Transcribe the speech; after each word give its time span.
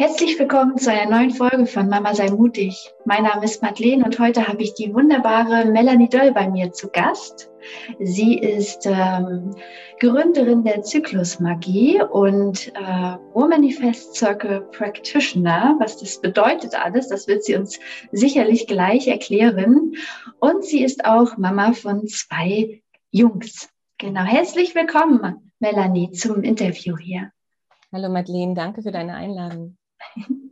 Herzlich 0.00 0.38
willkommen 0.38 0.78
zu 0.78 0.90
einer 0.90 1.18
neuen 1.18 1.30
Folge 1.30 1.66
von 1.66 1.90
Mama 1.90 2.14
sei 2.14 2.30
mutig. 2.30 2.90
Mein 3.04 3.24
Name 3.24 3.44
ist 3.44 3.60
Madeleine 3.60 4.02
und 4.02 4.18
heute 4.18 4.48
habe 4.48 4.62
ich 4.62 4.72
die 4.72 4.94
wunderbare 4.94 5.66
Melanie 5.66 6.08
Döll 6.08 6.32
bei 6.32 6.48
mir 6.48 6.72
zu 6.72 6.88
Gast. 6.88 7.50
Sie 7.98 8.38
ist 8.38 8.86
ähm, 8.86 9.54
Gründerin 9.98 10.64
der 10.64 10.80
Zyklusmagie 10.80 12.00
und 12.00 12.68
äh, 12.68 13.18
Womanifest 13.34 14.14
Circle 14.14 14.62
Practitioner. 14.72 15.76
Was 15.80 15.98
das 15.98 16.18
bedeutet 16.18 16.74
alles, 16.74 17.08
das 17.08 17.28
wird 17.28 17.44
sie 17.44 17.56
uns 17.56 17.78
sicherlich 18.10 18.66
gleich 18.66 19.06
erklären. 19.06 19.92
Und 20.38 20.64
sie 20.64 20.82
ist 20.82 21.04
auch 21.04 21.36
Mama 21.36 21.74
von 21.74 22.08
zwei 22.08 22.80
Jungs. 23.10 23.68
Genau, 23.98 24.22
herzlich 24.22 24.74
willkommen, 24.74 25.52
Melanie, 25.58 26.10
zum 26.12 26.42
Interview 26.42 26.96
hier. 26.96 27.32
Hallo 27.92 28.08
Madeleine, 28.08 28.54
danke 28.54 28.80
für 28.80 28.92
deine 28.92 29.12
Einladung. 29.12 29.76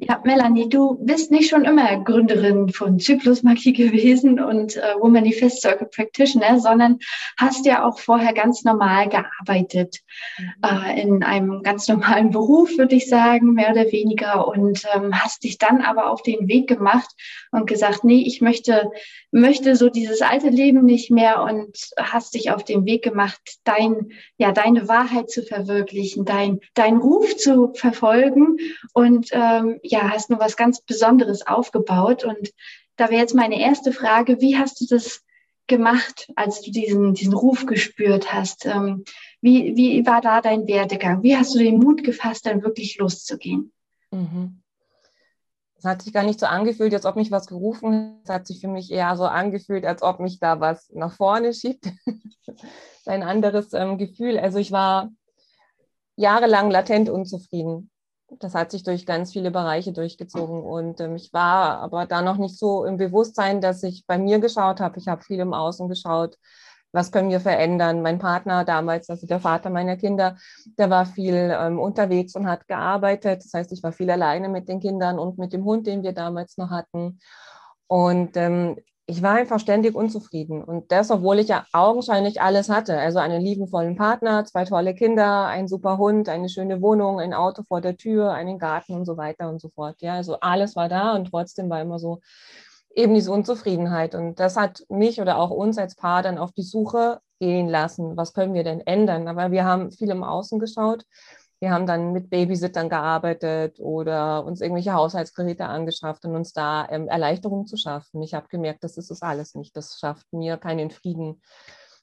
Ja, 0.00 0.20
Melanie, 0.24 0.68
du 0.68 0.98
bist 1.00 1.30
nicht 1.30 1.50
schon 1.50 1.64
immer 1.64 2.02
Gründerin 2.04 2.68
von 2.68 2.98
Zyklusmagie 2.98 3.72
gewesen 3.72 4.40
und 4.40 4.76
äh, 4.76 4.94
Womanifest 4.98 5.62
Circle 5.62 5.88
Practitioner, 5.88 6.60
sondern 6.60 6.98
hast 7.36 7.64
ja 7.66 7.86
auch 7.86 7.98
vorher 7.98 8.32
ganz 8.32 8.64
normal 8.64 9.08
gearbeitet, 9.08 10.00
mhm. 10.38 10.52
äh, 10.64 11.00
in 11.00 11.22
einem 11.22 11.62
ganz 11.62 11.88
normalen 11.88 12.30
Beruf, 12.30 12.76
würde 12.76 12.96
ich 12.96 13.08
sagen, 13.08 13.54
mehr 13.54 13.70
oder 13.70 13.90
weniger, 13.92 14.48
und 14.48 14.84
ähm, 14.94 15.18
hast 15.18 15.44
dich 15.44 15.58
dann 15.58 15.80
aber 15.80 16.10
auf 16.10 16.22
den 16.22 16.48
Weg 16.48 16.68
gemacht 16.68 17.10
und 17.50 17.66
gesagt, 17.66 18.04
nee, 18.04 18.22
ich 18.26 18.40
möchte, 18.40 18.90
möchte 19.30 19.76
so 19.76 19.88
dieses 19.88 20.22
alte 20.22 20.48
Leben 20.48 20.84
nicht 20.84 21.10
mehr 21.10 21.42
und 21.42 21.76
hast 21.98 22.34
dich 22.34 22.50
auf 22.50 22.64
den 22.64 22.84
Weg 22.84 23.02
gemacht, 23.02 23.40
dein, 23.64 24.12
ja, 24.36 24.52
deine 24.52 24.88
Wahrheit 24.88 25.30
zu 25.30 25.42
verwirklichen, 25.42 26.24
dein, 26.24 26.60
dein 26.74 26.98
Ruf 26.98 27.36
zu 27.36 27.72
verfolgen 27.74 28.58
und 28.92 29.30
ähm, 29.32 29.80
ja, 29.82 30.10
hast 30.10 30.30
nur 30.30 30.40
was 30.40 30.56
ganz 30.56 30.80
Besonderes 30.80 31.46
aufgebaut. 31.46 32.24
Und 32.24 32.52
da 32.96 33.10
wäre 33.10 33.20
jetzt 33.20 33.34
meine 33.34 33.60
erste 33.60 33.92
Frage, 33.92 34.40
wie 34.40 34.56
hast 34.56 34.80
du 34.80 34.86
das 34.86 35.22
gemacht, 35.66 36.32
als 36.34 36.62
du 36.62 36.70
diesen, 36.70 37.14
diesen 37.14 37.34
Ruf 37.34 37.66
gespürt 37.66 38.32
hast? 38.32 38.66
Ähm, 38.66 39.04
wie, 39.40 39.76
wie 39.76 40.04
war 40.06 40.20
da 40.20 40.40
dein 40.40 40.66
Werdegang? 40.66 41.22
Wie 41.22 41.36
hast 41.36 41.54
du 41.54 41.58
den 41.58 41.78
Mut 41.78 42.02
gefasst, 42.02 42.46
dann 42.46 42.62
wirklich 42.62 42.98
loszugehen? 42.98 43.72
Mhm. 44.10 44.62
Es 45.76 45.84
hat 45.84 46.02
sich 46.02 46.12
gar 46.12 46.24
nicht 46.24 46.40
so 46.40 46.46
angefühlt, 46.46 46.92
als 46.92 47.06
ob 47.06 47.14
mich 47.14 47.30
was 47.30 47.46
gerufen 47.46 47.92
hat. 47.92 48.24
Es 48.24 48.30
hat 48.30 48.46
sich 48.48 48.60
für 48.60 48.68
mich 48.68 48.90
eher 48.90 49.16
so 49.16 49.24
angefühlt, 49.24 49.84
als 49.84 50.02
ob 50.02 50.18
mich 50.18 50.40
da 50.40 50.58
was 50.58 50.90
nach 50.92 51.14
vorne 51.14 51.54
schiebt. 51.54 51.92
Ein 53.06 53.22
anderes 53.22 53.72
ähm, 53.74 53.96
Gefühl. 53.96 54.38
Also 54.40 54.58
ich 54.58 54.72
war 54.72 55.12
jahrelang 56.16 56.70
latent 56.70 57.08
unzufrieden 57.08 57.90
das 58.30 58.54
hat 58.54 58.70
sich 58.70 58.82
durch 58.82 59.06
ganz 59.06 59.32
viele 59.32 59.50
Bereiche 59.50 59.92
durchgezogen. 59.92 60.62
Und 60.62 61.00
ähm, 61.00 61.16
ich 61.16 61.32
war 61.32 61.78
aber 61.80 62.06
da 62.06 62.22
noch 62.22 62.36
nicht 62.36 62.58
so 62.58 62.84
im 62.84 62.96
Bewusstsein, 62.96 63.60
dass 63.60 63.82
ich 63.82 64.04
bei 64.06 64.18
mir 64.18 64.38
geschaut 64.38 64.80
habe. 64.80 64.98
Ich 64.98 65.08
habe 65.08 65.22
viel 65.22 65.40
im 65.40 65.54
Außen 65.54 65.88
geschaut. 65.88 66.36
Was 66.92 67.12
können 67.12 67.30
wir 67.30 67.40
verändern? 67.40 68.00
Mein 68.00 68.18
Partner 68.18 68.64
damals, 68.64 69.10
also 69.10 69.26
der 69.26 69.40
Vater 69.40 69.68
meiner 69.68 69.96
Kinder, 69.96 70.36
der 70.78 70.88
war 70.88 71.04
viel 71.04 71.34
ähm, 71.34 71.78
unterwegs 71.78 72.34
und 72.34 72.46
hat 72.46 72.66
gearbeitet. 72.66 73.44
Das 73.44 73.52
heißt, 73.52 73.72
ich 73.72 73.82
war 73.82 73.92
viel 73.92 74.10
alleine 74.10 74.48
mit 74.48 74.68
den 74.68 74.80
Kindern 74.80 75.18
und 75.18 75.38
mit 75.38 75.52
dem 75.52 75.64
Hund, 75.64 75.86
den 75.86 76.02
wir 76.02 76.12
damals 76.12 76.56
noch 76.56 76.70
hatten. 76.70 77.20
Und 77.86 78.36
ähm, 78.36 78.76
ich 79.10 79.22
war 79.22 79.36
einfach 79.36 79.58
ständig 79.58 79.94
unzufrieden. 79.94 80.62
Und 80.62 80.92
das, 80.92 81.10
obwohl 81.10 81.38
ich 81.38 81.48
ja 81.48 81.64
augenscheinlich 81.72 82.42
alles 82.42 82.68
hatte. 82.68 82.98
Also 82.98 83.18
einen 83.18 83.40
liebenvollen 83.40 83.96
Partner, 83.96 84.44
zwei 84.44 84.66
tolle 84.66 84.94
Kinder, 84.94 85.46
einen 85.46 85.66
super 85.66 85.96
Hund, 85.96 86.28
eine 86.28 86.50
schöne 86.50 86.82
Wohnung, 86.82 87.18
ein 87.18 87.32
Auto 87.32 87.62
vor 87.62 87.80
der 87.80 87.96
Tür, 87.96 88.32
einen 88.32 88.58
Garten 88.58 88.92
und 88.92 89.06
so 89.06 89.16
weiter 89.16 89.48
und 89.48 89.62
so 89.62 89.70
fort. 89.70 90.02
Ja, 90.02 90.12
also 90.12 90.38
alles 90.40 90.76
war 90.76 90.90
da 90.90 91.14
und 91.14 91.30
trotzdem 91.30 91.70
war 91.70 91.80
immer 91.80 91.98
so 91.98 92.20
eben 92.94 93.14
diese 93.14 93.32
Unzufriedenheit. 93.32 94.14
Und 94.14 94.40
das 94.40 94.56
hat 94.56 94.84
mich 94.90 95.22
oder 95.22 95.38
auch 95.38 95.50
uns 95.50 95.78
als 95.78 95.94
Paar 95.96 96.22
dann 96.22 96.36
auf 96.36 96.52
die 96.52 96.62
Suche 96.62 97.20
gehen 97.40 97.68
lassen. 97.68 98.14
Was 98.18 98.34
können 98.34 98.52
wir 98.52 98.62
denn 98.64 98.82
ändern? 98.82 99.26
Aber 99.26 99.50
wir 99.50 99.64
haben 99.64 99.90
viel 99.90 100.10
im 100.10 100.22
Außen 100.22 100.58
geschaut 100.58 101.04
wir 101.60 101.70
haben 101.72 101.86
dann 101.86 102.12
mit 102.12 102.30
Babysittern 102.30 102.88
gearbeitet 102.88 103.80
oder 103.80 104.44
uns 104.44 104.60
irgendwelche 104.60 104.92
Haushaltsgeräte 104.92 105.64
angeschafft 105.64 106.24
und 106.24 106.36
uns 106.36 106.52
da 106.52 106.86
ähm, 106.88 107.08
Erleichterungen 107.08 107.66
zu 107.66 107.76
schaffen. 107.76 108.22
Ich 108.22 108.34
habe 108.34 108.48
gemerkt, 108.48 108.84
das 108.84 108.96
ist 108.96 109.10
es 109.10 109.22
alles 109.22 109.54
nicht. 109.54 109.76
Das 109.76 109.98
schafft 109.98 110.32
mir 110.32 110.56
keinen 110.56 110.90
Frieden, 110.90 111.42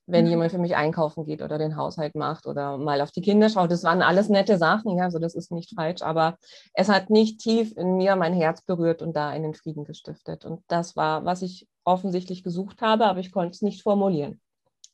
wenn 0.08 0.26
mhm. 0.26 0.32
jemand 0.32 0.52
für 0.52 0.58
mich 0.58 0.76
einkaufen 0.76 1.26
geht 1.26 1.42
oder 1.42 1.58
den 1.58 1.78
Haushalt 1.78 2.16
macht 2.16 2.48
oder 2.48 2.78
mal 2.78 3.00
auf 3.00 3.12
die 3.12 3.22
Kinder 3.22 3.50
schaut. 3.50 3.72
Das 3.72 3.84
waren 3.84 4.02
alles 4.02 4.28
nette 4.28 4.58
Sachen, 4.58 4.98
ja, 4.98 5.06
also 5.06 5.20
das 5.20 5.36
ist 5.36 5.52
nicht 5.52 5.74
falsch, 5.74 6.02
aber 6.02 6.38
es 6.74 6.90
hat 6.90 7.10
nicht 7.10 7.40
tief 7.40 7.76
in 7.78 7.96
mir 7.96 8.18
mein 8.18 8.34
Herz 8.34 8.62
berührt 8.62 9.02
und 9.02 9.16
da 9.16 9.30
einen 9.30 9.54
Frieden 9.54 9.86
gestiftet. 9.86 10.44
Und 10.44 10.64
das 10.68 10.98
war, 10.98 11.24
was 11.24 11.42
ich 11.42 11.68
offensichtlich 11.86 12.44
gesucht 12.44 12.82
habe, 12.82 13.06
aber 13.06 13.20
ich 13.20 13.32
konnte 13.32 13.52
es 13.52 13.62
nicht 13.62 13.84
formulieren. 13.84 14.42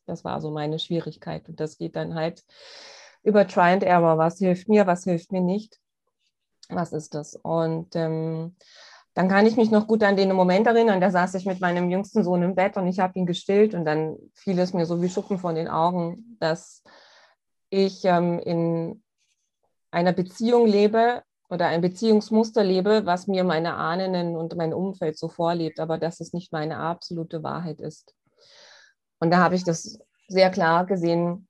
Das 0.05 0.23
war 0.23 0.39
so 0.39 0.51
meine 0.51 0.77
Schwierigkeit. 0.77 1.47
Und 1.49 1.59
das 1.59 1.77
geht 1.77 1.95
dann 1.95 2.15
halt 2.15 2.43
über 3.23 3.47
Try 3.47 3.73
and 3.73 3.83
Error. 3.83 4.17
Was 4.17 4.37
hilft 4.37 4.69
mir, 4.69 4.87
was 4.87 5.03
hilft 5.03 5.31
mir 5.31 5.41
nicht? 5.41 5.79
Was 6.69 6.93
ist 6.93 7.13
das? 7.13 7.35
Und 7.35 7.95
ähm, 7.95 8.55
dann 9.13 9.27
kann 9.27 9.45
ich 9.45 9.57
mich 9.57 9.71
noch 9.71 9.87
gut 9.87 10.03
an 10.03 10.15
den 10.15 10.31
Moment 10.31 10.67
erinnern, 10.67 11.01
da 11.01 11.11
saß 11.11 11.33
ich 11.35 11.45
mit 11.45 11.59
meinem 11.59 11.89
jüngsten 11.89 12.23
Sohn 12.23 12.43
im 12.43 12.55
Bett 12.55 12.77
und 12.77 12.87
ich 12.87 12.99
habe 12.99 13.19
ihn 13.19 13.25
gestillt 13.25 13.73
und 13.73 13.83
dann 13.83 14.15
fiel 14.33 14.57
es 14.59 14.73
mir 14.73 14.85
so 14.85 15.01
wie 15.01 15.09
Schuppen 15.09 15.37
von 15.37 15.55
den 15.55 15.67
Augen, 15.67 16.37
dass 16.39 16.81
ich 17.69 18.05
ähm, 18.05 18.39
in 18.39 19.03
einer 19.91 20.13
Beziehung 20.13 20.65
lebe 20.65 21.23
oder 21.49 21.67
ein 21.67 21.81
Beziehungsmuster 21.81 22.63
lebe, 22.63 23.05
was 23.05 23.27
mir 23.27 23.43
meine 23.43 23.75
Ahnen 23.75 24.37
und 24.37 24.55
mein 24.55 24.73
Umfeld 24.73 25.17
so 25.17 25.27
vorlebt, 25.27 25.81
aber 25.81 25.97
dass 25.97 26.21
es 26.21 26.31
nicht 26.31 26.53
meine 26.53 26.77
absolute 26.77 27.43
Wahrheit 27.43 27.81
ist. 27.81 28.15
Und 29.19 29.31
da 29.31 29.37
habe 29.37 29.55
ich 29.55 29.65
das 29.65 29.99
sehr 30.29 30.49
klar 30.49 30.85
gesehen, 30.85 31.49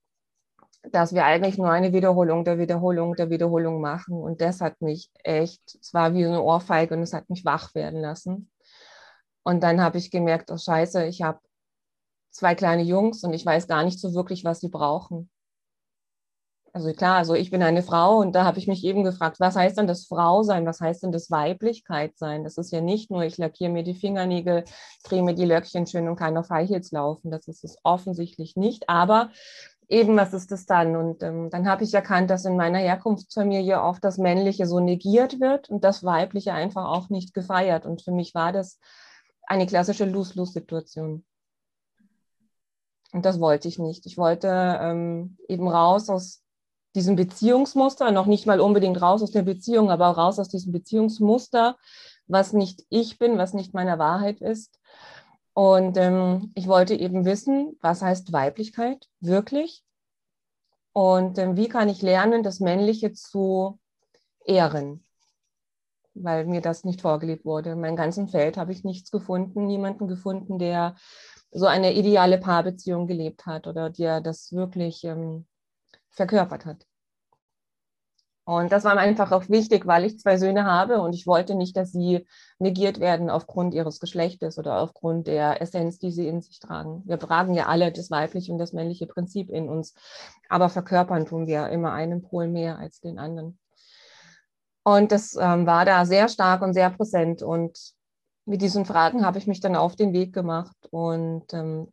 dass 0.83 1.13
wir 1.13 1.25
eigentlich 1.25 1.57
nur 1.57 1.69
eine 1.69 1.93
Wiederholung 1.93 2.43
der 2.43 2.57
Wiederholung 2.57 3.15
der 3.15 3.29
Wiederholung 3.29 3.81
machen. 3.81 4.17
Und 4.17 4.41
das 4.41 4.61
hat 4.61 4.81
mich 4.81 5.09
echt, 5.23 5.61
es 5.79 5.93
war 5.93 6.13
wie 6.13 6.25
eine 6.25 6.41
Ohrfeige 6.41 6.95
und 6.95 7.03
es 7.03 7.13
hat 7.13 7.29
mich 7.29 7.45
wach 7.45 7.75
werden 7.75 8.01
lassen. 8.01 8.49
Und 9.43 9.63
dann 9.63 9.81
habe 9.81 9.97
ich 9.97 10.11
gemerkt, 10.11 10.51
oh 10.51 10.57
scheiße, 10.57 11.05
ich 11.05 11.21
habe 11.21 11.39
zwei 12.31 12.55
kleine 12.55 12.83
Jungs 12.83 13.23
und 13.23 13.33
ich 13.33 13.45
weiß 13.45 13.67
gar 13.67 13.83
nicht 13.83 13.99
so 13.99 14.13
wirklich, 14.13 14.43
was 14.43 14.59
sie 14.59 14.69
brauchen. 14.69 15.29
Also 16.73 16.93
klar, 16.93 17.17
also 17.17 17.33
ich 17.35 17.51
bin 17.51 17.61
eine 17.63 17.83
Frau 17.83 18.19
und 18.19 18.33
da 18.33 18.45
habe 18.45 18.57
ich 18.57 18.67
mich 18.67 18.85
eben 18.85 19.03
gefragt, 19.03 19.41
was 19.41 19.57
heißt 19.57 19.77
denn 19.77 19.87
das 19.87 20.05
Frau 20.05 20.41
sein? 20.41 20.65
Was 20.65 20.79
heißt 20.79 21.03
denn 21.03 21.11
das 21.11 21.29
Weiblichkeit 21.29 22.17
sein? 22.17 22.45
Das 22.45 22.57
ist 22.57 22.71
ja 22.71 22.79
nicht 22.79 23.11
nur, 23.11 23.23
ich 23.23 23.37
lackiere 23.37 23.69
mir 23.69 23.83
die 23.83 23.93
Fingernägel, 23.93 24.63
drehe 25.03 25.21
mir 25.21 25.35
die 25.35 25.43
Löckchen 25.43 25.85
schön 25.85 26.07
und 26.07 26.15
kann 26.15 26.37
auf 26.37 26.49
High 26.49 26.69
Heels 26.69 26.91
laufen. 26.91 27.29
Das 27.29 27.49
ist 27.49 27.65
es 27.65 27.77
offensichtlich 27.83 28.55
nicht. 28.55 28.87
Aber 28.87 29.31
eben, 29.91 30.15
was 30.17 30.33
ist 30.33 30.51
das 30.51 30.65
dann? 30.65 30.95
Und 30.95 31.21
ähm, 31.21 31.49
dann 31.49 31.67
habe 31.67 31.83
ich 31.83 31.93
erkannt, 31.93 32.29
dass 32.29 32.45
in 32.45 32.55
meiner 32.55 32.79
Herkunftsfamilie 32.79 33.81
oft 33.81 34.03
das 34.03 34.17
Männliche 34.17 34.65
so 34.65 34.79
negiert 34.79 35.39
wird 35.39 35.69
und 35.69 35.83
das 35.83 36.03
Weibliche 36.03 36.53
einfach 36.53 36.85
auch 36.85 37.09
nicht 37.09 37.33
gefeiert. 37.33 37.85
Und 37.85 38.01
für 38.01 38.11
mich 38.11 38.33
war 38.33 38.53
das 38.53 38.79
eine 39.45 39.65
klassische 39.65 40.05
Lose-Lose-Situation. 40.05 41.25
Und 43.11 43.25
das 43.25 43.41
wollte 43.41 43.67
ich 43.67 43.77
nicht. 43.77 44.05
Ich 44.05 44.17
wollte 44.17 44.47
ähm, 44.47 45.37
eben 45.49 45.67
raus 45.67 46.09
aus 46.09 46.41
diesem 46.95 47.17
Beziehungsmuster, 47.17 48.11
noch 48.11 48.25
nicht 48.25 48.45
mal 48.45 48.61
unbedingt 48.61 49.01
raus 49.01 49.21
aus 49.21 49.31
der 49.31 49.43
Beziehung, 49.43 49.91
aber 49.91 50.07
raus 50.07 50.39
aus 50.39 50.47
diesem 50.47 50.71
Beziehungsmuster, 50.71 51.77
was 52.27 52.53
nicht 52.53 52.85
ich 52.89 53.17
bin, 53.19 53.37
was 53.37 53.53
nicht 53.53 53.73
meine 53.73 53.99
Wahrheit 53.99 54.39
ist 54.39 54.79
und 55.53 55.97
ähm, 55.97 56.51
ich 56.55 56.67
wollte 56.67 56.95
eben 56.95 57.25
wissen, 57.25 57.77
was 57.81 58.01
heißt 58.01 58.31
Weiblichkeit 58.31 59.07
wirklich? 59.19 59.83
Und 60.93 61.37
ähm, 61.37 61.57
wie 61.57 61.67
kann 61.67 61.89
ich 61.89 62.01
lernen, 62.01 62.43
das 62.43 62.59
Männliche 62.59 63.13
zu 63.13 63.79
ehren? 64.45 65.05
Weil 66.13 66.45
mir 66.45 66.61
das 66.61 66.83
nicht 66.83 67.01
vorgelebt 67.01 67.45
wurde. 67.45 67.71
In 67.71 67.81
meinem 67.81 67.95
ganzen 67.95 68.27
Feld 68.27 68.57
habe 68.57 68.71
ich 68.73 68.83
nichts 68.83 69.11
gefunden, 69.11 69.65
niemanden 69.65 70.07
gefunden, 70.07 70.59
der 70.59 70.95
so 71.51 71.65
eine 71.65 71.93
ideale 71.93 72.37
Paarbeziehung 72.37 73.07
gelebt 73.07 73.45
hat 73.45 73.67
oder 73.67 73.89
der 73.89 74.21
das 74.21 74.51
wirklich 74.53 75.03
ähm, 75.03 75.45
verkörpert 76.09 76.65
hat. 76.65 76.85
Und 78.43 78.71
das 78.71 78.83
war 78.83 78.95
mir 78.95 79.01
einfach 79.01 79.31
auch 79.31 79.49
wichtig, 79.49 79.85
weil 79.85 80.03
ich 80.03 80.19
zwei 80.19 80.37
Söhne 80.37 80.65
habe 80.65 81.01
und 81.01 81.13
ich 81.13 81.27
wollte 81.27 81.53
nicht, 81.53 81.77
dass 81.77 81.91
sie 81.91 82.25
negiert 82.57 82.99
werden 82.99 83.29
aufgrund 83.29 83.73
ihres 83.73 83.99
Geschlechtes 83.99 84.57
oder 84.57 84.79
aufgrund 84.79 85.27
der 85.27 85.61
Essenz, 85.61 85.99
die 85.99 86.11
sie 86.11 86.27
in 86.27 86.41
sich 86.41 86.59
tragen. 86.59 87.03
Wir 87.05 87.19
tragen 87.19 87.53
ja 87.53 87.67
alle 87.67 87.91
das 87.91 88.09
weibliche 88.09 88.51
und 88.51 88.57
das 88.57 88.73
männliche 88.73 89.05
Prinzip 89.05 89.49
in 89.49 89.69
uns, 89.69 89.93
aber 90.49 90.69
verkörpern 90.69 91.27
tun 91.27 91.45
wir 91.45 91.69
immer 91.69 91.93
einen 91.93 92.23
Pol 92.23 92.47
mehr 92.47 92.79
als 92.79 92.99
den 92.99 93.19
anderen. 93.19 93.59
Und 94.83 95.11
das 95.11 95.35
ähm, 95.39 95.65
war 95.67 95.85
da 95.85 96.05
sehr 96.05 96.27
stark 96.27 96.61
und 96.63 96.73
sehr 96.73 96.89
präsent. 96.89 97.43
Und 97.43 97.77
mit 98.45 98.61
diesen 98.61 98.85
Fragen 98.85 99.25
habe 99.25 99.37
ich 99.37 99.47
mich 99.47 99.59
dann 99.59 99.75
auf 99.75 99.95
den 99.95 100.13
Weg 100.13 100.33
gemacht. 100.33 100.75
Und 100.89 101.53
ähm, 101.53 101.91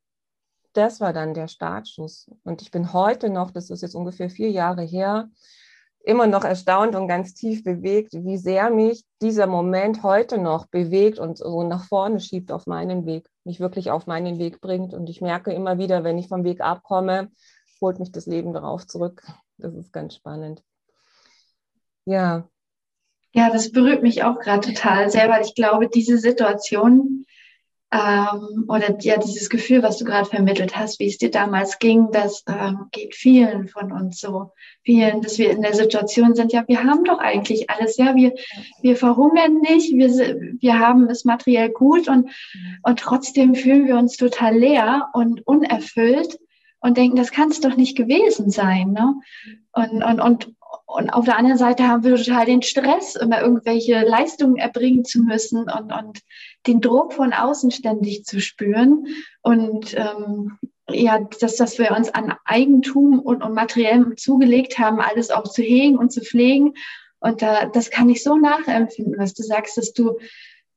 das 0.72 1.00
war 1.00 1.12
dann 1.12 1.34
der 1.34 1.48
Startschuss. 1.48 2.30
Und 2.44 2.62
ich 2.62 2.70
bin 2.70 2.92
heute 2.92 3.28
noch, 3.28 3.50
das 3.50 3.70
ist 3.70 3.82
jetzt 3.82 3.94
ungefähr 3.94 4.30
vier 4.30 4.50
Jahre 4.50 4.82
her, 4.82 5.28
immer 6.08 6.26
noch 6.26 6.44
erstaunt 6.44 6.96
und 6.96 7.06
ganz 7.06 7.34
tief 7.34 7.62
bewegt, 7.62 8.14
wie 8.14 8.38
sehr 8.38 8.70
mich 8.70 9.04
dieser 9.20 9.46
Moment 9.46 10.02
heute 10.02 10.38
noch 10.38 10.66
bewegt 10.66 11.18
und 11.18 11.36
so 11.36 11.62
nach 11.64 11.84
vorne 11.84 12.18
schiebt 12.18 12.50
auf 12.50 12.66
meinen 12.66 13.04
Weg, 13.04 13.28
mich 13.44 13.60
wirklich 13.60 13.90
auf 13.90 14.06
meinen 14.06 14.38
Weg 14.38 14.62
bringt. 14.62 14.94
Und 14.94 15.10
ich 15.10 15.20
merke 15.20 15.52
immer 15.52 15.76
wieder, 15.76 16.04
wenn 16.04 16.16
ich 16.16 16.28
vom 16.28 16.44
Weg 16.44 16.62
abkomme, 16.62 17.30
holt 17.82 17.98
mich 18.00 18.10
das 18.10 18.24
Leben 18.24 18.54
darauf 18.54 18.86
zurück. 18.86 19.22
Das 19.58 19.74
ist 19.74 19.92
ganz 19.92 20.14
spannend. 20.14 20.62
Ja. 22.06 22.48
Ja, 23.34 23.50
das 23.52 23.70
berührt 23.70 24.02
mich 24.02 24.24
auch 24.24 24.38
gerade 24.38 24.66
total 24.66 25.10
sehr, 25.10 25.28
weil 25.28 25.44
ich 25.44 25.54
glaube, 25.54 25.90
diese 25.90 26.16
Situation 26.16 27.26
ähm, 27.90 28.66
oder 28.68 28.98
ja, 29.00 29.16
dieses 29.16 29.48
Gefühl, 29.48 29.82
was 29.82 29.96
du 29.96 30.04
gerade 30.04 30.28
vermittelt 30.28 30.76
hast, 30.76 31.00
wie 31.00 31.06
es 31.06 31.16
dir 31.16 31.30
damals 31.30 31.78
ging, 31.78 32.08
das 32.12 32.44
ähm, 32.46 32.86
geht 32.92 33.14
vielen 33.14 33.68
von 33.68 33.92
uns 33.92 34.20
so. 34.20 34.52
Vielen, 34.82 35.22
dass 35.22 35.38
wir 35.38 35.50
in 35.50 35.62
der 35.62 35.74
Situation 35.74 36.34
sind, 36.34 36.52
ja, 36.52 36.64
wir 36.68 36.84
haben 36.84 37.04
doch 37.04 37.18
eigentlich 37.18 37.70
alles, 37.70 37.96
ja, 37.96 38.14
wir, 38.14 38.34
wir 38.82 38.96
verhungern 38.96 39.60
nicht, 39.60 39.94
wir, 39.94 40.08
wir 40.60 40.78
haben 40.78 41.08
es 41.08 41.24
materiell 41.24 41.70
gut 41.70 42.08
und, 42.08 42.30
und 42.82 42.98
trotzdem 42.98 43.54
fühlen 43.54 43.86
wir 43.86 43.96
uns 43.96 44.16
total 44.18 44.56
leer 44.56 45.08
und 45.14 45.46
unerfüllt 45.46 46.38
und 46.80 46.96
denken, 46.96 47.16
das 47.16 47.32
kann 47.32 47.50
es 47.50 47.60
doch 47.60 47.76
nicht 47.76 47.96
gewesen 47.96 48.50
sein. 48.50 48.92
Ne? 48.92 49.14
Und, 49.72 50.02
und, 50.02 50.20
und 50.20 50.54
und 50.88 51.10
auf 51.10 51.26
der 51.26 51.36
anderen 51.36 51.58
Seite 51.58 51.86
haben 51.86 52.02
wir 52.02 52.16
total 52.16 52.46
den 52.46 52.62
Stress, 52.62 53.14
immer 53.14 53.42
irgendwelche 53.42 54.00
Leistungen 54.00 54.56
erbringen 54.56 55.04
zu 55.04 55.20
müssen 55.20 55.68
und, 55.68 55.92
und 55.92 56.20
den 56.66 56.80
Druck 56.80 57.12
von 57.12 57.34
außen 57.34 57.70
ständig 57.70 58.24
zu 58.24 58.40
spüren. 58.40 59.06
Und 59.42 59.94
ähm, 59.98 60.58
ja, 60.88 61.18
dass, 61.40 61.56
dass 61.56 61.78
wir 61.78 61.90
uns 61.90 62.08
an 62.08 62.34
Eigentum 62.46 63.20
und, 63.20 63.42
und 63.42 63.52
Materiellem 63.52 64.16
zugelegt 64.16 64.78
haben, 64.78 64.98
alles 64.98 65.30
auch 65.30 65.44
zu 65.44 65.60
hegen 65.60 65.98
und 65.98 66.10
zu 66.10 66.22
pflegen. 66.22 66.72
Und 67.20 67.42
da, 67.42 67.66
das 67.66 67.90
kann 67.90 68.08
ich 68.08 68.22
so 68.22 68.36
nachempfinden, 68.36 69.18
was 69.18 69.34
du 69.34 69.42
sagst, 69.42 69.76
dass 69.76 69.92
du 69.92 70.16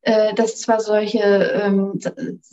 dass 0.04 0.60
zwar 0.60 0.80
solche 0.80 1.20
ähm, 1.20 2.00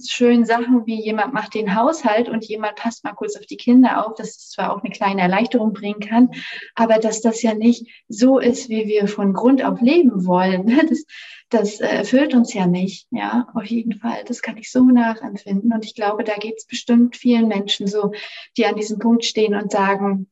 schönen 0.07 0.45
Sachen 0.45 0.85
wie 0.85 1.01
jemand 1.03 1.33
macht 1.33 1.55
den 1.55 1.75
Haushalt 1.75 2.29
und 2.29 2.45
jemand 2.45 2.77
passt 2.77 3.05
mal 3.05 3.15
kurz 3.15 3.37
auf 3.37 3.47
die 3.47 3.57
Kinder 3.57 4.07
auf, 4.07 4.15
dass 4.15 4.37
es 4.37 4.51
zwar 4.51 4.75
auch 4.75 4.83
eine 4.83 4.93
kleine 4.93 5.23
Erleichterung 5.23 5.73
bringen 5.73 6.01
kann, 6.01 6.31
aber 6.75 6.99
dass 6.99 7.23
das 7.23 7.41
ja 7.41 7.55
nicht 7.55 7.87
so 8.09 8.39
ist, 8.39 8.69
wie 8.69 8.87
wir 8.87 9.09
von 9.09 9.33
Grund 9.33 9.65
auf 9.65 9.81
leben 9.81 10.27
wollen. 10.27 10.67
Das, 10.89 11.05
das 11.51 11.81
erfüllt 11.81 12.35
uns 12.35 12.53
ja 12.53 12.67
nicht, 12.67 13.07
ja, 13.11 13.49
auf 13.55 13.65
jeden 13.65 13.95
Fall. 13.95 14.23
Das 14.27 14.43
kann 14.43 14.59
ich 14.59 14.71
so 14.71 14.85
nachempfinden. 14.85 15.73
Und 15.73 15.85
ich 15.85 15.95
glaube, 15.95 16.25
da 16.25 16.35
geht 16.35 16.59
es 16.59 16.67
bestimmt 16.67 17.17
vielen 17.17 17.49
Menschen 17.49 17.87
so, 17.87 18.13
die 18.57 18.67
an 18.67 18.77
diesem 18.77 18.99
Punkt 18.99 19.25
stehen 19.25 19.55
und 19.55 19.73
sagen, 19.73 20.29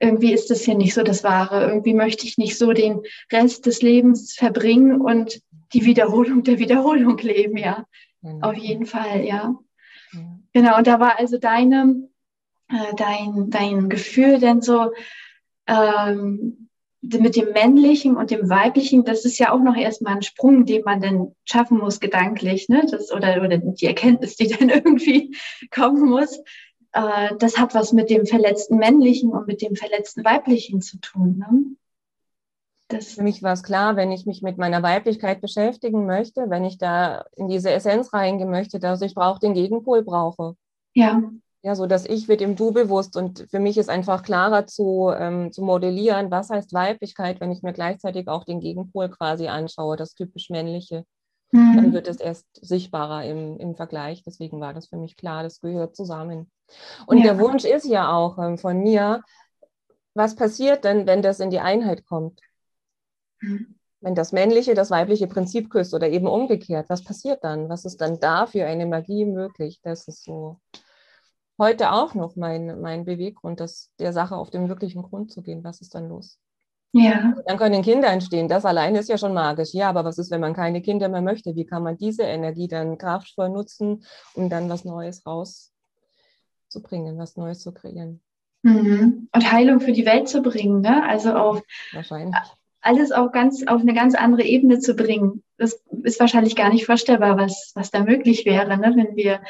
irgendwie 0.00 0.32
ist 0.32 0.50
das 0.50 0.62
hier 0.62 0.76
nicht 0.76 0.94
so 0.94 1.02
das 1.02 1.24
Wahre. 1.24 1.66
Irgendwie 1.66 1.94
möchte 1.94 2.26
ich 2.26 2.38
nicht 2.38 2.56
so 2.56 2.72
den 2.72 3.02
Rest 3.32 3.66
des 3.66 3.82
Lebens 3.82 4.34
verbringen 4.34 5.00
und 5.00 5.40
die 5.72 5.84
Wiederholung 5.84 6.42
der 6.42 6.58
Wiederholung 6.58 7.18
leben, 7.18 7.56
ja. 7.56 7.86
Mhm. 8.22 8.42
Auf 8.42 8.56
jeden 8.56 8.86
Fall, 8.86 9.24
ja. 9.24 9.54
Mhm. 10.12 10.48
Genau, 10.52 10.78
und 10.78 10.86
da 10.86 11.00
war 11.00 11.18
also 11.18 11.38
deine, 11.38 12.08
äh, 12.68 12.94
dein, 12.96 13.50
dein 13.50 13.88
Gefühl 13.88 14.38
denn 14.38 14.60
so 14.60 14.92
ähm, 15.66 16.68
mit 17.00 17.36
dem 17.36 17.52
Männlichen 17.52 18.16
und 18.16 18.30
dem 18.30 18.48
Weiblichen, 18.48 19.04
das 19.04 19.24
ist 19.24 19.38
ja 19.38 19.52
auch 19.52 19.60
noch 19.60 19.76
erstmal 19.76 20.16
ein 20.16 20.22
Sprung, 20.22 20.66
den 20.66 20.82
man 20.84 21.00
dann 21.00 21.34
schaffen 21.44 21.78
muss, 21.78 22.00
gedanklich, 22.00 22.68
ne? 22.68 22.84
Das, 22.90 23.12
oder, 23.12 23.42
oder 23.42 23.58
die 23.58 23.86
Erkenntnis, 23.86 24.36
die 24.36 24.48
dann 24.58 24.68
irgendwie 24.68 25.36
kommen 25.70 26.08
muss. 26.08 26.38
Äh, 26.92 27.36
das 27.38 27.58
hat 27.58 27.74
was 27.74 27.92
mit 27.92 28.10
dem 28.10 28.26
verletzten 28.26 28.78
Männlichen 28.78 29.30
und 29.30 29.46
mit 29.46 29.62
dem 29.62 29.76
verletzten 29.76 30.24
Weiblichen 30.24 30.80
zu 30.80 30.98
tun. 30.98 31.38
Ne? 31.38 31.76
Das 32.88 33.14
Für 33.14 33.22
mich 33.22 33.42
war 33.42 33.52
es 33.52 33.62
klar, 33.62 33.96
wenn 33.96 34.10
ich 34.10 34.24
mich 34.24 34.40
mit 34.40 34.56
meiner 34.56 34.82
Weiblichkeit 34.82 35.42
beschäftigen 35.42 36.06
möchte, 36.06 36.48
wenn 36.48 36.64
ich 36.64 36.78
da 36.78 37.26
in 37.36 37.46
diese 37.46 37.70
Essenz 37.70 38.14
reingehen 38.14 38.50
möchte, 38.50 38.80
dass 38.80 39.02
ich 39.02 39.14
brauche 39.14 39.40
den 39.40 39.52
Gegenpol 39.52 40.02
brauche. 40.02 40.54
Ja. 40.94 41.22
Ja, 41.62 41.74
so 41.74 41.86
dass 41.86 42.06
ich 42.06 42.28
wird 42.28 42.40
im 42.40 42.56
Du 42.56 42.72
bewusst 42.72 43.16
und 43.16 43.46
für 43.50 43.58
mich 43.58 43.76
ist 43.76 43.90
einfach 43.90 44.22
klarer 44.22 44.66
zu, 44.66 45.10
ähm, 45.14 45.52
zu 45.52 45.62
modellieren, 45.62 46.30
was 46.30 46.50
heißt 46.50 46.72
Weiblichkeit, 46.72 47.40
wenn 47.40 47.50
ich 47.50 47.62
mir 47.62 47.72
gleichzeitig 47.72 48.28
auch 48.28 48.44
den 48.44 48.60
Gegenpol 48.60 49.10
quasi 49.10 49.48
anschaue, 49.48 49.96
das 49.96 50.14
typisch 50.14 50.50
männliche. 50.50 51.04
Mhm. 51.50 51.76
Dann 51.76 51.92
wird 51.92 52.08
es 52.08 52.18
erst 52.18 52.46
sichtbarer 52.54 53.24
im, 53.24 53.58
im 53.58 53.74
Vergleich. 53.74 54.22
Deswegen 54.22 54.60
war 54.60 54.72
das 54.72 54.88
für 54.88 54.96
mich 54.96 55.16
klar, 55.16 55.42
das 55.42 55.60
gehört 55.60 55.96
zusammen. 55.96 56.50
Und 57.06 57.18
ja. 57.18 57.24
der 57.24 57.38
Wunsch 57.38 57.64
ist 57.64 57.86
ja 57.86 58.12
auch 58.12 58.38
ähm, 58.38 58.56
von 58.56 58.78
mir, 58.80 59.22
was 60.14 60.36
passiert 60.36 60.84
denn, 60.84 61.06
wenn 61.06 61.22
das 61.22 61.40
in 61.40 61.50
die 61.50 61.60
Einheit 61.60 62.06
kommt? 62.06 62.40
Wenn 64.00 64.14
das 64.14 64.32
männliche 64.32 64.74
das 64.74 64.90
weibliche 64.90 65.26
Prinzip 65.26 65.70
küsst 65.70 65.92
oder 65.92 66.08
eben 66.08 66.28
umgekehrt, 66.28 66.88
was 66.88 67.02
passiert 67.02 67.42
dann? 67.42 67.68
Was 67.68 67.84
ist 67.84 68.00
dann 68.00 68.20
da 68.20 68.46
für 68.46 68.64
eine 68.64 68.86
Magie 68.86 69.24
möglich? 69.24 69.80
Das 69.82 70.06
ist 70.06 70.24
so 70.24 70.60
heute 71.58 71.92
auch 71.92 72.14
noch 72.14 72.36
mein, 72.36 72.80
mein 72.80 73.04
Beweggrund, 73.04 73.58
das, 73.60 73.90
der 73.98 74.12
Sache 74.12 74.36
auf 74.36 74.50
den 74.50 74.68
wirklichen 74.68 75.02
Grund 75.02 75.32
zu 75.32 75.42
gehen. 75.42 75.64
Was 75.64 75.80
ist 75.80 75.94
dann 75.94 76.08
los? 76.08 76.38
Ja. 76.92 77.34
Dann 77.46 77.58
können 77.58 77.82
Kinder 77.82 78.08
entstehen. 78.08 78.48
Das 78.48 78.64
alleine 78.64 79.00
ist 79.00 79.08
ja 79.08 79.18
schon 79.18 79.34
magisch. 79.34 79.74
Ja, 79.74 79.90
aber 79.90 80.04
was 80.04 80.18
ist, 80.18 80.30
wenn 80.30 80.40
man 80.40 80.54
keine 80.54 80.80
Kinder 80.80 81.08
mehr 81.08 81.20
möchte? 81.20 81.54
Wie 81.54 81.66
kann 81.66 81.82
man 81.82 81.98
diese 81.98 82.22
Energie 82.22 82.68
dann 82.68 82.96
kraftvoll 82.96 83.50
nutzen, 83.50 84.04
um 84.34 84.48
dann 84.48 84.70
was 84.70 84.84
Neues 84.84 85.26
rauszubringen, 85.26 87.18
was 87.18 87.36
Neues 87.36 87.60
zu 87.60 87.72
kreieren? 87.72 88.22
Mhm. 88.62 89.28
Und 89.32 89.52
Heilung 89.52 89.80
für 89.80 89.92
die 89.92 90.06
Welt 90.06 90.28
zu 90.28 90.40
bringen, 90.40 90.80
ne? 90.80 91.06
Also 91.06 91.34
auf 91.34 91.62
Wahrscheinlich 91.92 92.34
alles 92.80 93.12
auch 93.12 93.32
ganz 93.32 93.66
auf 93.66 93.80
eine 93.80 93.94
ganz 93.94 94.14
andere 94.14 94.42
Ebene 94.42 94.78
zu 94.78 94.94
bringen. 94.94 95.42
Das 95.56 95.82
ist 96.02 96.20
wahrscheinlich 96.20 96.56
gar 96.56 96.70
nicht 96.70 96.86
vorstellbar, 96.86 97.36
was, 97.36 97.72
was 97.74 97.90
da 97.90 98.02
möglich 98.02 98.46
wäre, 98.46 98.76
ne, 98.78 98.92
wenn 98.96 99.16
wir 99.16 99.40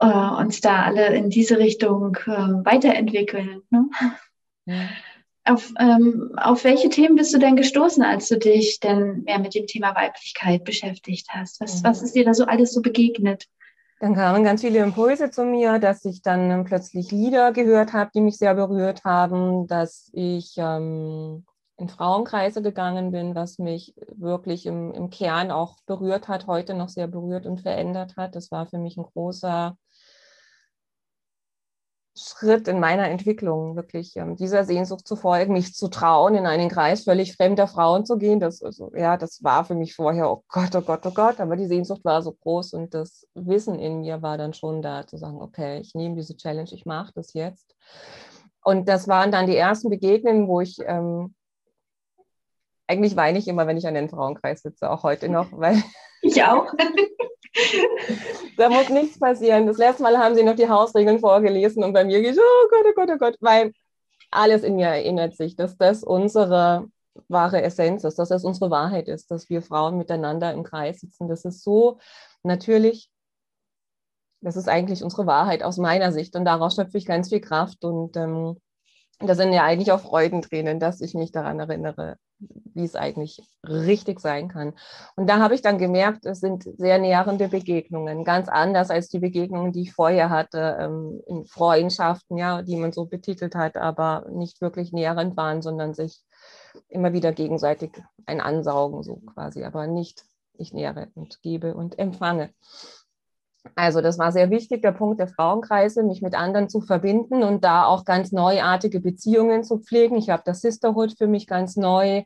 äh, 0.00 0.06
uns 0.06 0.60
da 0.60 0.82
alle 0.82 1.14
in 1.14 1.30
diese 1.30 1.58
Richtung 1.58 2.16
äh, 2.26 2.64
weiterentwickeln. 2.64 3.62
Ne? 3.70 3.88
Ja. 4.66 4.88
Auf, 5.44 5.72
ähm, 5.78 6.32
auf 6.36 6.64
welche 6.64 6.88
Themen 6.88 7.14
bist 7.14 7.32
du 7.32 7.38
denn 7.38 7.54
gestoßen, 7.54 8.02
als 8.02 8.28
du 8.28 8.36
dich 8.36 8.80
denn 8.80 9.22
mehr 9.22 9.38
mit 9.38 9.54
dem 9.54 9.66
Thema 9.68 9.94
Weiblichkeit 9.94 10.64
beschäftigt 10.64 11.28
hast? 11.30 11.60
Was, 11.60 11.82
mhm. 11.82 11.86
was 11.86 12.02
ist 12.02 12.16
dir 12.16 12.24
da 12.24 12.34
so 12.34 12.46
alles 12.46 12.72
so 12.72 12.82
begegnet? 12.82 13.46
Dann 14.00 14.14
kamen 14.14 14.44
ganz 14.44 14.60
viele 14.60 14.80
Impulse 14.80 15.30
zu 15.30 15.44
mir, 15.44 15.78
dass 15.78 16.04
ich 16.04 16.20
dann 16.20 16.64
plötzlich 16.64 17.12
Lieder 17.12 17.52
gehört 17.52 17.92
habe, 17.92 18.10
die 18.12 18.20
mich 18.20 18.36
sehr 18.36 18.54
berührt 18.54 19.04
haben, 19.04 19.68
dass 19.68 20.10
ich 20.12 20.54
ähm, 20.58 21.44
in 21.78 21.88
Frauenkreise 21.88 22.62
gegangen 22.62 23.10
bin, 23.10 23.34
was 23.34 23.58
mich 23.58 23.94
wirklich 24.14 24.66
im, 24.66 24.92
im 24.92 25.10
Kern 25.10 25.50
auch 25.50 25.76
berührt 25.86 26.28
hat, 26.28 26.46
heute 26.46 26.74
noch 26.74 26.88
sehr 26.88 27.06
berührt 27.06 27.46
und 27.46 27.60
verändert 27.60 28.16
hat. 28.16 28.34
Das 28.34 28.50
war 28.50 28.66
für 28.66 28.78
mich 28.78 28.96
ein 28.96 29.04
großer 29.04 29.76
Schritt 32.18 32.66
in 32.66 32.80
meiner 32.80 33.10
Entwicklung, 33.10 33.76
wirklich 33.76 34.16
ähm, 34.16 34.36
dieser 34.36 34.64
Sehnsucht 34.64 35.06
zu 35.06 35.16
folgen, 35.16 35.52
mich 35.52 35.74
zu 35.74 35.88
trauen, 35.88 36.34
in 36.34 36.46
einen 36.46 36.70
Kreis 36.70 37.04
völlig 37.04 37.36
fremder 37.36 37.66
Frauen 37.68 38.06
zu 38.06 38.16
gehen. 38.16 38.40
Das, 38.40 38.62
also, 38.62 38.90
ja, 38.96 39.18
das 39.18 39.44
war 39.44 39.66
für 39.66 39.74
mich 39.74 39.94
vorher, 39.94 40.30
oh 40.30 40.42
Gott, 40.48 40.74
oh 40.74 40.80
Gott, 40.80 41.04
oh 41.04 41.10
Gott, 41.10 41.40
aber 41.40 41.56
die 41.56 41.66
Sehnsucht 41.66 42.04
war 42.06 42.22
so 42.22 42.32
groß 42.32 42.72
und 42.72 42.94
das 42.94 43.26
Wissen 43.34 43.78
in 43.78 44.00
mir 44.00 44.22
war 44.22 44.38
dann 44.38 44.54
schon 44.54 44.80
da, 44.80 45.06
zu 45.06 45.18
sagen, 45.18 45.42
okay, 45.42 45.78
ich 45.80 45.94
nehme 45.94 46.14
diese 46.16 46.38
Challenge, 46.38 46.70
ich 46.72 46.86
mache 46.86 47.12
das 47.14 47.34
jetzt. 47.34 47.76
Und 48.64 48.88
das 48.88 49.08
waren 49.08 49.30
dann 49.30 49.46
die 49.46 49.56
ersten 49.56 49.90
Begegnungen, 49.90 50.48
wo 50.48 50.62
ich 50.62 50.78
ähm, 50.86 51.34
eigentlich 52.86 53.16
weine 53.16 53.38
ich 53.38 53.48
immer, 53.48 53.66
wenn 53.66 53.76
ich 53.76 53.86
an 53.86 53.94
den 53.94 54.08
Frauenkreis 54.08 54.62
sitze, 54.62 54.90
auch 54.90 55.02
heute 55.02 55.28
noch, 55.28 55.48
weil. 55.52 55.82
Ich 56.22 56.42
auch. 56.42 56.72
da 58.56 58.68
muss 58.68 58.88
nichts 58.88 59.18
passieren. 59.18 59.66
Das 59.66 59.78
letzte 59.78 60.02
Mal 60.02 60.18
haben 60.18 60.34
sie 60.34 60.42
noch 60.42 60.56
die 60.56 60.68
Hausregeln 60.68 61.20
vorgelesen 61.20 61.84
und 61.84 61.92
bei 61.92 62.04
mir 62.04 62.20
geht, 62.20 62.38
oh 62.38 62.68
Gott, 62.70 62.86
oh 62.86 62.92
Gott, 62.94 63.10
oh 63.12 63.18
Gott, 63.18 63.36
weil 63.40 63.72
alles 64.30 64.62
in 64.62 64.76
mir 64.76 64.88
erinnert 64.88 65.36
sich, 65.36 65.56
dass 65.56 65.76
das 65.76 66.02
unsere 66.02 66.88
wahre 67.28 67.62
Essenz 67.62 68.04
ist, 68.04 68.18
dass 68.18 68.28
das 68.28 68.44
unsere 68.44 68.70
Wahrheit 68.70 69.08
ist, 69.08 69.30
dass 69.30 69.48
wir 69.48 69.62
Frauen 69.62 69.96
miteinander 69.96 70.52
im 70.52 70.64
Kreis 70.64 71.00
sitzen. 71.00 71.28
Das 71.28 71.44
ist 71.44 71.62
so 71.62 71.98
natürlich, 72.42 73.10
das 74.40 74.56
ist 74.56 74.68
eigentlich 74.68 75.02
unsere 75.02 75.26
Wahrheit 75.26 75.62
aus 75.62 75.78
meiner 75.78 76.12
Sicht 76.12 76.36
und 76.36 76.44
daraus 76.44 76.74
schöpfe 76.74 76.98
ich 76.98 77.06
ganz 77.06 77.28
viel 77.28 77.40
Kraft 77.40 77.84
und 77.84 78.16
ähm, 78.16 78.60
das 79.18 79.38
sind 79.38 79.52
ja 79.52 79.64
eigentlich 79.64 79.92
auch 79.92 80.00
Freudentränen, 80.00 80.78
dass 80.78 81.00
ich 81.00 81.14
mich 81.14 81.32
daran 81.32 81.58
erinnere, 81.58 82.16
wie 82.38 82.84
es 82.84 82.94
eigentlich 82.94 83.42
richtig 83.66 84.20
sein 84.20 84.48
kann. 84.48 84.74
Und 85.16 85.28
da 85.28 85.38
habe 85.38 85.54
ich 85.54 85.62
dann 85.62 85.78
gemerkt, 85.78 86.26
es 86.26 86.40
sind 86.40 86.64
sehr 86.78 86.98
nährende 86.98 87.48
Begegnungen, 87.48 88.24
ganz 88.24 88.48
anders 88.48 88.90
als 88.90 89.08
die 89.08 89.18
Begegnungen, 89.18 89.72
die 89.72 89.82
ich 89.82 89.92
vorher 89.92 90.30
hatte, 90.30 90.76
ähm, 90.80 91.22
in 91.26 91.46
Freundschaften, 91.46 92.36
ja, 92.36 92.62
die 92.62 92.76
man 92.76 92.92
so 92.92 93.06
betitelt 93.06 93.54
hat, 93.54 93.76
aber 93.76 94.26
nicht 94.30 94.60
wirklich 94.60 94.92
nährend 94.92 95.36
waren, 95.36 95.62
sondern 95.62 95.94
sich 95.94 96.22
immer 96.88 97.12
wieder 97.12 97.32
gegenseitig 97.32 97.92
ein 98.26 98.40
Ansaugen, 98.40 99.02
so 99.02 99.16
quasi, 99.32 99.64
aber 99.64 99.86
nicht 99.86 100.24
ich 100.58 100.72
nähere 100.72 101.08
und 101.14 101.42
gebe 101.42 101.74
und 101.74 101.98
empfange. 101.98 102.50
Also 103.74 104.00
das 104.00 104.18
war 104.18 104.32
sehr 104.32 104.50
wichtig, 104.50 104.82
der 104.82 104.92
Punkt 104.92 105.20
der 105.20 105.28
Frauenkreise, 105.28 106.02
mich 106.02 106.22
mit 106.22 106.34
anderen 106.34 106.68
zu 106.68 106.80
verbinden 106.80 107.42
und 107.42 107.64
da 107.64 107.84
auch 107.84 108.04
ganz 108.04 108.32
neuartige 108.32 109.00
Beziehungen 109.00 109.64
zu 109.64 109.78
pflegen. 109.78 110.16
Ich 110.16 110.30
habe 110.30 110.42
das 110.44 110.60
Sisterhood 110.60 111.16
für 111.18 111.26
mich 111.26 111.46
ganz 111.46 111.76
neu 111.76 112.22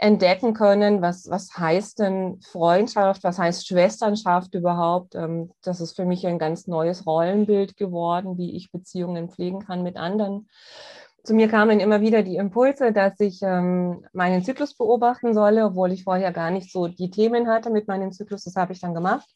entdecken 0.00 0.54
können, 0.54 1.02
was, 1.02 1.28
was 1.28 1.56
heißt 1.58 1.98
denn 1.98 2.40
Freundschaft, 2.40 3.22
was 3.22 3.38
heißt 3.38 3.66
Schwesternschaft 3.66 4.54
überhaupt. 4.54 5.14
Ähm, 5.14 5.50
das 5.62 5.80
ist 5.80 5.94
für 5.94 6.06
mich 6.06 6.26
ein 6.26 6.38
ganz 6.38 6.66
neues 6.66 7.06
Rollenbild 7.06 7.76
geworden, 7.76 8.38
wie 8.38 8.56
ich 8.56 8.72
Beziehungen 8.72 9.28
pflegen 9.28 9.60
kann 9.60 9.82
mit 9.82 9.96
anderen. 9.96 10.48
Zu 11.22 11.34
mir 11.34 11.48
kamen 11.48 11.80
immer 11.80 12.00
wieder 12.00 12.22
die 12.22 12.36
Impulse, 12.36 12.92
dass 12.92 13.20
ich 13.20 13.42
ähm, 13.42 14.06
meinen 14.14 14.42
Zyklus 14.42 14.74
beobachten 14.74 15.34
solle, 15.34 15.66
obwohl 15.66 15.92
ich 15.92 16.04
vorher 16.04 16.32
gar 16.32 16.50
nicht 16.50 16.72
so 16.72 16.88
die 16.88 17.10
Themen 17.10 17.46
hatte 17.46 17.68
mit 17.68 17.86
meinem 17.86 18.10
Zyklus. 18.10 18.44
Das 18.44 18.56
habe 18.56 18.72
ich 18.72 18.80
dann 18.80 18.94
gemacht. 18.94 19.28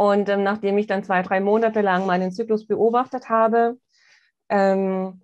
Und 0.00 0.30
ähm, 0.30 0.42
nachdem 0.42 0.78
ich 0.78 0.86
dann 0.86 1.04
zwei, 1.04 1.20
drei 1.20 1.40
Monate 1.40 1.82
lang 1.82 2.06
meinen 2.06 2.32
Zyklus 2.32 2.66
beobachtet 2.66 3.28
habe, 3.28 3.76
ähm, 4.48 5.20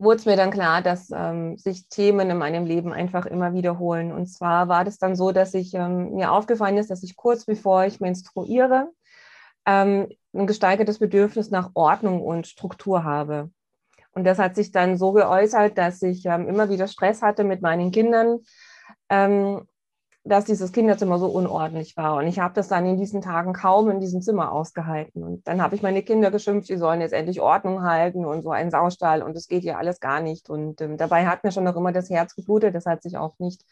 wurde 0.00 0.16
es 0.16 0.26
mir 0.26 0.34
dann 0.34 0.50
klar, 0.50 0.82
dass 0.82 1.12
ähm, 1.14 1.56
sich 1.56 1.88
Themen 1.88 2.28
in 2.28 2.38
meinem 2.38 2.66
Leben 2.66 2.92
einfach 2.92 3.24
immer 3.24 3.52
wiederholen. 3.52 4.10
Und 4.10 4.26
zwar 4.26 4.66
war 4.66 4.84
das 4.84 4.98
dann 4.98 5.14
so, 5.14 5.30
dass 5.30 5.54
ich 5.54 5.74
ähm, 5.74 6.14
mir 6.14 6.32
aufgefallen 6.32 6.76
ist, 6.76 6.90
dass 6.90 7.04
ich 7.04 7.14
kurz 7.14 7.44
bevor 7.44 7.84
ich 7.84 8.00
menstruiere 8.00 8.90
ähm, 9.64 10.08
ein 10.34 10.48
gesteigertes 10.48 10.98
Bedürfnis 10.98 11.52
nach 11.52 11.70
Ordnung 11.74 12.20
und 12.20 12.48
Struktur 12.48 13.04
habe. 13.04 13.52
Und 14.10 14.24
das 14.24 14.40
hat 14.40 14.56
sich 14.56 14.72
dann 14.72 14.98
so 14.98 15.12
geäußert, 15.12 15.78
dass 15.78 16.02
ich 16.02 16.26
ähm, 16.26 16.48
immer 16.48 16.68
wieder 16.68 16.88
Stress 16.88 17.22
hatte 17.22 17.44
mit 17.44 17.62
meinen 17.62 17.92
Kindern, 17.92 18.40
ähm, 19.08 19.68
dass 20.24 20.44
dieses 20.44 20.72
Kinderzimmer 20.72 21.18
so 21.18 21.26
unordentlich 21.26 21.96
war. 21.96 22.16
Und 22.16 22.26
ich 22.26 22.38
habe 22.38 22.54
das 22.54 22.68
dann 22.68 22.84
in 22.86 22.98
diesen 22.98 23.22
Tagen 23.22 23.52
kaum 23.52 23.90
in 23.90 24.00
diesem 24.00 24.20
Zimmer 24.20 24.52
ausgehalten. 24.52 25.22
Und 25.22 25.46
dann 25.48 25.62
habe 25.62 25.74
ich 25.74 25.82
meine 25.82 26.02
Kinder 26.02 26.30
geschimpft, 26.30 26.68
sie 26.68 26.76
sollen 26.76 27.00
jetzt 27.00 27.12
endlich 27.12 27.40
Ordnung 27.40 27.82
halten 27.82 28.24
und 28.24 28.42
so 28.42 28.50
einen 28.50 28.70
Saustall 28.70 29.22
und 29.22 29.34
das 29.34 29.48
geht 29.48 29.64
ja 29.64 29.78
alles 29.78 30.00
gar 30.00 30.20
nicht. 30.20 30.50
Und 30.50 30.80
ähm, 30.80 30.96
dabei 30.96 31.26
hat 31.26 31.44
mir 31.44 31.52
schon 31.52 31.64
noch 31.64 31.76
immer 31.76 31.92
das 31.92 32.10
Herz 32.10 32.34
geblutet. 32.34 32.74
Das 32.74 32.86
hat 32.86 33.02
sich 33.02 33.16
auch 33.16 33.38
nicht, 33.38 33.64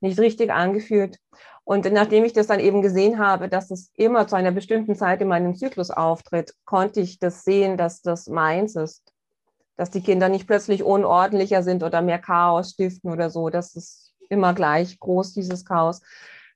nicht 0.00 0.18
richtig 0.18 0.50
angefühlt. 0.50 1.18
Und 1.64 1.90
nachdem 1.92 2.24
ich 2.24 2.32
das 2.32 2.48
dann 2.48 2.58
eben 2.58 2.82
gesehen 2.82 3.18
habe, 3.18 3.48
dass 3.48 3.70
es 3.70 3.92
immer 3.96 4.26
zu 4.26 4.34
einer 4.34 4.50
bestimmten 4.50 4.96
Zeit 4.96 5.20
in 5.20 5.28
meinem 5.28 5.54
Zyklus 5.54 5.90
auftritt, 5.90 6.54
konnte 6.64 7.00
ich 7.00 7.18
das 7.18 7.44
sehen, 7.44 7.76
dass 7.76 8.02
das 8.02 8.26
meins 8.26 8.74
ist. 8.74 9.12
Dass 9.76 9.90
die 9.90 10.02
Kinder 10.02 10.28
nicht 10.28 10.46
plötzlich 10.46 10.82
unordentlicher 10.82 11.62
sind 11.62 11.82
oder 11.82 12.02
mehr 12.02 12.18
Chaos 12.18 12.70
stiften 12.70 13.12
oder 13.12 13.30
so. 13.30 13.50
Das 13.50 13.76
ist 13.76 14.09
immer 14.30 14.54
gleich 14.54 14.98
groß, 14.98 15.34
dieses 15.34 15.64
Chaos, 15.64 16.00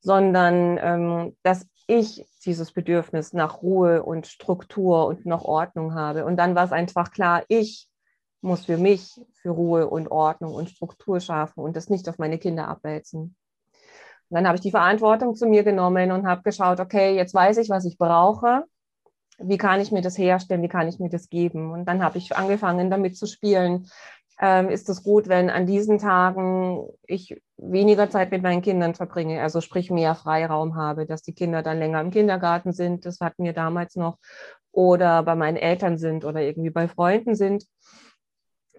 sondern 0.01 0.79
ähm, 0.81 1.37
dass 1.43 1.67
ich 1.87 2.27
dieses 2.45 2.73
Bedürfnis 2.73 3.33
nach 3.33 3.63
Ruhe 3.63 4.03
und 4.03 4.27
Struktur 4.27 5.07
und 5.07 5.27
nach 5.27 5.43
Ordnung 5.43 5.95
habe. 5.95 6.25
Und 6.25 6.37
dann 6.37 6.55
war 6.55 6.65
es 6.65 6.73
einfach 6.73 7.11
klar, 7.11 7.43
ich 7.49 7.89
muss 8.41 8.67
für 8.67 8.77
mich 8.77 9.21
für 9.33 9.51
Ruhe 9.51 9.89
und 9.89 10.11
Ordnung 10.11 10.55
und 10.55 10.71
Struktur 10.71 11.21
schaffen 11.21 11.61
und 11.61 11.77
das 11.77 11.89
nicht 11.89 12.09
auf 12.09 12.19
meine 12.19 12.39
Kinder 12.39 12.69
abwälzen. 12.69 13.37
Und 14.29 14.37
dann 14.37 14.47
habe 14.47 14.57
ich 14.57 14.63
die 14.63 14.71
Verantwortung 14.71 15.35
zu 15.35 15.47
mir 15.47 15.65
genommen 15.65 16.13
und 16.13 16.27
habe 16.27 16.43
geschaut, 16.43 16.81
okay, 16.81 17.15
jetzt 17.15 17.35
weiß 17.35 17.59
ich, 17.59 17.69
was 17.69 17.85
ich 17.85 17.99
brauche. 17.99 18.65
Wie 19.39 19.59
kann 19.59 19.81
ich 19.81 19.91
mir 19.93 20.03
das 20.03 20.17
herstellen? 20.17 20.63
Wie 20.63 20.69
kann 20.69 20.89
ich 20.89 20.99
mir 20.99 21.09
das 21.09 21.29
geben? 21.29 21.73
Und 21.73 21.87
dann 21.87 22.03
habe 22.03 22.19
ich 22.19 22.37
angefangen, 22.37 22.91
damit 22.91 23.17
zu 23.17 23.27
spielen, 23.27 23.89
ähm, 24.41 24.69
ist 24.69 24.89
es 24.89 25.03
gut, 25.03 25.29
wenn 25.29 25.51
an 25.51 25.67
diesen 25.67 25.99
Tagen 25.99 26.89
ich 27.07 27.41
weniger 27.57 28.11
Zeit 28.11 28.31
mit 28.31 28.43
meinen 28.43 28.63
Kindern 28.63 28.95
verbringe, 28.95 29.41
also 29.41 29.61
sprich 29.61 29.91
mehr 29.91 30.15
Freiraum 30.15 30.77
habe, 30.77 31.07
dass 31.07 31.23
die 31.23 31.35
Kinder 31.35 31.63
dann 31.63 31.79
länger 31.79 32.01
im 32.01 32.11
Kindergarten 32.11 32.73
sind, 32.73 33.07
das 33.07 33.21
hatten 33.21 33.45
wir 33.45 33.53
damals 33.53 33.97
noch, 33.97 34.19
oder 34.73 35.23
bei 35.23 35.35
meinen 35.35 35.57
Eltern 35.57 35.99
sind 35.99 36.25
oder 36.25 36.41
irgendwie 36.41 36.71
bei 36.71 36.89
Freunden 36.89 37.37
sind. 37.37 37.65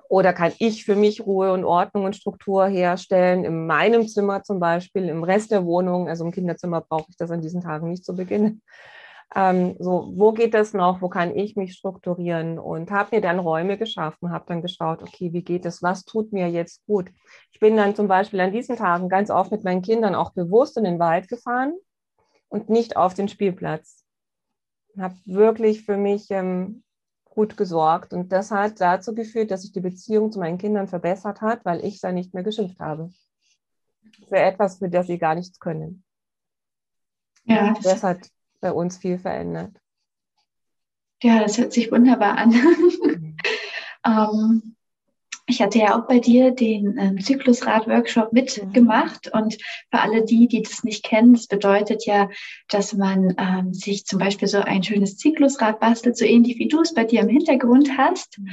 Oder 0.07 0.33
kann 0.33 0.53
ich 0.59 0.85
für 0.85 0.95
mich 0.95 1.25
Ruhe 1.25 1.51
und 1.51 1.65
Ordnung 1.65 2.03
und 2.03 2.15
Struktur 2.15 2.67
herstellen, 2.67 3.43
in 3.43 3.65
meinem 3.65 4.07
Zimmer 4.07 4.43
zum 4.43 4.59
Beispiel, 4.59 5.09
im 5.09 5.23
Rest 5.23 5.51
der 5.51 5.65
Wohnung, 5.65 6.07
also 6.07 6.25
im 6.25 6.31
Kinderzimmer 6.31 6.81
brauche 6.81 7.07
ich 7.09 7.17
das 7.17 7.31
an 7.31 7.41
diesen 7.41 7.61
Tagen 7.61 7.89
nicht 7.89 8.05
zu 8.05 8.15
beginnen. 8.15 8.61
Ähm, 9.33 9.75
so, 9.79 10.11
wo 10.15 10.31
geht 10.31 10.53
das 10.53 10.73
noch? 10.73 11.01
Wo 11.01 11.09
kann 11.09 11.35
ich 11.35 11.55
mich 11.55 11.73
strukturieren? 11.73 12.59
Und 12.59 12.91
habe 12.91 13.15
mir 13.15 13.21
dann 13.21 13.39
Räume 13.39 13.77
geschaffen, 13.77 14.31
habe 14.31 14.45
dann 14.47 14.61
geschaut, 14.61 15.01
okay, 15.01 15.33
wie 15.33 15.43
geht 15.43 15.65
es? 15.65 15.81
Was 15.81 16.05
tut 16.05 16.31
mir 16.31 16.49
jetzt 16.49 16.85
gut? 16.85 17.09
Ich 17.51 17.59
bin 17.59 17.75
dann 17.75 17.95
zum 17.95 18.07
Beispiel 18.07 18.39
an 18.39 18.51
diesen 18.51 18.77
Tagen 18.77 19.09
ganz 19.09 19.29
oft 19.29 19.51
mit 19.51 19.63
meinen 19.63 19.81
Kindern 19.81 20.15
auch 20.15 20.33
bewusst 20.33 20.77
in 20.77 20.83
den 20.83 20.99
Wald 20.99 21.27
gefahren 21.27 21.73
und 22.49 22.69
nicht 22.69 22.97
auf 22.97 23.13
den 23.13 23.27
Spielplatz. 23.27 24.03
Habe 24.97 25.15
wirklich 25.25 25.83
für 25.83 25.97
mich 25.97 26.29
ähm, 26.29 26.83
gut 27.25 27.57
gesorgt. 27.57 28.13
Und 28.13 28.31
das 28.31 28.49
hat 28.51 28.79
dazu 28.79 29.13
geführt, 29.13 29.51
dass 29.51 29.63
sich 29.63 29.73
die 29.73 29.81
Beziehung 29.81 30.31
zu 30.31 30.39
meinen 30.39 30.57
Kindern 30.57 30.87
verbessert 30.87 31.41
hat, 31.41 31.65
weil 31.65 31.83
ich 31.83 31.99
da 31.99 32.11
nicht 32.11 32.33
mehr 32.33 32.43
geschimpft 32.43 32.79
habe. 32.79 33.11
Für 34.29 34.37
etwas, 34.37 34.77
für 34.77 34.89
das 34.89 35.07
sie 35.07 35.17
gar 35.17 35.35
nichts 35.35 35.59
können. 35.59 36.03
Ja, 37.43 37.75
das, 37.83 38.03
hat 38.03 38.29
bei 38.61 38.71
uns 38.71 38.97
viel 38.97 39.17
verändert. 39.17 39.71
Ja, 41.21 41.39
das 41.39 41.57
hört 41.57 41.73
sich 41.73 41.91
wunderbar 41.91 42.37
an. 42.37 42.49
Mhm. 42.49 43.37
ähm, 44.05 44.75
ich 45.47 45.61
hatte 45.61 45.77
ja 45.77 45.95
auch 45.97 46.07
bei 46.07 46.19
dir 46.19 46.51
den 46.51 46.97
ähm, 46.97 47.21
Zyklusrad-Workshop 47.21 48.33
mitgemacht 48.33 49.31
und 49.31 49.57
für 49.91 49.99
alle 49.99 50.25
die, 50.25 50.47
die 50.47 50.63
das 50.63 50.83
nicht 50.83 51.03
kennen, 51.03 51.33
das 51.33 51.47
bedeutet 51.47 52.05
ja, 52.05 52.29
dass 52.69 52.93
man 52.93 53.35
ähm, 53.37 53.73
sich 53.73 54.05
zum 54.05 54.19
Beispiel 54.19 54.47
so 54.47 54.59
ein 54.59 54.81
schönes 54.81 55.17
Zyklusrad 55.17 55.79
bastelt, 55.79 56.17
so 56.17 56.25
ähnlich 56.25 56.57
wie 56.57 56.67
du 56.67 56.81
es 56.81 56.93
bei 56.95 57.03
dir 57.03 57.21
im 57.21 57.29
Hintergrund 57.29 57.95
hast 57.95 58.39
mhm. 58.39 58.49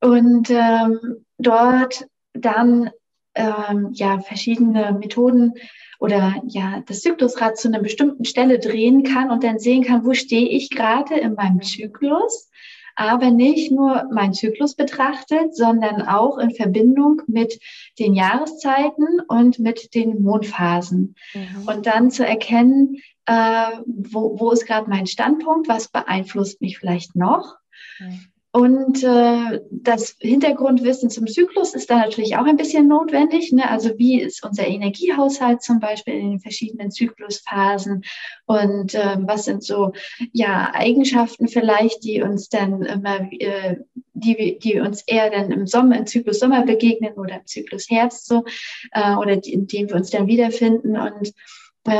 und 0.00 0.50
ähm, 0.50 1.24
dort 1.38 2.06
dann 2.34 2.90
ähm, 3.34 3.90
ja 3.92 4.20
verschiedene 4.20 4.92
Methoden 4.92 5.54
oder 6.02 6.42
ja 6.48 6.82
das 6.86 7.00
Zyklusrad 7.00 7.56
zu 7.56 7.68
einer 7.68 7.78
bestimmten 7.78 8.24
Stelle 8.24 8.58
drehen 8.58 9.04
kann 9.04 9.30
und 9.30 9.44
dann 9.44 9.60
sehen 9.60 9.84
kann, 9.84 10.04
wo 10.04 10.14
stehe 10.14 10.48
ich 10.48 10.68
gerade 10.68 11.14
in 11.14 11.34
meinem 11.34 11.62
Zyklus, 11.62 12.50
aber 12.96 13.30
nicht 13.30 13.70
nur 13.70 14.08
meinen 14.12 14.34
Zyklus 14.34 14.74
betrachtet, 14.74 15.54
sondern 15.54 16.02
auch 16.02 16.38
in 16.38 16.50
Verbindung 16.50 17.22
mit 17.28 17.60
den 18.00 18.14
Jahreszeiten 18.14 19.20
und 19.28 19.60
mit 19.60 19.94
den 19.94 20.22
Mondphasen. 20.22 21.14
Mhm. 21.34 21.68
Und 21.68 21.86
dann 21.86 22.10
zu 22.10 22.26
erkennen, 22.26 22.96
äh, 23.26 23.70
wo, 23.86 24.40
wo 24.40 24.50
ist 24.50 24.66
gerade 24.66 24.90
mein 24.90 25.06
Standpunkt, 25.06 25.68
was 25.68 25.86
beeinflusst 25.86 26.60
mich 26.60 26.78
vielleicht 26.78 27.14
noch. 27.14 27.58
Mhm. 28.00 28.31
Und 28.54 29.02
äh, 29.02 29.60
das 29.70 30.16
Hintergrundwissen 30.20 31.08
zum 31.08 31.26
Zyklus 31.26 31.74
ist 31.74 31.88
da 31.88 32.00
natürlich 32.00 32.36
auch 32.36 32.44
ein 32.44 32.58
bisschen 32.58 32.86
notwendig. 32.86 33.50
Ne? 33.50 33.68
Also 33.68 33.96
wie 33.96 34.20
ist 34.20 34.44
unser 34.44 34.66
Energiehaushalt 34.66 35.62
zum 35.62 35.80
Beispiel 35.80 36.14
in 36.14 36.30
den 36.32 36.40
verschiedenen 36.40 36.90
Zyklusphasen 36.90 38.04
und 38.44 38.94
äh, 38.94 39.16
was 39.20 39.46
sind 39.46 39.64
so 39.64 39.92
ja 40.32 40.70
Eigenschaften 40.74 41.48
vielleicht, 41.48 42.04
die 42.04 42.20
uns 42.20 42.50
dann 42.50 42.82
immer, 42.82 43.20
äh, 43.32 43.76
die, 44.12 44.58
die 44.58 44.80
uns 44.80 45.02
eher 45.06 45.30
dann 45.30 45.50
im 45.50 45.66
Sommer, 45.66 45.96
im 45.96 46.06
Zyklus 46.06 46.38
Sommer 46.38 46.66
begegnen 46.66 47.14
oder 47.14 47.36
im 47.36 47.46
Zyklus 47.46 47.88
Herbst 47.88 48.26
so 48.26 48.44
äh, 48.90 49.14
oder 49.14 49.36
die, 49.36 49.54
in 49.54 49.66
denen 49.66 49.88
wir 49.88 49.96
uns 49.96 50.10
dann 50.10 50.26
wiederfinden 50.26 50.98
und 50.98 51.32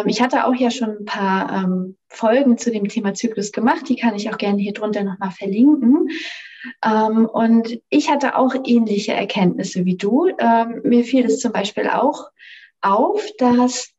ich 0.06 0.22
hatte 0.22 0.46
auch 0.46 0.54
ja 0.54 0.70
schon 0.70 0.98
ein 1.00 1.04
paar 1.04 1.64
ähm, 1.64 1.96
Folgen 2.08 2.56
zu 2.58 2.70
dem 2.70 2.88
Thema 2.88 3.14
Zyklus 3.14 3.52
gemacht. 3.52 3.88
Die 3.88 3.96
kann 3.96 4.14
ich 4.14 4.30
auch 4.30 4.38
gerne 4.38 4.58
hier 4.58 4.72
drunter 4.72 5.02
nochmal 5.02 5.32
verlinken. 5.32 6.08
Ähm, 6.84 7.26
und 7.26 7.80
ich 7.88 8.10
hatte 8.10 8.36
auch 8.36 8.54
ähnliche 8.64 9.12
Erkenntnisse 9.12 9.84
wie 9.84 9.96
du. 9.96 10.28
Ähm, 10.38 10.82
mir 10.84 11.04
fiel 11.04 11.24
es 11.24 11.40
zum 11.40 11.52
Beispiel 11.52 11.88
auch 11.88 12.30
auf, 12.80 13.24
dass 13.38 13.92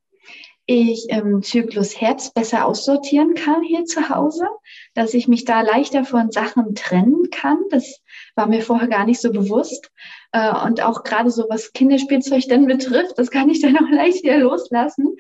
ich 0.66 1.10
im 1.10 1.44
Zyklus 1.44 2.00
Herbst 2.00 2.34
besser 2.34 2.66
aussortieren 2.66 3.34
kann 3.34 3.64
hier 3.64 3.84
zu 3.84 4.08
Hause, 4.08 4.48
dass 4.94 5.14
ich 5.14 5.28
mich 5.28 5.44
da 5.44 5.62
leichter 5.62 6.06
von 6.06 6.32
Sachen 6.32 6.74
trennen 6.74 7.30
kann. 7.32 7.58
Das 7.70 8.00
war 8.36 8.48
mir 8.48 8.62
vorher 8.62 8.88
gar 8.88 9.06
nicht 9.06 9.20
so 9.20 9.32
bewusst. 9.32 9.92
Äh, 10.32 10.54
und 10.66 10.82
auch 10.82 11.04
gerade 11.04 11.32
so 11.32 11.46
was 11.50 11.74
Kinderspielzeug 11.74 12.48
dann 12.48 12.66
betrifft, 12.66 13.18
das 13.18 13.30
kann 13.30 13.50
ich 13.50 13.62
dann 13.62 13.78
auch 13.78 13.90
leicht 13.92 14.24
wieder 14.24 14.38
loslassen. 14.38 15.18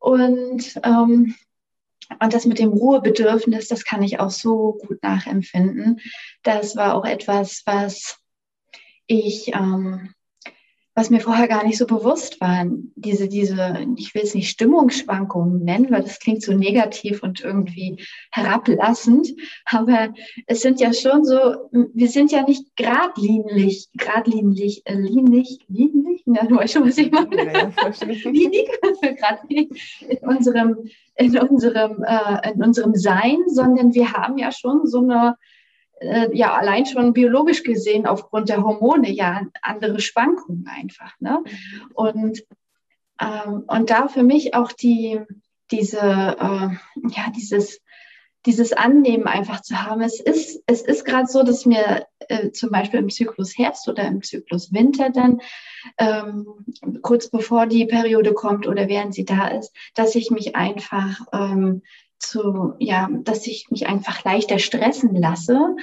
Und, 0.00 0.80
ähm, 0.82 1.36
und 2.18 2.34
das 2.34 2.46
mit 2.46 2.58
dem 2.58 2.70
Ruhebedürfnis, 2.70 3.68
das 3.68 3.84
kann 3.84 4.02
ich 4.02 4.18
auch 4.18 4.30
so 4.30 4.78
gut 4.80 5.00
nachempfinden. 5.02 6.00
Das 6.42 6.74
war 6.74 6.94
auch 6.94 7.04
etwas, 7.04 7.62
was 7.66 8.18
ich 9.06 9.54
ähm, 9.54 10.12
was 10.94 11.10
mir 11.10 11.20
vorher 11.20 11.48
gar 11.48 11.64
nicht 11.64 11.78
so 11.78 11.86
bewusst 11.86 12.40
war. 12.40 12.66
Diese, 12.96 13.28
diese, 13.28 13.86
ich 13.96 14.14
will 14.14 14.22
es 14.22 14.34
nicht 14.34 14.50
Stimmungsschwankungen 14.50 15.64
nennen, 15.64 15.90
weil 15.90 16.02
das 16.02 16.18
klingt 16.18 16.42
so 16.42 16.52
negativ 16.52 17.22
und 17.22 17.40
irgendwie 17.40 18.04
herablassend. 18.32 19.28
Aber 19.64 20.12
es 20.46 20.62
sind 20.62 20.80
ja 20.80 20.92
schon 20.92 21.24
so, 21.24 21.68
wir 21.70 22.08
sind 22.08 22.32
ja 22.32 22.42
nicht 22.42 22.76
geradlinig, 22.76 23.88
geradlinig, 23.94 24.82
äh, 24.84 24.94
linig, 24.94 25.60
linig, 25.68 26.22
ja, 26.26 26.44
du 26.44 26.56
weißt 26.56 26.74
schon, 26.74 26.86
was 26.86 26.98
ich 26.98 27.10
meine. 27.10 27.36
Ja, 27.36 27.72
linig, 28.30 28.68
geradlinig 29.00 30.00
in 30.08 30.28
unserem, 30.28 30.76
in 31.16 31.38
unserem, 31.38 32.04
äh, 32.04 32.52
in 32.52 32.62
unserem 32.62 32.94
Sein, 32.94 33.38
sondern 33.46 33.94
wir 33.94 34.12
haben 34.12 34.38
ja 34.38 34.52
schon 34.52 34.86
so 34.86 35.00
eine, 35.00 35.36
äh, 36.00 36.28
ja 36.32 36.54
allein 36.54 36.86
schon 36.86 37.12
biologisch 37.12 37.62
gesehen 37.62 38.06
aufgrund 38.06 38.48
der 38.48 38.62
Hormone 38.62 39.10
ja 39.10 39.42
andere 39.62 40.00
Schwankungen 40.00 40.66
einfach. 40.66 41.12
Ne? 41.20 41.42
Und, 41.94 42.42
ähm, 43.20 43.64
und 43.66 43.90
da 43.90 44.08
für 44.08 44.22
mich 44.22 44.54
auch 44.54 44.72
die, 44.72 45.20
diese, 45.70 46.00
äh, 46.00 46.68
ja, 47.08 47.30
dieses, 47.36 47.80
dieses 48.46 48.72
Annehmen 48.72 49.26
einfach 49.26 49.60
zu 49.60 49.82
haben. 49.82 50.00
Es 50.00 50.18
ist, 50.18 50.62
es 50.66 50.80
ist 50.80 51.04
gerade 51.04 51.26
so, 51.26 51.42
dass 51.42 51.66
mir 51.66 52.06
äh, 52.28 52.50
zum 52.52 52.70
Beispiel 52.70 53.00
im 53.00 53.10
Zyklus 53.10 53.56
Herbst 53.56 53.86
oder 53.86 54.04
im 54.06 54.22
Zyklus 54.22 54.72
Winter 54.72 55.10
dann 55.10 55.40
ähm, 55.98 56.46
kurz 57.02 57.28
bevor 57.28 57.66
die 57.66 57.84
Periode 57.84 58.32
kommt 58.32 58.66
oder 58.66 58.88
während 58.88 59.14
sie 59.14 59.26
da 59.26 59.48
ist, 59.48 59.76
dass 59.94 60.14
ich 60.14 60.30
mich 60.30 60.56
einfach 60.56 61.20
ähm, 61.32 61.82
zu, 62.20 62.74
ja, 62.78 63.08
dass 63.10 63.46
ich 63.46 63.70
mich 63.70 63.86
einfach 63.86 64.22
leichter 64.24 64.58
stressen 64.58 65.14
lasse 65.14 65.76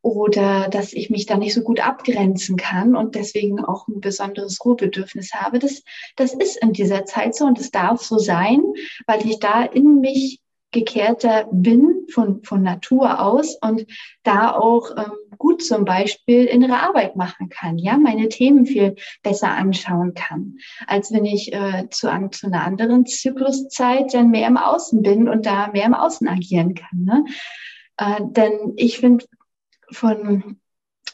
oder 0.00 0.68
dass 0.68 0.92
ich 0.92 1.10
mich 1.10 1.26
da 1.26 1.36
nicht 1.36 1.54
so 1.54 1.62
gut 1.62 1.80
abgrenzen 1.80 2.56
kann 2.56 2.96
und 2.96 3.14
deswegen 3.14 3.64
auch 3.64 3.86
ein 3.88 4.00
besonderes 4.00 4.64
Ruhebedürfnis 4.64 5.32
habe. 5.34 5.58
Das, 5.58 5.82
das 6.16 6.34
ist 6.34 6.56
in 6.62 6.72
dieser 6.72 7.04
Zeit 7.04 7.36
so 7.36 7.44
und 7.44 7.60
es 7.60 7.70
darf 7.70 8.02
so 8.02 8.18
sein, 8.18 8.62
weil 9.06 9.24
ich 9.26 9.38
da 9.38 9.62
in 9.62 10.00
mich 10.00 10.40
gekehrter 10.72 11.46
bin 11.52 12.06
von, 12.10 12.42
von 12.42 12.62
Natur 12.62 13.20
aus 13.20 13.56
und 13.60 13.86
da 14.22 14.52
auch 14.52 14.90
ähm, 14.96 15.12
gut 15.42 15.60
zum 15.60 15.84
Beispiel 15.84 16.44
innere 16.44 16.78
Arbeit 16.78 17.16
machen 17.16 17.48
kann, 17.48 17.76
ja, 17.76 17.98
meine 17.98 18.28
Themen 18.28 18.64
viel 18.64 18.94
besser 19.24 19.50
anschauen 19.50 20.14
kann, 20.14 20.58
als 20.86 21.12
wenn 21.12 21.24
ich 21.24 21.52
äh, 21.52 21.88
zu, 21.90 22.08
an, 22.08 22.30
zu 22.30 22.46
einer 22.46 22.62
anderen 22.62 23.06
Zykluszeit 23.06 24.14
dann 24.14 24.30
mehr 24.30 24.46
im 24.46 24.56
Außen 24.56 25.02
bin 25.02 25.28
und 25.28 25.44
da 25.44 25.66
mehr 25.72 25.86
im 25.86 25.94
Außen 25.94 26.28
agieren 26.28 26.76
kann. 26.76 27.04
Ne? 27.04 27.24
Äh, 27.96 28.20
denn 28.20 28.74
ich 28.76 28.98
finde 28.98 29.24
von 29.90 30.58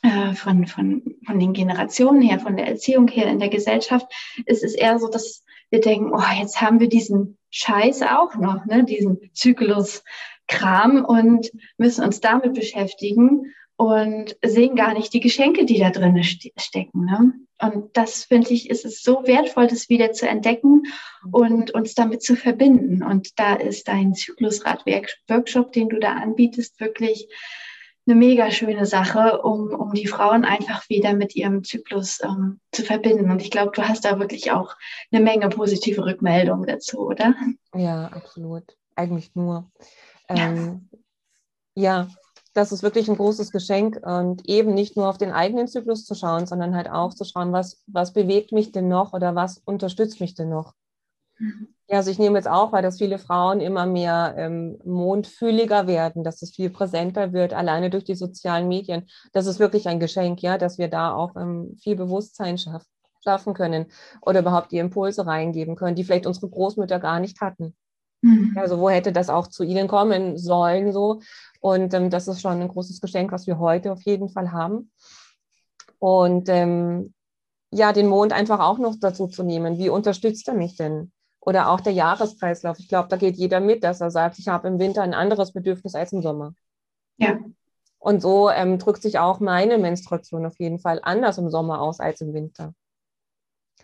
äh, 0.02 0.34
von, 0.34 0.66
von, 0.66 1.02
von 1.24 1.40
den 1.40 1.54
Generationen 1.54 2.20
her, 2.20 2.38
von 2.38 2.58
der 2.58 2.68
Erziehung 2.68 3.08
her 3.08 3.28
in 3.28 3.38
der 3.38 3.48
Gesellschaft, 3.48 4.06
ist 4.44 4.62
es 4.62 4.74
eher 4.74 4.98
so, 4.98 5.08
dass 5.08 5.42
wir 5.70 5.80
denken, 5.80 6.12
oh, 6.12 6.38
jetzt 6.38 6.60
haben 6.60 6.80
wir 6.80 6.90
diesen 6.90 7.38
Scheiß 7.48 8.02
auch 8.02 8.34
noch, 8.36 8.66
ne, 8.66 8.84
diesen 8.84 9.30
Zyklus-Kram 9.32 11.02
und 11.04 11.50
müssen 11.78 12.04
uns 12.04 12.20
damit 12.20 12.52
beschäftigen 12.52 13.54
und 13.78 14.36
sehen 14.44 14.74
gar 14.74 14.92
nicht 14.92 15.14
die 15.14 15.20
Geschenke, 15.20 15.64
die 15.64 15.78
da 15.78 15.90
drin 15.90 16.20
ste 16.24 16.50
stecken. 16.56 17.04
Ne? 17.04 17.32
Und 17.60 17.96
das 17.96 18.24
finde 18.24 18.50
ich, 18.50 18.70
ist 18.70 18.84
es 18.84 19.04
so 19.04 19.24
wertvoll, 19.24 19.68
das 19.68 19.88
wieder 19.88 20.12
zu 20.12 20.28
entdecken 20.28 20.82
und 21.30 21.70
uns 21.70 21.94
damit 21.94 22.24
zu 22.24 22.34
verbinden. 22.34 23.04
Und 23.04 23.38
da 23.38 23.54
ist 23.54 23.86
dein 23.86 24.14
Zyklusrad-Workshop, 24.14 25.70
den 25.72 25.88
du 25.88 26.00
da 26.00 26.14
anbietest, 26.14 26.80
wirklich 26.80 27.28
eine 28.04 28.16
mega 28.16 28.50
schöne 28.50 28.84
Sache, 28.84 29.42
um, 29.42 29.72
um 29.72 29.92
die 29.92 30.08
Frauen 30.08 30.44
einfach 30.44 30.88
wieder 30.88 31.12
mit 31.12 31.36
ihrem 31.36 31.62
Zyklus 31.62 32.18
ähm, 32.24 32.58
zu 32.72 32.82
verbinden. 32.82 33.30
Und 33.30 33.42
ich 33.42 33.52
glaube, 33.52 33.70
du 33.72 33.86
hast 33.86 34.04
da 34.04 34.18
wirklich 34.18 34.50
auch 34.50 34.74
eine 35.12 35.22
Menge 35.22 35.48
positive 35.50 36.04
Rückmeldungen 36.04 36.66
dazu, 36.66 36.98
oder? 36.98 37.36
Ja, 37.76 38.06
absolut. 38.06 38.64
Eigentlich 38.96 39.36
nur. 39.36 39.70
Ähm, 40.28 40.88
ja. 41.76 42.06
ja, 42.06 42.08
das 42.58 42.72
ist 42.72 42.82
wirklich 42.82 43.08
ein 43.08 43.16
großes 43.16 43.52
Geschenk 43.52 44.00
und 44.04 44.48
eben 44.48 44.74
nicht 44.74 44.96
nur 44.96 45.08
auf 45.08 45.16
den 45.16 45.30
eigenen 45.30 45.68
Zyklus 45.68 46.04
zu 46.04 46.14
schauen, 46.16 46.46
sondern 46.46 46.74
halt 46.74 46.90
auch 46.90 47.14
zu 47.14 47.24
schauen, 47.24 47.52
was, 47.52 47.82
was 47.86 48.12
bewegt 48.12 48.50
mich 48.50 48.72
denn 48.72 48.88
noch 48.88 49.12
oder 49.12 49.36
was 49.36 49.58
unterstützt 49.64 50.20
mich 50.20 50.34
denn 50.34 50.48
noch. 50.48 50.74
Mhm. 51.38 51.68
Ja, 51.88 51.98
also 51.98 52.10
ich 52.10 52.18
nehme 52.18 52.36
jetzt 52.36 52.48
auch, 52.48 52.72
weil 52.72 52.82
dass 52.82 52.98
viele 52.98 53.18
Frauen 53.18 53.60
immer 53.60 53.86
mehr 53.86 54.34
ähm, 54.36 54.78
mondfühliger 54.84 55.86
werden, 55.86 56.24
dass 56.24 56.42
es 56.42 56.54
viel 56.54 56.68
präsenter 56.68 57.32
wird, 57.32 57.54
alleine 57.54 57.90
durch 57.90 58.04
die 58.04 58.16
sozialen 58.16 58.66
Medien. 58.66 59.08
Das 59.32 59.46
ist 59.46 59.60
wirklich 59.60 59.86
ein 59.86 60.00
Geschenk, 60.00 60.42
ja, 60.42 60.58
dass 60.58 60.78
wir 60.78 60.88
da 60.88 61.14
auch 61.14 61.36
ähm, 61.36 61.76
viel 61.80 61.94
Bewusstsein 61.96 62.58
schaffen 63.24 63.54
können 63.54 63.86
oder 64.20 64.40
überhaupt 64.40 64.72
die 64.72 64.78
Impulse 64.78 65.26
reingeben 65.26 65.76
können, 65.76 65.94
die 65.94 66.04
vielleicht 66.04 66.26
unsere 66.26 66.50
Großmütter 66.50 66.98
gar 66.98 67.20
nicht 67.20 67.40
hatten. 67.40 67.74
Mhm. 68.22 68.56
Also 68.56 68.78
wo 68.78 68.90
hätte 68.90 69.12
das 69.12 69.30
auch 69.30 69.46
zu 69.46 69.62
ihnen 69.64 69.88
kommen 69.88 70.36
sollen 70.38 70.92
so? 70.92 71.20
Und 71.60 71.94
ähm, 71.94 72.10
das 72.10 72.28
ist 72.28 72.40
schon 72.40 72.60
ein 72.60 72.68
großes 72.68 73.00
Geschenk, 73.00 73.32
was 73.32 73.46
wir 73.46 73.58
heute 73.58 73.92
auf 73.92 74.02
jeden 74.02 74.28
Fall 74.28 74.52
haben. 74.52 74.90
Und 75.98 76.48
ähm, 76.48 77.12
ja, 77.70 77.92
den 77.92 78.06
Mond 78.06 78.32
einfach 78.32 78.60
auch 78.60 78.78
noch 78.78 78.96
dazu 78.98 79.26
zu 79.26 79.42
nehmen. 79.42 79.78
Wie 79.78 79.88
unterstützt 79.88 80.48
er 80.48 80.54
mich 80.54 80.76
denn? 80.76 81.12
Oder 81.40 81.70
auch 81.70 81.80
der 81.80 81.92
Jahreskreislauf. 81.92 82.78
Ich 82.78 82.88
glaube, 82.88 83.08
da 83.08 83.16
geht 83.16 83.36
jeder 83.36 83.60
mit, 83.60 83.84
dass 83.84 84.00
er 84.00 84.10
sagt, 84.10 84.38
ich 84.38 84.48
habe 84.48 84.68
im 84.68 84.78
Winter 84.78 85.02
ein 85.02 85.14
anderes 85.14 85.52
Bedürfnis 85.52 85.94
als 85.94 86.12
im 86.12 86.22
Sommer. 86.22 86.54
Ja. 87.16 87.38
Und 87.98 88.22
so 88.22 88.48
ähm, 88.50 88.78
drückt 88.78 89.02
sich 89.02 89.18
auch 89.18 89.40
meine 89.40 89.78
Menstruation 89.78 90.46
auf 90.46 90.58
jeden 90.58 90.78
Fall 90.78 91.00
anders 91.02 91.38
im 91.38 91.50
Sommer 91.50 91.80
aus 91.80 92.00
als 92.00 92.20
im 92.20 92.32
Winter. 92.32 92.74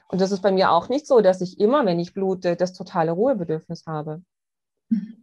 Und 0.08 0.20
das 0.20 0.32
ist 0.32 0.42
bei 0.42 0.52
mir 0.52 0.70
auch 0.70 0.88
nicht 0.88 1.06
so, 1.06 1.20
dass 1.20 1.40
ich 1.40 1.58
immer, 1.58 1.84
wenn 1.86 1.98
ich 1.98 2.14
blute, 2.14 2.56
das 2.56 2.72
totale 2.72 3.12
Ruhebedürfnis 3.12 3.84
habe. 3.86 4.22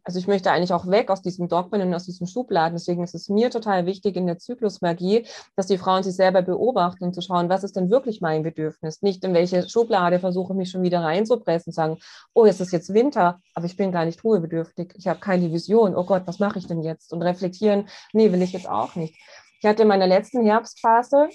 Also 0.04 0.18
ich 0.18 0.28
möchte 0.28 0.52
eigentlich 0.52 0.74
auch 0.74 0.88
weg 0.88 1.10
aus 1.10 1.22
diesem 1.22 1.48
Dogmen 1.48 1.82
und 1.82 1.94
aus 1.94 2.06
diesem 2.06 2.26
Schubladen. 2.28 2.76
Deswegen 2.76 3.04
ist 3.04 3.14
es 3.14 3.30
mir 3.30 3.52
total 3.52 3.86
wichtig 3.86 4.16
in 4.16 4.26
der 4.26 4.40
Zyklusmagie, 4.40 5.28
dass 5.56 5.68
die 5.68 5.78
Frauen 5.78 6.04
sich 6.04 6.16
selber 6.16 6.42
beobachten 6.42 7.04
und 7.06 7.14
zu 7.14 7.22
schauen, 7.22 7.50
was 7.50 7.64
ist 7.64 7.76
denn 7.76 7.90
wirklich 7.90 8.22
mein 8.22 8.44
Bedürfnis? 8.44 9.02
Nicht 9.02 9.24
in 9.24 9.34
welche 9.34 9.70
Schublade 9.70 10.20
versuche 10.20 10.54
ich 10.54 10.58
mich 10.58 10.72
schon 10.72 10.82
wieder 10.82 11.02
reinzupressen 11.02 11.70
und 11.70 11.76
sagen, 11.76 11.98
oh, 12.34 12.46
es 12.46 12.60
ist 12.60 12.74
jetzt 12.74 12.94
Winter, 12.94 13.40
aber 13.54 13.66
ich 13.66 13.78
bin 13.78 13.92
gar 13.92 14.06
nicht 14.06 14.24
ruhebedürftig. 14.24 14.94
Ich 14.98 15.08
habe 15.08 15.20
keine 15.20 15.52
Vision. 15.52 15.96
Oh 15.96 16.06
Gott, 16.06 16.24
was 16.26 16.40
mache 16.40 16.58
ich 16.58 16.68
denn 16.68 16.82
jetzt? 16.82 17.14
Und 17.14 17.22
reflektieren, 17.22 17.88
nee, 18.14 18.32
will 18.32 18.42
ich 18.42 18.54
jetzt 18.54 18.68
auch 18.68 18.96
nicht. 18.96 19.16
Ich 19.60 19.70
hatte 19.70 19.84
in 19.84 19.88
meiner 19.88 20.08
letzten 20.08 20.44
Herbstphase 20.44 21.30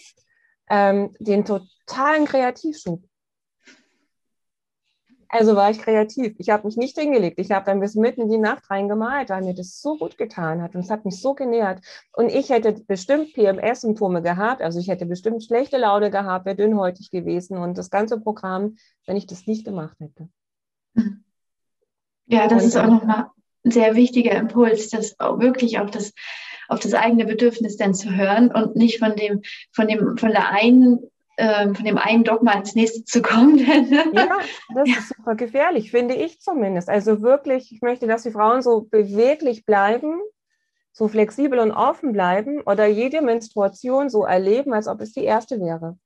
ähm, 0.69 1.15
den 1.21 1.45
totalen 1.45 2.25
Kreativschub. 2.25 3.03
Also 5.29 5.57
war 5.57 5.71
ich 5.71 5.79
kreativ. 5.79 6.35
Ich 6.39 6.51
habe 6.51 6.67
mich 6.67 6.77
nicht 6.77 6.99
hingelegt. 6.99 7.39
Ich 7.39 7.51
habe 7.51 7.67
dann 7.67 7.81
bis 7.81 7.95
mitten 7.95 8.23
in 8.23 8.31
die 8.31 8.39
Nacht 8.39 8.71
reingemalt, 8.71 9.31
weil 9.31 9.43
mir 9.43 9.55
das 9.55 9.81
so 9.81 9.97
gut 9.97 10.17
getan 10.17 10.63
hat 10.63 10.75
und 10.75 10.83
es 10.83 10.91
hat 10.91 11.05
mich 11.05 11.21
so 11.21 11.35
genährt. 11.35 11.81
Und 12.13 12.29
ich 12.29 12.51
hätte 12.51 12.73
bestimmt 12.73 13.35
PMS-Symptome 13.35 14.23
gehabt, 14.23 14.63
also 14.63 14.79
ich 14.79 14.89
hätte 14.89 15.07
bestimmt 15.07 15.45
schlechte 15.45 15.79
Laune 15.79 16.11
gehabt, 16.11 16.47
wäre 16.47 16.57
dünnhäutig 16.57 17.11
gewesen 17.11 17.59
und 17.59 17.77
das 17.77 17.91
ganze 17.91 18.21
Programm, 18.21 18.77
wenn 19.07 19.17
ich 19.17 19.27
das 19.27 19.47
nicht 19.47 19.65
gemacht 19.65 19.97
hätte. 20.01 20.29
Ja, 22.27 22.49
das 22.49 22.63
und, 22.63 22.69
ist 22.69 22.77
auch 22.77 22.87
nochmal 22.87 23.31
ein 23.65 23.71
sehr 23.71 23.95
wichtiger 23.95 24.33
Impuls, 24.33 24.91
das 24.91 25.19
auch 25.21 25.39
wirklich 25.39 25.79
auf 25.79 25.91
das 25.91 26.13
auf 26.69 26.81
das 26.81 26.95
eigene 26.95 27.25
Bedürfnis 27.25 27.77
dann 27.77 27.95
zu 27.95 28.11
hören 28.15 28.51
und 28.51 28.77
nicht 28.77 28.99
von 28.99 29.15
dem, 29.15 29.43
von 29.73 29.87
dem, 29.87 30.17
von 30.17 30.31
der 30.31 30.51
einen 30.51 30.99
ähm, 31.37 31.75
von 31.75 31.85
dem 31.85 31.99
einen 31.99 32.25
Dogma 32.25 32.53
ins 32.53 32.75
nächste 32.75 33.05
zu 33.05 33.23
kommen. 33.23 33.59
ja, 34.13 34.39
das 34.75 34.89
ja. 34.89 34.99
ist 34.99 35.09
super 35.17 35.35
gefährlich, 35.35 35.91
finde 35.91 36.15
ich 36.15 36.41
zumindest. 36.41 36.89
Also 36.89 37.23
wirklich, 37.23 37.73
ich 37.73 37.83
möchte, 37.83 38.07
dass 38.07 38.23
die 38.23 38.31
Frauen 38.31 38.63
so 38.63 38.83
beweglich 38.83 39.65
bleiben, 39.65 40.21
so 40.93 41.09
flexibel 41.09 41.59
und 41.59 41.73
offen 41.73 42.13
bleiben 42.13 42.63
oder 42.63 42.87
jede 42.87 43.21
Menstruation 43.21 44.09
so 44.09 44.25
erleben, 44.25 44.73
als 44.73 44.89
ob 44.89 45.01
es 45.03 45.13
die 45.13 45.25
erste 45.25 45.61
wäre. 45.61 45.99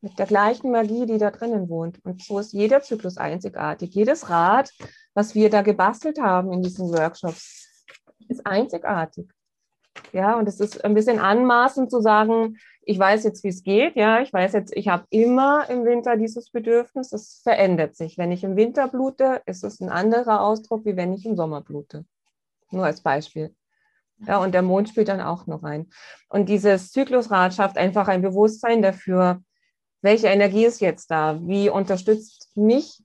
Mit 0.00 0.18
der 0.18 0.26
gleichen 0.26 0.70
Magie, 0.70 1.06
die 1.06 1.18
da 1.18 1.30
drinnen 1.30 1.68
wohnt. 1.68 2.04
Und 2.04 2.22
so 2.22 2.38
ist 2.38 2.52
jeder 2.52 2.82
Zyklus 2.82 3.16
einzigartig. 3.16 3.94
Jedes 3.94 4.28
Rad, 4.28 4.72
was 5.14 5.34
wir 5.34 5.50
da 5.50 5.62
gebastelt 5.62 6.20
haben 6.20 6.52
in 6.52 6.62
diesen 6.62 6.88
Workshops, 6.88 7.86
ist 8.28 8.46
einzigartig. 8.46 9.28
Ja, 10.12 10.38
und 10.38 10.48
es 10.48 10.60
ist 10.60 10.84
ein 10.84 10.94
bisschen 10.94 11.18
anmaßend 11.18 11.90
zu 11.90 12.00
sagen, 12.00 12.58
ich 12.82 12.98
weiß 12.98 13.24
jetzt, 13.24 13.44
wie 13.44 13.48
es 13.48 13.62
geht. 13.62 13.96
Ja, 13.96 14.20
ich 14.20 14.32
weiß 14.32 14.54
jetzt, 14.54 14.74
ich 14.74 14.88
habe 14.88 15.04
immer 15.10 15.68
im 15.68 15.84
Winter 15.84 16.16
dieses 16.16 16.50
Bedürfnis. 16.50 17.12
Es 17.12 17.40
verändert 17.42 17.96
sich. 17.96 18.16
Wenn 18.16 18.32
ich 18.32 18.44
im 18.44 18.56
Winter 18.56 18.88
blute, 18.88 19.42
ist 19.44 19.62
es 19.62 19.80
ein 19.80 19.90
anderer 19.90 20.40
Ausdruck, 20.40 20.86
wie 20.86 20.96
wenn 20.96 21.12
ich 21.12 21.26
im 21.26 21.36
Sommer 21.36 21.60
blute. 21.60 22.06
Nur 22.70 22.86
als 22.86 23.02
Beispiel. 23.02 23.54
Ja, 24.26 24.38
und 24.38 24.52
der 24.52 24.62
Mond 24.62 24.88
spielt 24.88 25.08
dann 25.08 25.20
auch 25.20 25.46
noch 25.46 25.62
rein. 25.62 25.90
Und 26.28 26.48
dieses 26.48 26.90
Zyklusrad 26.90 27.54
schafft 27.54 27.76
einfach 27.76 28.08
ein 28.08 28.22
Bewusstsein 28.22 28.82
dafür, 28.82 29.42
welche 30.00 30.28
Energie 30.28 30.64
ist 30.64 30.80
jetzt 30.80 31.10
da? 31.10 31.38
Wie 31.42 31.70
unterstützt 31.70 32.56
mich 32.56 33.02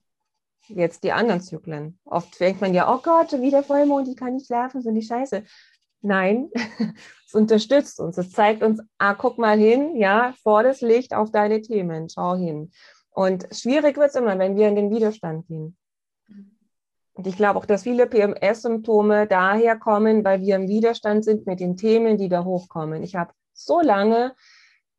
jetzt 0.68 1.04
die 1.04 1.12
anderen 1.12 1.40
Zyklen? 1.40 1.98
Oft 2.04 2.40
denkt 2.40 2.60
man 2.60 2.72
ja, 2.72 2.92
oh 2.92 3.00
Gott, 3.02 3.32
wieder 3.32 3.62
Vollmond, 3.62 4.08
ich 4.08 4.16
kann 4.16 4.34
nicht 4.34 4.46
schlafen, 4.46 4.80
so 4.80 4.90
die 4.90 5.02
Scheiße. 5.02 5.42
Nein, 6.04 6.50
es 7.26 7.34
unterstützt 7.34 7.98
uns. 7.98 8.18
Es 8.18 8.30
zeigt 8.30 8.62
uns, 8.62 8.80
ah, 8.98 9.14
guck 9.14 9.38
mal 9.38 9.58
hin, 9.58 9.96
ja, 9.96 10.34
vor 10.42 10.62
das 10.62 10.82
Licht 10.82 11.14
auf 11.14 11.30
deine 11.30 11.62
Themen, 11.62 12.10
schau 12.10 12.36
hin. 12.36 12.70
Und 13.10 13.46
schwierig 13.52 13.96
wird 13.96 14.10
es 14.10 14.14
immer, 14.14 14.38
wenn 14.38 14.54
wir 14.54 14.68
in 14.68 14.76
den 14.76 14.90
Widerstand 14.90 15.46
gehen. 15.46 15.78
Und 17.14 17.26
ich 17.26 17.36
glaube 17.36 17.58
auch, 17.58 17.64
dass 17.64 17.84
viele 17.84 18.06
PMS-Symptome 18.06 19.26
daher 19.26 19.78
kommen, 19.78 20.24
weil 20.24 20.42
wir 20.42 20.56
im 20.56 20.68
Widerstand 20.68 21.24
sind 21.24 21.46
mit 21.46 21.60
den 21.60 21.76
Themen, 21.76 22.18
die 22.18 22.28
da 22.28 22.44
hochkommen. 22.44 23.02
Ich 23.02 23.14
habe 23.14 23.32
so 23.54 23.80
lange 23.80 24.34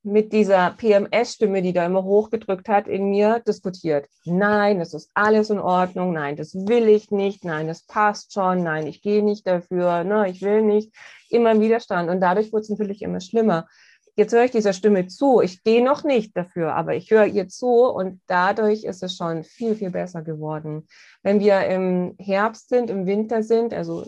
mit 0.06 0.32
dieser 0.34 0.72
PMS-Stimme, 0.78 1.62
die 1.62 1.74
da 1.74 1.86
immer 1.86 2.04
hochgedrückt 2.04 2.70
hat, 2.70 2.88
in 2.88 3.10
mir 3.10 3.42
diskutiert. 3.46 4.08
Nein, 4.24 4.80
das 4.80 4.94
ist 4.94 5.10
alles 5.16 5.50
in 5.50 5.60
Ordnung. 5.60 6.14
Nein, 6.14 6.36
das 6.36 6.54
will 6.54 6.88
ich 6.88 7.10
nicht. 7.10 7.44
Nein, 7.44 7.68
das 7.68 7.84
passt 7.84 8.34
schon. 8.34 8.64
Nein, 8.64 8.86
ich 8.86 9.02
gehe 9.02 9.24
nicht 9.24 9.48
dafür. 9.48 10.04
Ne, 10.04 10.30
ich 10.30 10.42
will 10.44 10.62
nicht. 10.62 10.94
Immer 11.30 11.52
im 11.54 11.60
Widerstand. 11.60 12.10
Und 12.10 12.22
dadurch 12.22 12.54
wurde 12.54 12.62
es 12.62 12.70
natürlich 12.70 13.02
immer 13.02 13.20
schlimmer. 13.20 13.68
Jetzt 14.16 14.32
höre 14.32 14.46
ich 14.46 14.52
dieser 14.52 14.74
Stimme 14.74 15.08
zu. 15.08 15.42
Ich 15.42 15.54
stehe 15.54 15.84
noch 15.84 16.04
nicht 16.04 16.38
dafür, 16.38 16.76
aber 16.76 16.96
ich 16.96 17.10
höre 17.12 17.26
ihr 17.26 17.50
zu 17.50 17.86
und 17.86 18.22
dadurch 18.28 18.86
ist 18.86 19.04
es 19.04 19.18
schon 19.18 19.44
viel, 19.44 19.76
viel 19.76 19.90
besser 19.90 20.22
geworden. 20.22 20.88
Wenn 21.24 21.40
wir 21.42 21.66
im 21.66 22.16
Herbst 22.20 22.70
sind, 22.70 22.90
im 22.90 23.08
Winter 23.08 23.44
sind, 23.44 23.74
also 23.74 24.06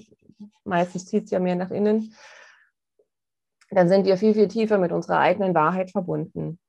meistens 0.64 1.08
zieht 1.08 1.26
es 1.26 1.32
ja 1.32 1.40
mehr 1.40 1.56
nach 1.56 1.72
innen, 1.72 2.14
dann 3.70 3.90
sind 3.90 4.06
wir 4.06 4.18
viel, 4.18 4.34
viel 4.34 4.48
tiefer 4.48 4.78
mit 4.78 4.92
unserer 4.92 5.20
eigenen 5.20 5.54
Wahrheit 5.54 5.92
verbunden. 5.92 6.60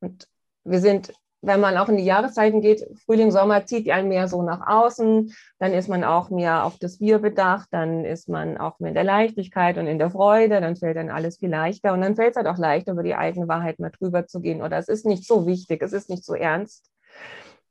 Und 0.00 0.28
wir 0.64 0.80
sind, 0.80 1.12
wenn 1.40 1.60
man 1.60 1.76
auch 1.76 1.88
in 1.88 1.96
die 1.96 2.04
Jahreszeiten 2.04 2.60
geht, 2.60 2.86
Frühling, 3.04 3.32
Sommer 3.32 3.66
zieht 3.66 3.90
einen 3.90 4.08
mehr 4.08 4.28
so 4.28 4.42
nach 4.42 4.66
außen, 4.66 5.34
dann 5.58 5.72
ist 5.72 5.88
man 5.88 6.04
auch 6.04 6.30
mehr 6.30 6.64
auf 6.64 6.78
das 6.78 7.00
Wir 7.00 7.18
bedacht, 7.18 7.68
dann 7.72 8.04
ist 8.04 8.28
man 8.28 8.58
auch 8.58 8.78
mehr 8.78 8.90
in 8.90 8.94
der 8.94 9.04
Leichtigkeit 9.04 9.76
und 9.76 9.86
in 9.86 9.98
der 9.98 10.10
Freude, 10.10 10.60
dann 10.60 10.76
fällt 10.76 10.96
dann 10.96 11.10
alles 11.10 11.38
viel 11.38 11.50
leichter 11.50 11.92
und 11.92 12.00
dann 12.00 12.14
fällt 12.14 12.30
es 12.30 12.36
halt 12.36 12.46
auch 12.46 12.58
leichter, 12.58 12.92
über 12.92 13.02
die 13.02 13.16
eigene 13.16 13.48
Wahrheit 13.48 13.80
mal 13.80 13.90
drüber 13.90 14.26
zu 14.26 14.40
gehen 14.40 14.62
oder 14.62 14.78
es 14.78 14.88
ist 14.88 15.04
nicht 15.04 15.26
so 15.26 15.46
wichtig, 15.46 15.82
es 15.82 15.92
ist 15.92 16.10
nicht 16.10 16.24
so 16.24 16.34
ernst. 16.34 16.88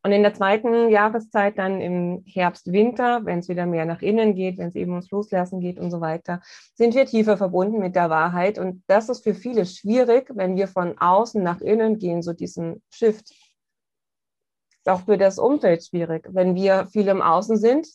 Und 0.03 0.11
in 0.13 0.23
der 0.23 0.33
zweiten 0.33 0.89
Jahreszeit, 0.89 1.59
dann 1.59 1.79
im 1.79 2.23
Herbst, 2.25 2.71
Winter, 2.71 3.23
wenn 3.25 3.39
es 3.39 3.49
wieder 3.49 3.67
mehr 3.67 3.85
nach 3.85 4.01
innen 4.01 4.33
geht, 4.33 4.57
wenn 4.57 4.69
es 4.69 4.75
eben 4.75 4.91
ums 4.91 5.11
Loslassen 5.11 5.59
geht 5.59 5.77
und 5.77 5.91
so 5.91 6.01
weiter, 6.01 6.41
sind 6.73 6.95
wir 6.95 7.05
tiefer 7.05 7.37
verbunden 7.37 7.79
mit 7.79 7.95
der 7.95 8.09
Wahrheit. 8.09 8.57
Und 8.57 8.83
das 8.87 9.09
ist 9.09 9.23
für 9.23 9.35
viele 9.35 9.65
schwierig, 9.65 10.31
wenn 10.33 10.55
wir 10.55 10.67
von 10.67 10.97
außen 10.97 11.43
nach 11.43 11.61
innen 11.61 11.99
gehen, 11.99 12.23
so 12.23 12.33
diesen 12.33 12.81
Shift. 12.89 13.29
Ist 13.29 14.89
auch 14.89 15.01
für 15.01 15.19
das 15.19 15.37
Umfeld 15.37 15.85
schwierig, 15.85 16.27
wenn 16.31 16.55
wir 16.55 16.87
viel 16.87 17.07
im 17.07 17.21
Außen 17.21 17.57
sind, 17.57 17.87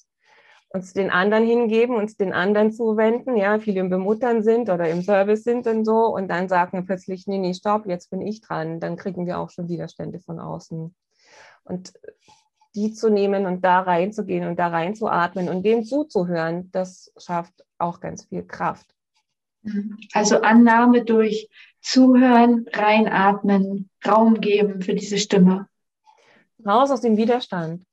uns 0.69 0.93
den 0.93 1.11
anderen 1.11 1.45
hingeben, 1.45 1.97
uns 1.97 2.17
den 2.17 2.33
anderen 2.33 2.71
zuwenden, 2.71 3.37
ja, 3.37 3.59
viel 3.59 3.77
im 3.77 3.91
Bemuttern 3.91 4.45
sind 4.45 4.71
oder 4.71 4.89
im 4.89 5.03
Service 5.03 5.43
sind 5.43 5.67
und 5.67 5.85
so 5.85 6.15
und 6.15 6.29
dann 6.29 6.49
sagen 6.49 6.87
plötzlich, 6.87 7.27
nee, 7.27 7.39
nee, 7.39 7.55
stopp, 7.55 7.87
jetzt 7.87 8.11
bin 8.11 8.21
ich 8.21 8.41
dran, 8.43 8.79
dann 8.79 8.97
kriegen 8.97 9.27
wir 9.27 9.41
auch 9.41 9.51
schon 9.51 9.69
Widerstände 9.69 10.21
von 10.21 10.39
außen. 10.39 10.95
Und 11.67 11.93
die 12.75 12.93
zu 12.93 13.09
nehmen 13.09 13.47
und 13.47 13.65
da 13.65 13.81
reinzugehen 13.81 14.47
und 14.47 14.59
da 14.59 14.69
reinzuatmen 14.69 15.49
und 15.49 15.63
dem 15.63 15.85
zuzuhören, 15.85 16.71
das 16.73 17.13
schafft 17.17 17.65
auch 17.79 18.01
ganz 18.01 18.25
viel 18.25 18.45
Kraft. 18.45 18.87
Also 20.13 20.43
Annahme 20.43 21.05
durch 21.05 21.49
Zuhören, 21.81 22.67
reinatmen, 22.73 23.91
Raum 24.07 24.41
geben 24.41 24.83
für 24.83 24.95
diese 24.95 25.19
Stimme. 25.19 25.69
Raus 26.65 26.91
aus 26.91 27.01
dem 27.01 27.17
Widerstand. 27.17 27.85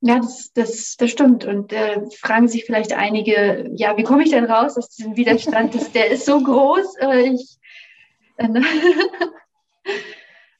Ja, 0.00 0.18
das, 0.18 0.52
das, 0.52 0.96
das 0.96 1.10
stimmt. 1.10 1.44
Und 1.44 1.72
äh, 1.72 2.02
fragen 2.20 2.48
sich 2.48 2.64
vielleicht 2.64 2.92
einige, 2.92 3.70
ja, 3.74 3.96
wie 3.96 4.02
komme 4.02 4.22
ich 4.22 4.30
denn 4.30 4.44
raus 4.44 4.76
aus 4.76 4.90
diesem 4.90 5.16
Widerstand? 5.16 5.74
Das, 5.74 5.90
der 5.92 6.10
ist 6.10 6.26
so 6.26 6.42
groß. 6.42 6.96
Äh, 7.00 7.30
ich, 7.30 7.58
äh, 8.36 8.48
ne? 8.48 8.62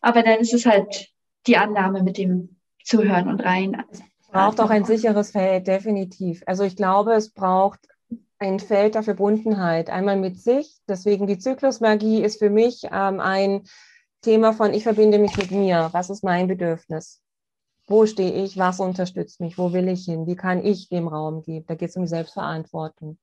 Aber 0.06 0.22
dann 0.22 0.38
ist 0.38 0.54
es 0.54 0.64
halt 0.64 1.08
die 1.48 1.56
Annahme 1.56 2.04
mit 2.04 2.16
dem 2.16 2.60
Zuhören 2.84 3.26
und 3.26 3.40
rein. 3.40 3.82
Es 3.90 4.00
braucht 4.30 4.60
auch 4.60 4.70
ein 4.70 4.84
sicheres 4.84 5.32
Feld, 5.32 5.66
definitiv. 5.66 6.44
Also 6.46 6.62
ich 6.62 6.76
glaube, 6.76 7.14
es 7.14 7.30
braucht 7.30 7.80
ein 8.38 8.60
Feld 8.60 8.94
der 8.94 9.02
Verbundenheit, 9.02 9.90
einmal 9.90 10.16
mit 10.16 10.40
sich. 10.40 10.76
Deswegen 10.88 11.26
die 11.26 11.38
Zyklusmagie 11.38 12.22
ist 12.22 12.38
für 12.38 12.50
mich 12.50 12.84
ähm, 12.84 13.18
ein 13.18 13.64
Thema 14.22 14.52
von, 14.52 14.72
ich 14.74 14.84
verbinde 14.84 15.18
mich 15.18 15.36
mit 15.36 15.50
mir. 15.50 15.88
Was 15.90 16.08
ist 16.08 16.22
mein 16.22 16.46
Bedürfnis? 16.46 17.20
Wo 17.88 18.06
stehe 18.06 18.44
ich? 18.44 18.56
Was 18.56 18.78
unterstützt 18.78 19.40
mich? 19.40 19.58
Wo 19.58 19.72
will 19.72 19.88
ich 19.88 20.04
hin? 20.04 20.28
Wie 20.28 20.36
kann 20.36 20.64
ich 20.64 20.88
dem 20.88 21.08
Raum 21.08 21.42
geben? 21.42 21.66
Da 21.66 21.74
geht 21.74 21.90
es 21.90 21.96
um 21.96 22.02
die 22.02 22.08
Selbstverantwortung. 22.08 23.18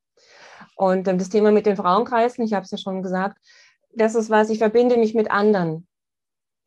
Und 0.75 1.07
ähm, 1.07 1.17
das 1.17 1.29
Thema 1.29 1.53
mit 1.53 1.65
den 1.65 1.77
Frauenkreisen, 1.77 2.43
ich 2.43 2.51
habe 2.51 2.65
es 2.65 2.71
ja 2.71 2.77
schon 2.77 3.01
gesagt, 3.01 3.37
das 3.95 4.15
ist 4.15 4.29
was, 4.29 4.49
ich 4.49 4.57
verbinde 4.57 4.97
mich 4.97 5.13
mit 5.13 5.31
anderen 5.31 5.87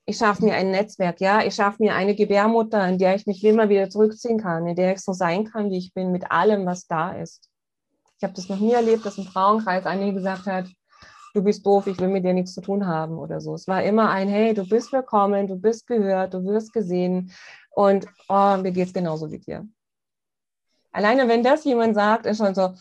ich 0.06 0.18
schaffe 0.18 0.44
mir 0.44 0.54
ein 0.54 0.70
Netzwerk, 0.70 1.20
ja, 1.20 1.42
ich 1.42 1.54
schaffe 1.54 1.82
mir 1.82 1.94
eine 1.94 2.14
Gebärmutter, 2.14 2.88
in 2.88 2.98
der 2.98 3.16
ich 3.16 3.26
mich 3.26 3.42
immer 3.44 3.68
wieder 3.68 3.90
zurückziehen 3.90 4.38
kann, 4.38 4.66
in 4.66 4.76
der 4.76 4.94
ich 4.94 5.00
so 5.00 5.12
sein 5.12 5.44
kann, 5.44 5.70
wie 5.70 5.78
ich 5.78 5.92
bin, 5.92 6.12
mit 6.12 6.30
allem, 6.30 6.64
was 6.64 6.86
da 6.86 7.12
ist. 7.12 7.50
Ich 8.16 8.24
habe 8.24 8.32
das 8.32 8.48
noch 8.48 8.60
nie 8.60 8.72
erlebt, 8.72 9.04
dass 9.04 9.18
ein 9.18 9.24
Frauenkreis 9.24 9.84
eine 9.84 10.14
gesagt 10.14 10.46
hat, 10.46 10.66
du 11.34 11.42
bist 11.42 11.66
doof, 11.66 11.86
ich 11.88 11.98
will 11.98 12.08
mit 12.08 12.24
dir 12.24 12.32
nichts 12.32 12.54
zu 12.54 12.60
tun 12.62 12.86
haben 12.86 13.18
oder 13.18 13.40
so. 13.40 13.54
Es 13.54 13.66
war 13.66 13.82
immer 13.82 14.08
ein, 14.10 14.28
hey, 14.28 14.54
du 14.54 14.66
bist 14.66 14.92
willkommen, 14.92 15.48
du 15.48 15.56
bist 15.56 15.86
gehört, 15.86 16.32
du 16.32 16.44
wirst 16.44 16.72
gesehen 16.72 17.32
und 17.70 18.06
oh, 18.28 18.56
mir 18.56 18.70
geht 18.72 18.86
es 18.86 18.94
genauso 18.94 19.30
wie 19.30 19.40
dir. 19.40 19.68
Alleine 20.92 21.28
wenn 21.28 21.42
das 21.42 21.64
jemand 21.64 21.94
sagt, 21.94 22.24
ist 22.24 22.38
schon 22.38 22.54
so, 22.54 22.72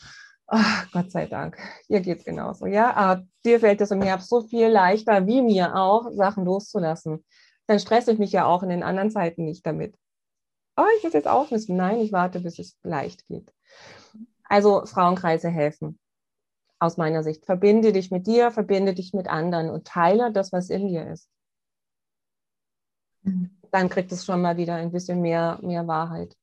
Ach, 0.47 0.91
Gott 0.91 1.11
sei 1.11 1.25
Dank, 1.25 1.57
geht 1.87 2.07
es 2.07 2.23
genauso. 2.23 2.65
Ja, 2.67 2.93
aber 2.93 3.25
dir 3.45 3.59
fällt 3.59 3.81
es 3.81 3.91
im 3.91 4.01
Herbst 4.01 4.29
so 4.29 4.41
viel 4.41 4.67
leichter, 4.67 5.27
wie 5.27 5.41
mir 5.41 5.75
auch, 5.75 6.11
Sachen 6.11 6.45
loszulassen. 6.45 7.23
Dann 7.67 7.79
stresse 7.79 8.11
ich 8.11 8.19
mich 8.19 8.31
ja 8.31 8.45
auch 8.45 8.63
in 8.63 8.69
den 8.69 8.83
anderen 8.83 9.11
Zeiten 9.11 9.45
nicht 9.45 9.65
damit. 9.65 9.95
Oh, 10.77 10.85
ich 10.97 11.03
muss 11.03 11.13
jetzt 11.13 11.27
aufmischen. 11.27 11.77
Nein, 11.77 11.99
ich 11.99 12.11
warte, 12.11 12.39
bis 12.39 12.59
es 12.59 12.77
leicht 12.83 13.25
geht. 13.27 13.53
Also 14.43 14.85
Frauenkreise 14.85 15.49
helfen. 15.49 15.99
Aus 16.79 16.97
meiner 16.97 17.23
Sicht. 17.23 17.45
Verbinde 17.45 17.93
dich 17.93 18.11
mit 18.11 18.27
dir, 18.27 18.51
verbinde 18.51 18.93
dich 18.93 19.13
mit 19.13 19.27
anderen 19.27 19.69
und 19.69 19.87
teile 19.87 20.31
das, 20.31 20.51
was 20.51 20.69
in 20.69 20.87
dir 20.87 21.07
ist. 21.09 21.29
Mhm. 23.21 23.57
Dann 23.71 23.89
kriegt 23.89 24.11
es 24.11 24.25
schon 24.25 24.41
mal 24.41 24.57
wieder 24.57 24.75
ein 24.75 24.91
bisschen 24.91 25.21
mehr, 25.21 25.59
mehr 25.61 25.87
Wahrheit 25.87 26.35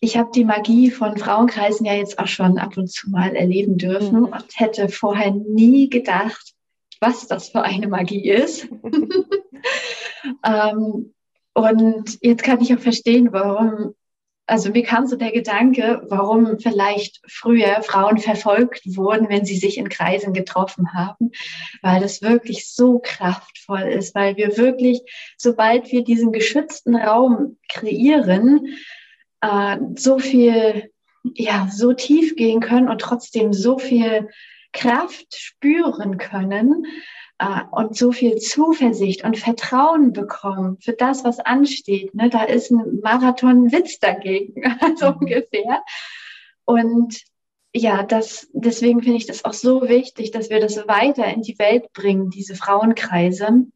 ich 0.00 0.16
habe 0.16 0.30
die 0.34 0.44
Magie 0.44 0.90
von 0.90 1.16
Frauenkreisen 1.16 1.86
ja 1.86 1.94
jetzt 1.94 2.18
auch 2.18 2.26
schon 2.26 2.58
ab 2.58 2.76
und 2.76 2.90
zu 2.90 3.10
mal 3.10 3.34
erleben 3.34 3.78
dürfen 3.78 4.20
mhm. 4.20 4.26
und 4.26 4.46
hätte 4.54 4.88
vorher 4.88 5.30
nie 5.30 5.88
gedacht, 5.88 6.54
was 7.00 7.26
das 7.26 7.50
für 7.50 7.62
eine 7.62 7.88
Magie 7.88 8.28
ist. 8.30 8.68
ähm, 10.44 11.12
und 11.54 12.18
jetzt 12.20 12.42
kann 12.42 12.60
ich 12.60 12.74
auch 12.74 12.80
verstehen, 12.80 13.32
warum, 13.32 13.94
also 14.46 14.70
mir 14.70 14.82
kam 14.82 15.06
so 15.06 15.16
der 15.16 15.32
Gedanke, 15.32 16.02
warum 16.08 16.58
vielleicht 16.58 17.22
früher 17.26 17.82
Frauen 17.82 18.18
verfolgt 18.18 18.82
wurden, 18.96 19.30
wenn 19.30 19.46
sie 19.46 19.56
sich 19.56 19.78
in 19.78 19.88
Kreisen 19.88 20.34
getroffen 20.34 20.92
haben, 20.92 21.32
weil 21.80 22.00
das 22.00 22.20
wirklich 22.20 22.70
so 22.70 23.00
kraftvoll 23.02 23.82
ist, 23.82 24.14
weil 24.14 24.36
wir 24.36 24.58
wirklich, 24.58 25.00
sobald 25.38 25.90
wir 25.90 26.04
diesen 26.04 26.32
geschützten 26.32 26.94
Raum 26.94 27.56
kreieren, 27.68 28.76
äh, 29.46 29.78
so 29.96 30.18
viel, 30.18 30.90
ja, 31.34 31.68
so 31.70 31.92
tief 31.92 32.36
gehen 32.36 32.60
können 32.60 32.88
und 32.88 33.00
trotzdem 33.00 33.52
so 33.52 33.78
viel 33.78 34.28
Kraft 34.72 35.36
spüren 35.36 36.18
können 36.18 36.86
äh, 37.38 37.60
und 37.70 37.96
so 37.96 38.12
viel 38.12 38.36
Zuversicht 38.36 39.24
und 39.24 39.38
Vertrauen 39.38 40.12
bekommen 40.12 40.78
für 40.80 40.92
das, 40.92 41.24
was 41.24 41.38
ansteht. 41.40 42.14
Ne? 42.14 42.30
Da 42.30 42.44
ist 42.44 42.70
ein 42.70 43.00
Marathon-Witz 43.02 44.00
dagegen, 44.00 44.62
so 44.96 45.10
mhm. 45.10 45.18
ungefähr. 45.20 45.82
Und 46.64 47.22
ja, 47.74 48.02
das, 48.02 48.48
deswegen 48.52 49.02
finde 49.02 49.18
ich 49.18 49.26
das 49.26 49.44
auch 49.44 49.52
so 49.52 49.88
wichtig, 49.88 50.30
dass 50.30 50.50
wir 50.50 50.60
das 50.60 50.76
weiter 50.88 51.26
in 51.26 51.42
die 51.42 51.58
Welt 51.58 51.92
bringen, 51.92 52.30
diese 52.30 52.54
Frauenkreise 52.54 53.66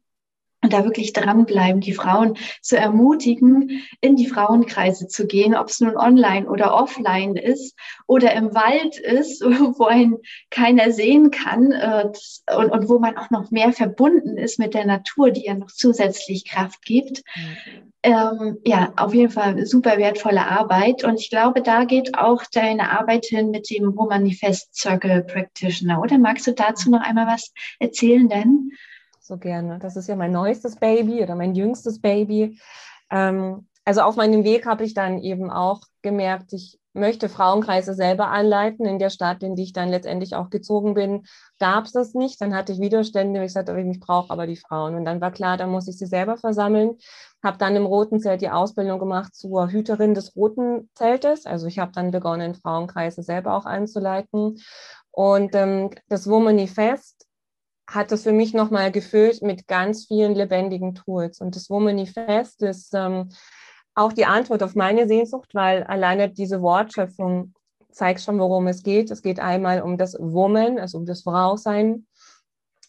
und 0.63 0.73
da 0.73 0.83
wirklich 0.83 1.13
dranbleiben, 1.13 1.81
die 1.81 1.93
Frauen 1.93 2.37
zu 2.61 2.77
ermutigen, 2.77 3.83
in 3.99 4.15
die 4.15 4.27
Frauenkreise 4.27 5.07
zu 5.07 5.25
gehen, 5.25 5.55
ob 5.55 5.69
es 5.69 5.79
nun 5.79 5.97
online 5.97 6.47
oder 6.47 6.75
offline 6.75 7.35
ist 7.35 7.75
oder 8.07 8.33
im 8.33 8.53
Wald 8.53 8.97
ist, 8.97 9.41
wo 9.77 9.85
ein 9.85 10.17
keiner 10.49 10.91
sehen 10.91 11.31
kann 11.31 11.71
äh, 11.71 12.05
und, 12.55 12.71
und 12.71 12.89
wo 12.89 12.99
man 12.99 13.17
auch 13.17 13.31
noch 13.31 13.49
mehr 13.51 13.73
verbunden 13.73 14.37
ist 14.37 14.59
mit 14.59 14.73
der 14.73 14.85
Natur, 14.85 15.31
die 15.31 15.45
ja 15.45 15.55
noch 15.55 15.71
zusätzlich 15.71 16.45
Kraft 16.45 16.85
gibt. 16.85 17.23
Ähm, 18.03 18.57
ja, 18.65 18.93
auf 18.97 19.13
jeden 19.13 19.31
Fall 19.31 19.65
super 19.65 19.97
wertvolle 19.97 20.45
Arbeit. 20.45 21.03
Und 21.03 21.19
ich 21.19 21.29
glaube, 21.29 21.61
da 21.61 21.85
geht 21.85 22.17
auch 22.17 22.43
deine 22.51 22.91
Arbeit 22.97 23.25
hin 23.25 23.51
mit 23.51 23.69
dem 23.69 23.89
Romanifest 23.89 24.75
Circle 24.75 25.23
Practitioner. 25.23 26.01
Oder 26.01 26.17
magst 26.17 26.47
du 26.47 26.53
dazu 26.53 26.89
noch 26.89 27.01
einmal 27.01 27.27
was 27.27 27.53
erzählen 27.79 28.27
denn? 28.27 28.71
So 29.31 29.37
gerne. 29.37 29.79
Das 29.79 29.95
ist 29.95 30.07
ja 30.07 30.15
mein 30.15 30.33
neuestes 30.33 30.75
Baby 30.75 31.23
oder 31.23 31.35
mein 31.35 31.55
jüngstes 31.55 32.01
Baby. 32.01 32.59
Ähm, 33.09 33.67
also 33.85 34.01
auf 34.01 34.17
meinem 34.17 34.43
Weg 34.43 34.65
habe 34.65 34.83
ich 34.83 34.93
dann 34.93 35.19
eben 35.19 35.49
auch 35.49 35.81
gemerkt, 36.01 36.53
ich 36.53 36.77
möchte 36.93 37.29
Frauenkreise 37.29 37.93
selber 37.93 38.27
anleiten. 38.27 38.85
In 38.85 38.99
der 38.99 39.09
Stadt, 39.09 39.41
in 39.41 39.55
die 39.55 39.63
ich 39.63 39.71
dann 39.71 39.87
letztendlich 39.87 40.35
auch 40.35 40.49
gezogen 40.49 40.93
bin, 40.93 41.23
gab 41.59 41.85
es 41.85 41.93
das 41.93 42.13
nicht. 42.13 42.41
Dann 42.41 42.53
hatte 42.53 42.73
ich 42.73 42.81
Widerstände. 42.81 43.41
Ich 43.45 43.53
sagte, 43.53 43.79
ich 43.79 43.99
brauche 44.01 44.29
aber 44.29 44.45
die 44.47 44.57
Frauen. 44.57 44.95
Und 44.95 45.05
dann 45.05 45.21
war 45.21 45.31
klar, 45.31 45.55
dann 45.55 45.69
muss 45.69 45.87
ich 45.87 45.97
sie 45.97 46.05
selber 46.05 46.35
versammeln. 46.35 46.97
Habe 47.41 47.57
dann 47.57 47.77
im 47.77 47.85
Roten 47.85 48.19
Zelt 48.19 48.41
die 48.41 48.49
Ausbildung 48.49 48.99
gemacht 48.99 49.33
zur 49.33 49.71
Hüterin 49.71 50.13
des 50.13 50.35
Roten 50.35 50.89
Zeltes. 50.93 51.45
Also 51.45 51.67
ich 51.67 51.79
habe 51.79 51.93
dann 51.93 52.11
begonnen, 52.11 52.55
Frauenkreise 52.55 53.23
selber 53.23 53.55
auch 53.55 53.65
anzuleiten. 53.65 54.59
Und 55.11 55.55
ähm, 55.55 55.91
das 56.09 56.29
Womanifest 56.29 57.30
hat 57.93 58.11
es 58.11 58.23
für 58.23 58.31
mich 58.31 58.53
nochmal 58.53 58.91
gefüllt 58.91 59.41
mit 59.41 59.67
ganz 59.67 60.05
vielen 60.05 60.33
lebendigen 60.33 60.95
Tools. 60.95 61.41
Und 61.41 61.55
das 61.55 61.69
Womanifest 61.69 62.63
ist 62.63 62.93
ähm, 62.93 63.29
auch 63.95 64.13
die 64.13 64.25
Antwort 64.25 64.63
auf 64.63 64.75
meine 64.75 65.07
Sehnsucht, 65.07 65.53
weil 65.53 65.83
alleine 65.83 66.29
diese 66.29 66.61
Wortschöpfung 66.61 67.53
zeigt 67.91 68.21
schon, 68.21 68.39
worum 68.39 68.67
es 68.67 68.83
geht. 68.83 69.11
Es 69.11 69.21
geht 69.21 69.39
einmal 69.39 69.81
um 69.81 69.97
das 69.97 70.15
Woman, 70.17 70.79
also 70.79 70.97
um 70.97 71.05
das 71.05 71.23
Frausein, 71.23 72.07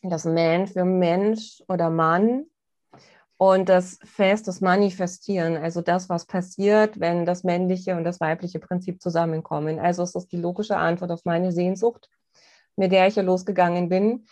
das 0.03 0.25
Man 0.25 0.69
für 0.69 0.85
Mensch 0.85 1.63
oder 1.69 1.91
Mann 1.91 2.47
und 3.37 3.69
das 3.69 3.99
Fest, 4.05 4.47
das 4.47 4.61
Manifestieren, 4.61 5.57
also 5.57 5.81
das, 5.81 6.09
was 6.09 6.27
passiert, 6.27 7.01
wenn 7.01 7.27
das 7.27 7.43
männliche 7.43 7.97
und 7.97 8.05
das 8.05 8.21
weibliche 8.21 8.61
Prinzip 8.61 9.03
zusammenkommen. 9.03 9.81
Also 9.81 10.05
es 10.05 10.15
ist 10.15 10.31
die 10.31 10.37
logische 10.37 10.77
Antwort 10.77 11.11
auf 11.11 11.25
meine 11.25 11.51
Sehnsucht, 11.51 12.09
mit 12.77 12.93
der 12.93 13.09
ich 13.09 13.15
hier 13.15 13.25
losgegangen 13.25 13.89
bin. 13.89 14.27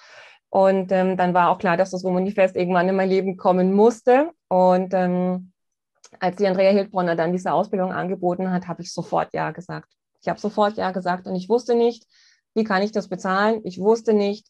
Und 0.50 0.90
ähm, 0.90 1.16
dann 1.16 1.32
war 1.32 1.50
auch 1.50 1.58
klar, 1.58 1.76
dass 1.76 1.90
das 1.90 2.04
Womanifest 2.04 2.56
irgendwann 2.56 2.88
in 2.88 2.96
mein 2.96 3.08
Leben 3.08 3.36
kommen 3.36 3.72
musste. 3.72 4.30
Und 4.48 4.92
ähm, 4.94 5.52
als 6.18 6.36
die 6.36 6.46
Andrea 6.46 6.72
Hildbronner 6.72 7.14
dann 7.14 7.32
diese 7.32 7.52
Ausbildung 7.52 7.92
angeboten 7.92 8.50
hat, 8.50 8.66
habe 8.66 8.82
ich 8.82 8.92
sofort 8.92 9.32
Ja 9.32 9.52
gesagt. 9.52 9.88
Ich 10.20 10.28
habe 10.28 10.40
sofort 10.40 10.76
Ja 10.76 10.90
gesagt 10.90 11.26
und 11.26 11.36
ich 11.36 11.48
wusste 11.48 11.74
nicht, 11.74 12.06
wie 12.54 12.64
kann 12.64 12.82
ich 12.82 12.90
das 12.90 13.08
bezahlen. 13.08 13.60
Ich 13.64 13.78
wusste 13.78 14.12
nicht, 14.12 14.48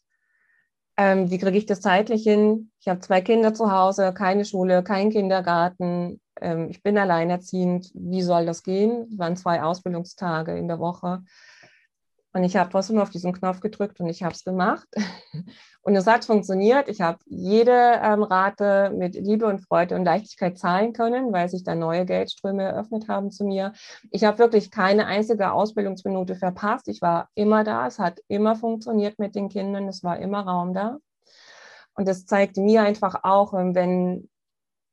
ähm, 0.97 1.29
wie 1.29 1.37
kriege 1.37 1.57
ich 1.57 1.67
das 1.67 1.81
zeitlich 1.81 2.23
hin. 2.23 2.71
Ich 2.79 2.87
habe 2.87 2.99
zwei 2.99 3.21
Kinder 3.21 3.53
zu 3.53 3.71
Hause, 3.71 4.13
keine 4.13 4.43
Schule, 4.43 4.83
kein 4.83 5.11
Kindergarten. 5.11 6.19
Ähm, 6.41 6.69
ich 6.69 6.81
bin 6.81 6.97
alleinerziehend. 6.97 7.91
Wie 7.93 8.23
soll 8.23 8.47
das 8.47 8.63
gehen? 8.63 9.07
Es 9.11 9.19
waren 9.19 9.37
zwei 9.37 9.61
Ausbildungstage 9.61 10.57
in 10.57 10.67
der 10.67 10.79
Woche. 10.79 11.23
Und 12.33 12.43
ich 12.45 12.55
habe 12.55 12.69
trotzdem 12.69 12.99
auf 12.99 13.09
diesen 13.09 13.33
Knopf 13.33 13.59
gedrückt 13.59 13.99
und 13.99 14.07
ich 14.07 14.23
habe 14.23 14.33
es 14.33 14.43
gemacht. 14.43 14.87
Und 15.83 15.95
es 15.95 16.05
hat 16.05 16.25
funktioniert. 16.25 16.87
Ich 16.89 17.01
habe 17.01 17.17
jede 17.25 17.71
ähm, 17.71 18.21
Rate 18.21 18.91
mit 18.95 19.15
Liebe 19.15 19.47
und 19.47 19.61
Freude 19.61 19.95
und 19.95 20.05
Leichtigkeit 20.05 20.55
zahlen 20.59 20.93
können, 20.93 21.33
weil 21.33 21.49
sich 21.49 21.63
da 21.63 21.73
neue 21.73 22.05
Geldströme 22.05 22.61
eröffnet 22.61 23.07
haben 23.07 23.31
zu 23.31 23.43
mir. 23.45 23.73
Ich 24.11 24.23
habe 24.23 24.37
wirklich 24.37 24.69
keine 24.69 25.07
einzige 25.07 25.51
Ausbildungsminute 25.51 26.35
verpasst. 26.35 26.87
Ich 26.87 27.01
war 27.01 27.29
immer 27.33 27.63
da. 27.63 27.87
Es 27.87 27.97
hat 27.97 28.19
immer 28.27 28.55
funktioniert 28.55 29.17
mit 29.17 29.33
den 29.33 29.49
Kindern. 29.49 29.87
Es 29.87 30.03
war 30.03 30.19
immer 30.19 30.41
Raum 30.41 30.75
da. 30.75 30.99
Und 31.95 32.07
das 32.07 32.27
zeigt 32.27 32.57
mir 32.57 32.83
einfach 32.83 33.23
auch, 33.23 33.55
ähm, 33.55 33.73
wenn 33.73 34.29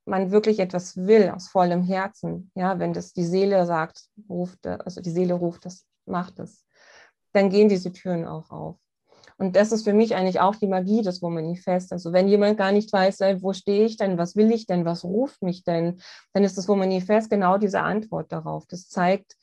man 0.07 0.31
wirklich 0.31 0.61
etwas 0.61 0.97
will 0.97 1.29
aus 1.29 1.49
vollem 1.49 1.83
Herzen, 1.83 2.51
ja, 2.55 2.79
wenn 2.79 2.95
das 2.95 3.13
die 3.13 3.27
Seele 3.27 3.67
sagt, 3.67 4.07
ruft, 4.27 4.67
also 4.67 5.03
die 5.03 5.11
Seele 5.11 5.35
ruft, 5.35 5.67
das 5.67 5.85
macht 6.07 6.39
es 6.39 6.65
dann 7.33 7.51
gehen 7.51 7.69
diese 7.69 7.93
Türen 7.93 8.25
auch 8.25 8.51
auf. 8.51 8.77
Und 9.39 9.55
das 9.55 9.71
ist 9.71 9.85
für 9.85 9.93
mich 9.93 10.17
eigentlich 10.17 10.41
auch 10.41 10.57
die 10.57 10.67
Magie 10.67 11.03
des 11.03 11.23
Womanifest. 11.23 11.93
Also 11.93 12.13
wenn 12.13 12.27
jemand 12.27 12.59
gar 12.59 12.73
nicht 12.73 12.93
weiß, 12.93 13.21
wo 13.41 13.53
stehe 13.53 13.85
ich 13.85 13.97
denn, 13.97 14.19
was 14.19 14.35
will 14.35 14.51
ich 14.51 14.67
denn, 14.67 14.85
was 14.85 15.05
ruft 15.05 15.43
mich 15.43 15.63
denn, 15.63 16.01
dann 16.33 16.43
ist 16.43 16.59
das 16.59 16.69
Womanifest 16.69 17.31
genau 17.31 17.57
diese 17.57 17.81
Antwort 17.83 18.33
darauf. 18.33 18.67
Das 18.67 18.89
zeigt, 18.89 19.37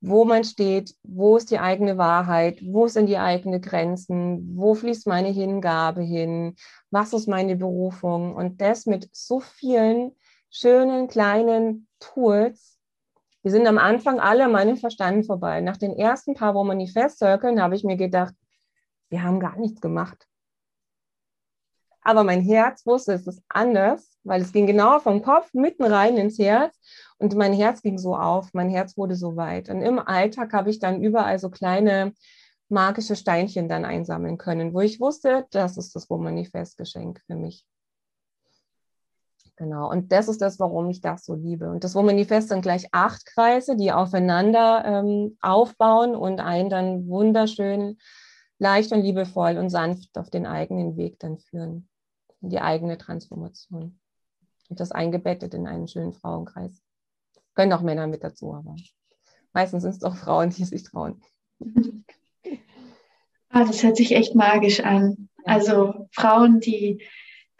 wo 0.00 0.24
man 0.24 0.44
steht, 0.44 0.94
wo 1.02 1.38
ist 1.38 1.50
die 1.50 1.58
eigene 1.58 1.98
Wahrheit, 1.98 2.60
wo 2.62 2.86
sind 2.86 3.06
die 3.06 3.18
eigenen 3.18 3.60
Grenzen, 3.60 4.56
wo 4.56 4.74
fließt 4.74 5.06
meine 5.06 5.28
Hingabe 5.28 6.02
hin, 6.02 6.54
was 6.90 7.14
ist 7.14 7.26
meine 7.26 7.56
Berufung. 7.56 8.34
Und 8.34 8.60
das 8.60 8.86
mit 8.86 9.08
so 9.12 9.40
vielen 9.40 10.12
schönen 10.50 11.08
kleinen 11.08 11.88
Tools, 12.00 12.77
die 13.44 13.50
sind 13.50 13.66
am 13.66 13.78
Anfang 13.78 14.20
alle 14.20 14.44
an 14.44 14.52
meinem 14.52 14.76
Verstand 14.76 15.26
vorbei. 15.26 15.60
Nach 15.60 15.76
den 15.76 15.96
ersten 15.96 16.34
paar 16.34 16.54
Womanifest-Circlen 16.54 17.62
habe 17.62 17.76
ich 17.76 17.84
mir 17.84 17.96
gedacht, 17.96 18.34
wir 19.10 19.22
haben 19.22 19.40
gar 19.40 19.56
nichts 19.58 19.80
gemacht. 19.80 20.26
Aber 22.02 22.24
mein 22.24 22.40
Herz 22.40 22.86
wusste, 22.86 23.12
es 23.12 23.26
ist 23.26 23.42
anders, 23.48 24.18
weil 24.24 24.40
es 24.40 24.52
ging 24.52 24.66
genau 24.66 24.98
vom 24.98 25.22
Kopf 25.22 25.52
mitten 25.52 25.84
rein 25.84 26.16
ins 26.16 26.38
Herz 26.38 26.78
und 27.18 27.36
mein 27.36 27.52
Herz 27.52 27.82
ging 27.82 27.98
so 27.98 28.16
auf, 28.16 28.54
mein 28.54 28.70
Herz 28.70 28.96
wurde 28.96 29.14
so 29.14 29.36
weit. 29.36 29.68
Und 29.68 29.82
im 29.82 29.98
Alltag 29.98 30.52
habe 30.52 30.70
ich 30.70 30.78
dann 30.78 31.02
überall 31.02 31.38
so 31.38 31.50
kleine 31.50 32.14
magische 32.68 33.16
Steinchen 33.16 33.68
dann 33.68 33.84
einsammeln 33.84 34.38
können, 34.38 34.74
wo 34.74 34.80
ich 34.80 35.00
wusste, 35.00 35.46
das 35.50 35.76
ist 35.76 35.94
das 35.94 36.08
Womanifest-Geschenk 36.08 37.20
für 37.26 37.36
mich. 37.36 37.66
Genau, 39.58 39.90
und 39.90 40.12
das 40.12 40.28
ist 40.28 40.40
das, 40.40 40.60
warum 40.60 40.88
ich 40.88 41.00
das 41.00 41.24
so 41.24 41.34
liebe. 41.34 41.68
Und 41.68 41.82
das 41.82 41.96
Womanifest 41.96 42.48
sind 42.48 42.62
gleich 42.62 42.86
acht 42.92 43.26
Kreise, 43.26 43.74
die 43.74 43.90
aufeinander 43.90 44.84
ähm, 44.84 45.36
aufbauen 45.40 46.14
und 46.14 46.38
einen 46.38 46.70
dann 46.70 47.08
wunderschön, 47.08 47.98
leicht 48.60 48.92
und 48.92 49.02
liebevoll 49.02 49.58
und 49.58 49.68
sanft 49.68 50.16
auf 50.16 50.30
den 50.30 50.46
eigenen 50.46 50.96
Weg 50.96 51.18
dann 51.18 51.38
führen, 51.38 51.88
in 52.40 52.50
die 52.50 52.60
eigene 52.60 52.98
Transformation. 52.98 53.98
Und 54.68 54.78
das 54.78 54.92
eingebettet 54.92 55.54
in 55.54 55.66
einen 55.66 55.88
schönen 55.88 56.12
Frauenkreis. 56.12 56.80
Können 57.56 57.72
auch 57.72 57.82
Männer 57.82 58.06
mit 58.06 58.22
dazu, 58.22 58.54
aber 58.54 58.76
meistens 59.52 59.82
sind 59.82 59.90
es 59.90 59.98
doch 59.98 60.14
Frauen, 60.14 60.50
die 60.50 60.64
sich 60.64 60.84
trauen. 60.84 61.20
Ah, 63.50 63.64
das 63.64 63.82
hört 63.82 63.96
sich 63.96 64.12
echt 64.12 64.36
magisch 64.36 64.80
an. 64.80 65.28
Also 65.44 66.06
Frauen, 66.12 66.60
die, 66.60 67.02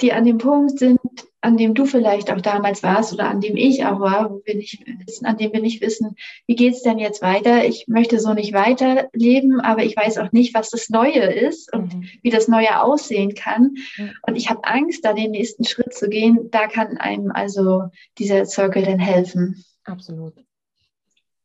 die 0.00 0.12
an 0.12 0.24
dem 0.24 0.38
Punkt 0.38 0.78
sind, 0.78 1.00
an 1.40 1.56
dem 1.56 1.74
du 1.74 1.86
vielleicht 1.86 2.32
auch 2.32 2.40
damals 2.40 2.82
warst 2.82 3.12
oder 3.12 3.28
an 3.28 3.40
dem 3.40 3.56
ich 3.56 3.84
auch 3.84 4.00
war, 4.00 4.30
wo 4.30 4.42
wir 4.44 4.56
nicht 4.56 4.84
wissen, 5.06 5.24
an 5.24 5.36
dem 5.36 5.52
wir 5.52 5.60
nicht 5.60 5.80
wissen, 5.80 6.16
wie 6.46 6.56
geht's 6.56 6.82
denn 6.82 6.98
jetzt 6.98 7.22
weiter? 7.22 7.64
Ich 7.64 7.86
möchte 7.86 8.18
so 8.18 8.34
nicht 8.34 8.52
weiterleben, 8.52 9.60
aber 9.60 9.84
ich 9.84 9.96
weiß 9.96 10.18
auch 10.18 10.32
nicht, 10.32 10.54
was 10.54 10.70
das 10.70 10.88
Neue 10.88 11.22
ist 11.22 11.72
und 11.72 11.94
mhm. 11.94 12.08
wie 12.22 12.30
das 12.30 12.48
Neue 12.48 12.82
aussehen 12.82 13.34
kann. 13.34 13.76
Mhm. 13.96 14.10
Und 14.26 14.36
ich 14.36 14.50
habe 14.50 14.64
Angst, 14.64 15.04
da 15.04 15.12
den 15.12 15.30
nächsten 15.30 15.64
Schritt 15.64 15.94
zu 15.94 16.08
gehen. 16.08 16.50
Da 16.50 16.66
kann 16.66 16.98
einem 16.98 17.30
also 17.30 17.84
dieser 18.18 18.44
Circle 18.44 18.84
dann 18.84 18.98
helfen. 18.98 19.64
Absolut. 19.84 20.34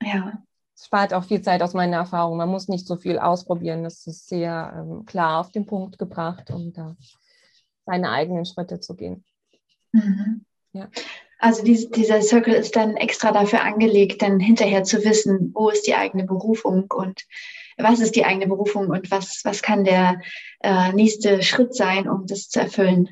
Ja. 0.01 0.41
Es 0.75 0.87
spart 0.87 1.13
auch 1.13 1.23
viel 1.23 1.41
Zeit 1.41 1.61
aus 1.61 1.73
meiner 1.73 1.97
Erfahrung. 1.97 2.37
Man 2.37 2.49
muss 2.49 2.67
nicht 2.67 2.87
so 2.87 2.95
viel 2.95 3.19
ausprobieren. 3.19 3.83
Das 3.83 4.07
ist 4.07 4.27
sehr 4.27 4.73
ähm, 4.75 5.05
klar 5.05 5.39
auf 5.39 5.51
den 5.51 5.67
Punkt 5.67 5.99
gebracht, 5.99 6.49
um 6.49 6.73
da 6.73 6.95
seine 7.85 8.11
eigenen 8.11 8.45
Schritte 8.45 8.79
zu 8.79 8.95
gehen. 8.95 9.23
Mhm. 9.91 10.45
Ja. 10.73 10.89
Also 11.39 11.63
dies, 11.63 11.89
dieser 11.89 12.21
Circle 12.21 12.53
ist 12.53 12.75
dann 12.75 12.95
extra 12.95 13.31
dafür 13.31 13.63
angelegt, 13.63 14.21
dann 14.21 14.39
hinterher 14.39 14.83
zu 14.83 15.03
wissen, 15.03 15.51
wo 15.53 15.69
ist 15.69 15.85
die 15.85 15.95
eigene 15.95 16.23
Berufung 16.23 16.89
und 16.91 17.25
was 17.77 17.99
ist 17.99 18.15
die 18.15 18.23
eigene 18.23 18.47
Berufung 18.47 18.87
und 18.89 19.11
was, 19.11 19.41
was 19.43 19.61
kann 19.61 19.83
der 19.83 20.21
äh, 20.61 20.93
nächste 20.93 21.41
Schritt 21.43 21.75
sein, 21.75 22.07
um 22.07 22.27
das 22.27 22.49
zu 22.49 22.61
erfüllen. 22.61 23.09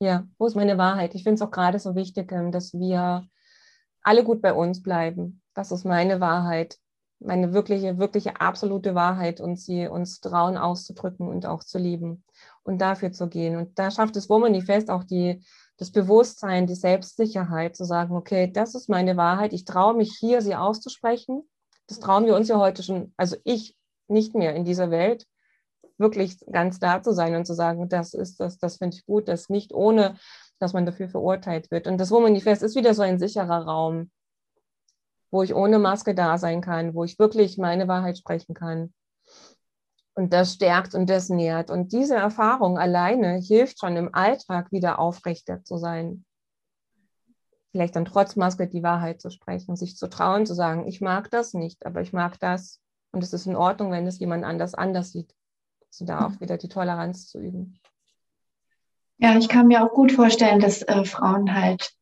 Ja, 0.00 0.26
wo 0.38 0.46
ist 0.46 0.56
meine 0.56 0.78
Wahrheit? 0.78 1.14
Ich 1.14 1.24
finde 1.24 1.34
es 1.34 1.42
auch 1.42 1.50
gerade 1.50 1.78
so 1.78 1.94
wichtig, 1.94 2.32
ähm, 2.32 2.52
dass 2.52 2.72
wir 2.72 3.28
alle 4.02 4.24
gut 4.24 4.40
bei 4.40 4.52
uns 4.52 4.82
bleiben. 4.82 5.42
Das 5.54 5.70
ist 5.70 5.84
meine 5.84 6.20
Wahrheit, 6.20 6.78
meine 7.20 7.52
wirkliche, 7.52 7.98
wirkliche, 7.98 8.40
absolute 8.40 8.94
Wahrheit 8.94 9.40
und 9.40 9.58
sie 9.58 9.88
uns 9.88 10.20
trauen 10.20 10.56
auszudrücken 10.56 11.28
und 11.28 11.46
auch 11.46 11.62
zu 11.64 11.78
lieben 11.78 12.24
und 12.64 12.78
dafür 12.78 13.12
zu 13.12 13.28
gehen. 13.28 13.56
Und 13.56 13.78
da 13.78 13.90
schafft 13.90 14.16
das 14.16 14.28
Womanifest 14.28 14.90
auch 14.90 15.04
die, 15.04 15.42
das 15.76 15.90
Bewusstsein, 15.92 16.66
die 16.66 16.74
Selbstsicherheit, 16.74 17.76
zu 17.76 17.84
sagen, 17.84 18.14
okay, 18.16 18.50
das 18.50 18.74
ist 18.74 18.88
meine 18.88 19.16
Wahrheit, 19.16 19.52
ich 19.52 19.64
traue 19.64 19.94
mich 19.94 20.16
hier, 20.18 20.40
sie 20.42 20.54
auszusprechen. 20.54 21.42
Das 21.86 22.00
trauen 22.00 22.26
wir 22.26 22.34
uns 22.34 22.48
ja 22.48 22.58
heute 22.58 22.82
schon, 22.82 23.12
also 23.16 23.36
ich 23.44 23.76
nicht 24.08 24.34
mehr 24.34 24.54
in 24.54 24.64
dieser 24.64 24.90
Welt, 24.90 25.26
wirklich 25.98 26.38
ganz 26.50 26.78
da 26.78 27.02
zu 27.02 27.12
sein 27.12 27.34
und 27.36 27.46
zu 27.46 27.54
sagen, 27.54 27.88
das 27.88 28.14
ist 28.14 28.40
das, 28.40 28.58
das 28.58 28.78
finde 28.78 28.96
ich 28.96 29.06
gut, 29.06 29.28
das 29.28 29.48
nicht 29.48 29.72
ohne, 29.72 30.16
dass 30.58 30.72
man 30.72 30.86
dafür 30.86 31.08
verurteilt 31.08 31.70
wird. 31.70 31.86
Und 31.86 31.98
das 31.98 32.10
Womanifest 32.10 32.62
ist 32.62 32.76
wieder 32.76 32.94
so 32.94 33.02
ein 33.02 33.18
sicherer 33.18 33.64
Raum, 33.64 34.10
wo 35.30 35.42
ich 35.42 35.54
ohne 35.54 35.78
Maske 35.78 36.14
da 36.14 36.38
sein 36.38 36.60
kann, 36.60 36.94
wo 36.94 37.04
ich 37.04 37.18
wirklich 37.18 37.58
meine 37.58 37.88
Wahrheit 37.88 38.18
sprechen 38.18 38.54
kann. 38.54 38.92
Und 40.14 40.32
das 40.32 40.54
stärkt 40.54 40.94
und 40.94 41.10
das 41.10 41.28
nährt. 41.28 41.70
Und 41.70 41.92
diese 41.92 42.14
Erfahrung 42.14 42.78
alleine 42.78 43.38
hilft 43.38 43.80
schon 43.80 43.96
im 43.96 44.14
Alltag 44.14 44.70
wieder 44.70 44.98
aufrechter 44.98 45.64
zu 45.64 45.76
sein. 45.76 46.24
Vielleicht 47.72 47.96
dann 47.96 48.04
trotz 48.04 48.36
Maske 48.36 48.68
die 48.68 48.84
Wahrheit 48.84 49.20
zu 49.20 49.30
sprechen, 49.30 49.74
sich 49.74 49.96
zu 49.96 50.08
trauen, 50.08 50.46
zu 50.46 50.54
sagen, 50.54 50.86
ich 50.86 51.00
mag 51.00 51.30
das 51.30 51.54
nicht, 51.54 51.84
aber 51.84 52.00
ich 52.00 52.12
mag 52.12 52.38
das. 52.38 52.80
Und 53.10 53.24
es 53.24 53.32
ist 53.32 53.46
in 53.46 53.56
Ordnung, 53.56 53.90
wenn 53.90 54.06
es 54.06 54.20
jemand 54.20 54.44
anders 54.44 54.74
anders 54.74 55.10
sieht. 55.10 55.34
Also 55.90 56.04
da 56.04 56.26
auch 56.26 56.40
wieder 56.40 56.58
die 56.58 56.68
Toleranz 56.68 57.26
zu 57.26 57.40
üben. 57.40 57.80
Ja, 59.18 59.36
ich 59.36 59.48
kann 59.48 59.68
mir 59.68 59.84
auch 59.84 59.92
gut 59.92 60.12
vorstellen, 60.12 60.60
dass 60.60 60.82
äh, 60.82 61.04
Frauen 61.04 61.54
halt 61.54 61.92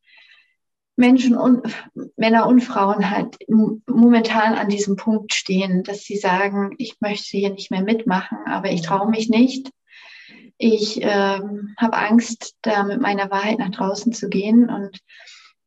Menschen 0.97 1.37
und 1.37 1.63
Männer 2.17 2.47
und 2.47 2.61
Frauen 2.61 3.11
halt 3.11 3.39
momentan 3.49 4.55
an 4.55 4.69
diesem 4.69 4.97
Punkt 4.97 5.33
stehen, 5.33 5.83
dass 5.85 6.05
sie 6.05 6.17
sagen, 6.17 6.75
ich 6.79 7.01
möchte 7.01 7.37
hier 7.37 7.51
nicht 7.51 7.71
mehr 7.71 7.83
mitmachen, 7.83 8.39
aber 8.47 8.71
ich 8.71 8.83
traue 8.83 9.09
mich 9.09 9.29
nicht. 9.29 9.71
Ich 10.59 11.01
ähm, 11.03 11.75
habe 11.79 11.97
Angst, 11.97 12.57
da 12.63 12.85
mit 12.85 13.01
meiner 13.01 13.31
Wahrheit 13.31 13.59
nach 13.59 13.71
draußen 13.71 14.13
zu 14.13 14.29
gehen 14.29 14.71
und, 14.71 14.99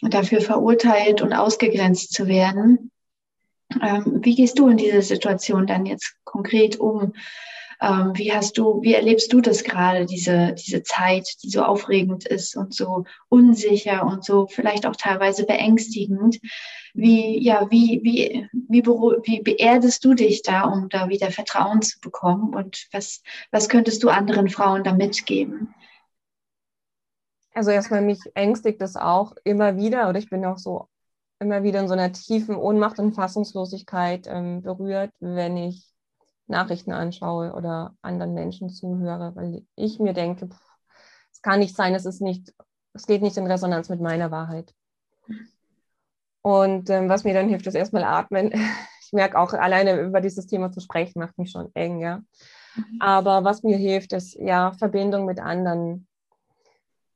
dafür 0.01 0.39
verurteilt 0.39 1.21
und 1.21 1.33
ausgegrenzt 1.33 2.13
zu 2.13 2.27
werden. 2.27 2.91
Ähm, 3.81 4.19
wie 4.21 4.35
gehst 4.35 4.59
du 4.59 4.67
in 4.67 4.77
diese 4.77 5.01
Situation 5.01 5.65
dann 5.65 5.87
jetzt 5.87 6.15
konkret 6.25 6.79
um? 6.79 7.13
Ähm, 7.81 8.11
wie 8.15 8.31
hast 8.33 8.57
du, 8.57 8.81
wie 8.81 8.93
erlebst 8.93 9.31
du 9.33 9.41
das 9.41 9.63
gerade, 9.63 10.05
diese, 10.05 10.53
diese 10.53 10.83
Zeit, 10.83 11.27
die 11.43 11.49
so 11.49 11.63
aufregend 11.63 12.25
ist 12.25 12.55
und 12.55 12.73
so 12.73 13.05
unsicher 13.29 14.05
und 14.05 14.23
so 14.23 14.47
vielleicht 14.47 14.85
auch 14.85 14.95
teilweise 14.95 15.45
beängstigend? 15.45 16.39
Wie, 16.93 17.43
ja, 17.43 17.69
wie, 17.69 17.99
wie, 18.03 18.47
wie, 18.69 18.85
wie 18.85 19.41
beerdest 19.41 20.05
du 20.05 20.13
dich 20.13 20.41
da, 20.41 20.63
um 20.63 20.89
da 20.89 21.09
wieder 21.09 21.31
Vertrauen 21.31 21.81
zu 21.81 21.99
bekommen? 21.99 22.55
Und 22.55 22.87
was, 22.91 23.21
was 23.51 23.67
könntest 23.67 24.03
du 24.03 24.09
anderen 24.09 24.49
Frauen 24.49 24.83
da 24.83 24.93
mitgeben? 24.93 25.73
Also 27.53 27.71
erstmal 27.71 28.01
mich 28.01 28.19
ängstigt 28.33 28.81
es 28.81 28.97
auch 28.97 29.33
immer 29.43 29.77
wieder, 29.77 30.09
oder 30.09 30.19
ich 30.19 30.29
bin 30.29 30.45
auch 30.45 30.57
so 30.57 30.89
immer 31.39 31.63
wieder 31.63 31.79
in 31.79 31.87
so 31.87 31.93
einer 31.93 32.11
tiefen 32.11 32.55
Ohnmacht 32.55 32.99
und 32.99 33.13
Fassungslosigkeit 33.13 34.27
ähm, 34.27 34.61
berührt, 34.61 35.11
wenn 35.19 35.57
ich 35.57 35.94
Nachrichten 36.47 36.91
anschaue 36.91 37.53
oder 37.53 37.95
anderen 38.01 38.33
Menschen 38.33 38.69
zuhöre, 38.69 39.35
weil 39.35 39.63
ich 39.75 39.99
mir 39.99 40.13
denke, 40.13 40.49
es 41.31 41.41
kann 41.41 41.59
nicht 41.59 41.75
sein, 41.75 41.95
es 41.95 42.05
ist 42.05 42.21
nicht, 42.21 42.53
es 42.93 43.07
geht 43.07 43.21
nicht 43.21 43.37
in 43.37 43.47
Resonanz 43.47 43.89
mit 43.89 44.01
meiner 44.01 44.31
Wahrheit. 44.31 44.73
Und 46.41 46.89
ähm, 46.91 47.09
was 47.09 47.23
mir 47.23 47.33
dann 47.33 47.49
hilft, 47.49 47.65
ist 47.67 47.75
erstmal 47.75 48.03
atmen. 48.03 48.51
Ich 49.07 49.13
merke 49.13 49.37
auch, 49.37 49.53
alleine 49.53 50.01
über 50.01 50.19
dieses 50.19 50.47
Thema 50.47 50.71
zu 50.71 50.79
sprechen, 50.79 51.19
macht 51.19 51.37
mich 51.37 51.51
schon 51.51 51.69
eng, 51.75 51.99
ja. 51.99 52.23
Mhm. 52.75 52.99
Aber 52.99 53.43
was 53.43 53.61
mir 53.61 53.77
hilft, 53.77 54.13
ist 54.13 54.33
ja 54.33 54.71
Verbindung 54.73 55.25
mit 55.25 55.39
anderen. 55.39 56.07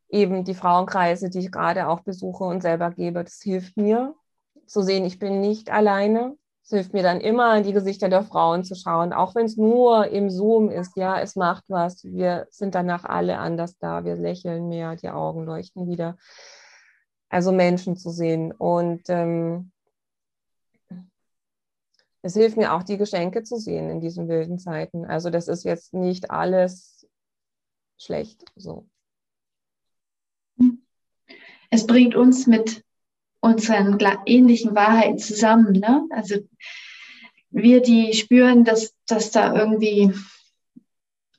Eben 0.07 0.43
die 0.43 0.53
Frauenkreise, 0.53 1.31
die 1.31 1.39
ich 1.39 1.51
gerade 1.51 1.87
auch 1.87 2.01
besuche 2.01 2.43
und 2.43 2.61
selber 2.61 2.91
gebe, 2.91 3.23
das 3.23 3.41
hilft 3.41 3.75
mir 3.75 4.13
zu 4.67 4.83
sehen, 4.83 5.03
ich 5.03 5.17
bin 5.17 5.41
nicht 5.41 5.71
alleine. 5.71 6.37
Es 6.69 6.75
hilft 6.75 6.93
mir 6.93 7.01
dann 7.01 7.19
immer, 7.19 7.57
in 7.57 7.63
die 7.63 7.73
Gesichter 7.73 8.09
der 8.09 8.21
Frauen 8.21 8.63
zu 8.63 8.75
schauen, 8.75 9.11
auch 9.11 9.33
wenn 9.33 9.47
es 9.47 9.57
nur 9.57 10.09
im 10.09 10.29
Zoom 10.29 10.69
ist. 10.69 10.95
Ja, 10.95 11.19
es 11.19 11.35
macht 11.35 11.63
was. 11.67 12.03
Wir 12.03 12.45
sind 12.51 12.75
danach 12.75 13.05
alle 13.05 13.39
anders 13.39 13.79
da. 13.79 14.05
Wir 14.05 14.15
lächeln 14.15 14.69
mehr, 14.69 14.95
die 14.95 15.09
Augen 15.09 15.45
leuchten 15.45 15.87
wieder. 15.89 16.15
Also 17.27 17.51
Menschen 17.51 17.97
zu 17.97 18.11
sehen. 18.11 18.51
Und 18.51 19.01
ähm, 19.09 19.71
es 22.21 22.35
hilft 22.35 22.55
mir 22.55 22.71
auch, 22.71 22.83
die 22.83 22.97
Geschenke 22.97 23.41
zu 23.41 23.57
sehen 23.57 23.89
in 23.89 23.99
diesen 23.99 24.27
wilden 24.27 24.59
Zeiten. 24.59 25.05
Also 25.05 25.31
das 25.31 25.47
ist 25.47 25.63
jetzt 25.63 25.95
nicht 25.95 26.29
alles 26.29 27.09
schlecht. 27.97 28.45
So. 28.55 28.87
Es 31.71 31.87
bringt 31.87 32.13
uns 32.13 32.45
mit 32.45 32.83
unseren 33.41 33.97
ähnlichen 34.25 34.75
Wahrheiten 34.75 35.17
zusammen. 35.17 35.73
Ne? 35.73 36.05
Also 36.11 36.35
wir, 37.51 37.81
die 37.81 38.13
spüren, 38.13 38.63
dass, 38.63 38.93
dass 39.07 39.31
da 39.31 39.55
irgendwie, 39.55 40.13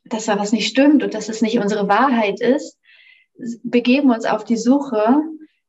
dass 0.04 0.26
da 0.26 0.38
was 0.38 0.52
nicht 0.52 0.68
stimmt 0.68 1.02
und 1.02 1.14
dass 1.14 1.28
es 1.28 1.42
nicht 1.42 1.58
unsere 1.58 1.88
Wahrheit 1.88 2.40
ist, 2.40 2.78
begeben 3.62 4.10
uns 4.10 4.24
auf 4.24 4.44
die 4.44 4.56
Suche 4.56 5.22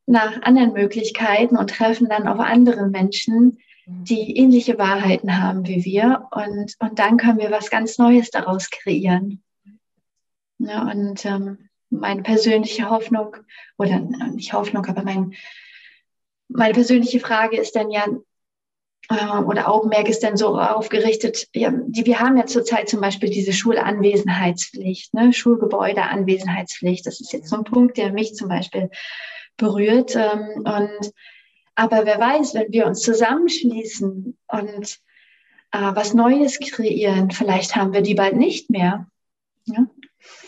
nach 0.06 0.42
anderen 0.42 0.74
Möglichkeiten 0.74 1.58
und 1.58 1.70
treffen 1.70 2.10
dann 2.10 2.28
auf 2.28 2.40
andere 2.40 2.88
Menschen, 2.88 3.60
die 3.86 4.38
ähnliche 4.38 4.78
Wahrheiten 4.78 5.42
haben 5.42 5.68
wie 5.68 5.84
wir. 5.86 6.28
Und, 6.32 6.76
und 6.80 7.00
dann 7.00 7.18
können 7.18 7.40
wir 7.40 7.52
was 7.52 7.70
ganz 7.70 7.98
Neues 7.98 8.30
daraus 8.30 8.70
kreieren. 8.70 9.44
Ja, 10.60 10.84
und 10.90 11.26
ähm, 11.26 11.70
meine 11.90 12.22
persönliche 12.22 12.90
Hoffnung, 12.90 13.36
oder 13.78 14.00
nicht 14.00 14.54
Hoffnung, 14.54 14.86
aber 14.86 15.04
mein, 15.04 15.34
meine 16.54 16.74
persönliche 16.74 17.20
Frage 17.20 17.58
ist 17.58 17.76
dann 17.76 17.92
ja, 17.92 18.06
äh, 19.10 19.44
oder 19.44 19.70
Augenmerk 19.70 20.08
ist 20.10 20.24
dann 20.24 20.38
so 20.38 20.60
aufgerichtet, 20.60 21.48
ja, 21.54 21.72
die, 21.72 22.06
wir 22.06 22.20
haben 22.20 22.38
ja 22.38 22.46
zurzeit 22.46 22.90
zum 22.90 23.02
Beispiel 23.02 23.30
diese 23.30 23.54
Schulanwesenheitspflicht, 23.54 25.14
ne? 25.14 25.34
Schulgebäudeanwesenheitspflicht. 25.34 27.06
Das 27.06 27.20
ist 27.20 27.34
jetzt 27.34 27.50
so 27.50 27.58
ein 27.58 27.64
Punkt, 27.64 27.98
der 27.98 28.12
mich 28.12 28.36
zum 28.36 28.50
Beispiel 28.50 28.90
berührt. 29.58 30.16
Ähm, 30.16 30.64
und 30.66 31.14
aber 31.76 32.06
wer 32.06 32.20
weiß, 32.20 32.54
wenn 32.54 32.72
wir 32.72 32.86
uns 32.86 33.02
zusammenschließen 33.02 34.38
und 34.48 34.98
äh, 35.72 35.92
was 35.94 36.14
Neues 36.14 36.60
kreieren, 36.60 37.32
vielleicht 37.32 37.76
haben 37.76 37.94
wir 37.94 38.02
die 38.02 38.16
bald 38.16 38.36
nicht 38.36 38.70
mehr. 38.70 39.08
Ja? 39.66 39.88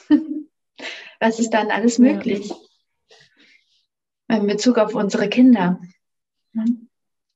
was 1.20 1.40
ist 1.40 1.52
dann 1.52 1.72
alles 1.72 1.98
möglich? 1.98 2.50
Ja 2.50 2.56
in 4.38 4.48
Bezug 4.48 4.78
auf 4.78 4.96
unsere 4.96 5.30
Kinder. 5.30 5.80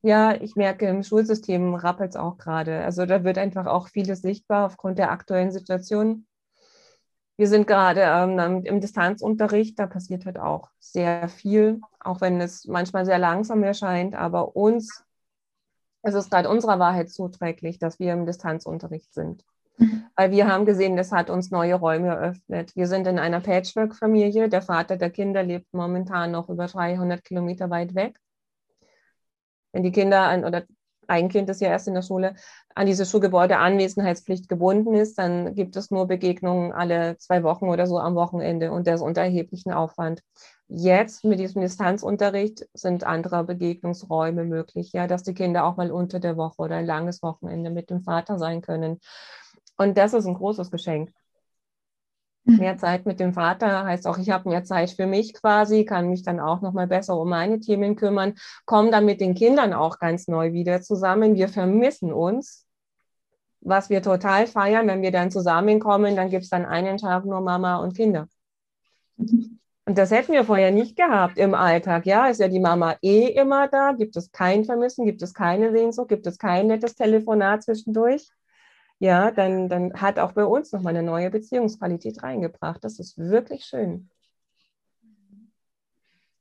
Ja, 0.01 0.35
ich 0.35 0.55
merke, 0.55 0.87
im 0.87 1.03
Schulsystem 1.03 1.73
rappelt 1.73 2.11
es 2.11 2.15
auch 2.15 2.37
gerade. 2.37 2.83
Also 2.83 3.05
da 3.05 3.23
wird 3.23 3.37
einfach 3.37 3.65
auch 3.65 3.87
vieles 3.89 4.21
sichtbar 4.21 4.65
aufgrund 4.65 4.99
der 4.99 5.11
aktuellen 5.11 5.51
Situation. 5.51 6.27
Wir 7.35 7.47
sind 7.47 7.67
gerade 7.67 8.01
ähm, 8.01 8.63
im 8.63 8.81
Distanzunterricht, 8.81 9.77
da 9.77 9.85
passiert 9.85 10.25
halt 10.25 10.39
auch 10.39 10.69
sehr 10.79 11.29
viel, 11.29 11.81
auch 11.99 12.21
wenn 12.21 12.41
es 12.41 12.65
manchmal 12.65 13.05
sehr 13.05 13.19
langsam 13.19 13.63
erscheint. 13.63 14.15
Aber 14.15 14.55
uns, 14.55 15.03
es 16.01 16.15
ist 16.15 16.31
gerade 16.31 16.49
unserer 16.49 16.79
Wahrheit 16.79 17.11
zuträglich, 17.11 17.77
dass 17.77 17.99
wir 17.99 18.13
im 18.13 18.25
Distanzunterricht 18.25 19.13
sind. 19.13 19.43
Weil 20.15 20.31
wir 20.31 20.47
haben 20.47 20.65
gesehen, 20.65 20.95
das 20.95 21.11
hat 21.11 21.29
uns 21.29 21.51
neue 21.51 21.75
Räume 21.75 22.07
eröffnet. 22.07 22.75
Wir 22.75 22.87
sind 22.87 23.05
in 23.05 23.19
einer 23.19 23.41
Patchwork-Familie. 23.41 24.49
Der 24.49 24.63
Vater 24.63 24.97
der 24.97 25.11
Kinder 25.11 25.43
lebt 25.43 25.71
momentan 25.73 26.31
noch 26.31 26.49
über 26.49 26.65
300 26.65 27.23
Kilometer 27.23 27.69
weit 27.69 27.93
weg. 27.93 28.19
Wenn 29.77 29.83
die 29.83 29.91
Kinder 29.91 30.23
an, 30.23 30.43
oder 30.43 30.63
ein 31.05 31.29
Kind 31.29 31.51
ist 31.51 31.61
ja 31.61 31.69
erst 31.69 31.87
in 31.87 31.93
der 31.93 32.01
Schule, 32.01 32.33
an 32.73 32.87
diese 32.87 33.05
Schulgebäude 33.05 33.57
Anwesenheitspflicht 33.59 34.49
gebunden 34.49 34.95
ist, 34.95 35.19
dann 35.19 35.53
gibt 35.53 35.75
es 35.75 35.91
nur 35.91 36.07
Begegnungen 36.07 36.71
alle 36.71 37.15
zwei 37.19 37.43
Wochen 37.43 37.69
oder 37.69 37.85
so 37.85 37.99
am 37.99 38.15
Wochenende 38.15 38.71
und 38.71 38.87
das 38.87 39.03
unter 39.03 39.21
erheblichen 39.21 39.71
Aufwand. 39.71 40.23
Jetzt 40.67 41.23
mit 41.25 41.37
diesem 41.37 41.61
Distanzunterricht 41.61 42.67
sind 42.73 43.03
andere 43.03 43.43
Begegnungsräume 43.43 44.45
möglich, 44.45 44.93
ja, 44.93 45.05
dass 45.05 45.21
die 45.21 45.35
Kinder 45.35 45.65
auch 45.65 45.77
mal 45.77 45.91
unter 45.91 46.19
der 46.19 46.37
Woche 46.37 46.57
oder 46.57 46.77
ein 46.77 46.87
langes 46.87 47.21
Wochenende 47.21 47.69
mit 47.69 47.91
dem 47.91 48.01
Vater 48.01 48.39
sein 48.39 48.61
können. 48.61 48.99
Und 49.77 49.95
das 49.95 50.15
ist 50.15 50.25
ein 50.25 50.33
großes 50.33 50.71
Geschenk. 50.71 51.11
Mhm. 52.47 52.57
Mehr 52.57 52.77
Zeit 52.77 53.05
mit 53.05 53.19
dem 53.19 53.33
Vater 53.33 53.83
heißt 53.83 54.07
auch, 54.07 54.17
ich 54.17 54.29
habe 54.29 54.49
mehr 54.49 54.63
Zeit 54.63 54.91
für 54.91 55.05
mich 55.05 55.33
quasi, 55.33 55.83
kann 55.83 56.09
mich 56.09 56.23
dann 56.23 56.39
auch 56.39 56.61
noch 56.61 56.73
mal 56.73 56.87
besser 56.87 57.19
um 57.19 57.29
meine 57.29 57.59
Themen 57.59 57.95
kümmern, 57.95 58.35
komme 58.65 58.89
dann 58.89 59.05
mit 59.05 59.19
den 59.19 59.35
Kindern 59.35 59.73
auch 59.73 59.99
ganz 59.99 60.27
neu 60.27 60.53
wieder 60.53 60.81
zusammen. 60.81 61.35
Wir 61.35 61.49
vermissen 61.49 62.13
uns, 62.13 62.65
was 63.59 63.89
wir 63.89 64.01
total 64.01 64.47
feiern, 64.47 64.87
wenn 64.87 65.01
wir 65.01 65.11
dann 65.11 65.29
zusammenkommen, 65.29 66.15
dann 66.15 66.29
gibt 66.29 66.43
es 66.45 66.49
dann 66.49 66.65
einen 66.65 66.97
Tag 66.97 67.25
nur 67.25 67.41
Mama 67.41 67.77
und 67.77 67.95
Kinder. 67.95 68.27
Und 69.17 69.97
das 69.97 70.11
hätten 70.11 70.31
wir 70.31 70.45
vorher 70.45 70.71
nicht 70.71 70.95
gehabt 70.95 71.37
im 71.37 71.53
Alltag. 71.53 72.05
Ja, 72.05 72.27
ist 72.27 72.39
ja 72.39 72.47
die 72.47 72.59
Mama 72.59 72.95
eh 73.01 73.27
immer 73.27 73.67
da, 73.67 73.91
gibt 73.93 74.15
es 74.15 74.31
kein 74.31 74.63
Vermissen, 74.63 75.05
gibt 75.05 75.21
es 75.21 75.33
keine 75.33 75.71
Sehnsucht, 75.71 76.09
gibt 76.09 76.27
es 76.27 76.37
kein 76.37 76.67
nettes 76.67 76.95
Telefonat 76.95 77.63
zwischendurch 77.63 78.29
ja, 78.99 79.31
dann, 79.31 79.69
dann 79.69 79.93
hat 79.93 80.19
auch 80.19 80.31
bei 80.31 80.45
uns 80.45 80.71
nochmal 80.71 80.95
eine 80.95 81.05
neue 81.05 81.29
Beziehungsqualität 81.29 82.23
reingebracht. 82.23 82.83
Das 82.83 82.99
ist 82.99 83.17
wirklich 83.17 83.65
schön. 83.65 84.09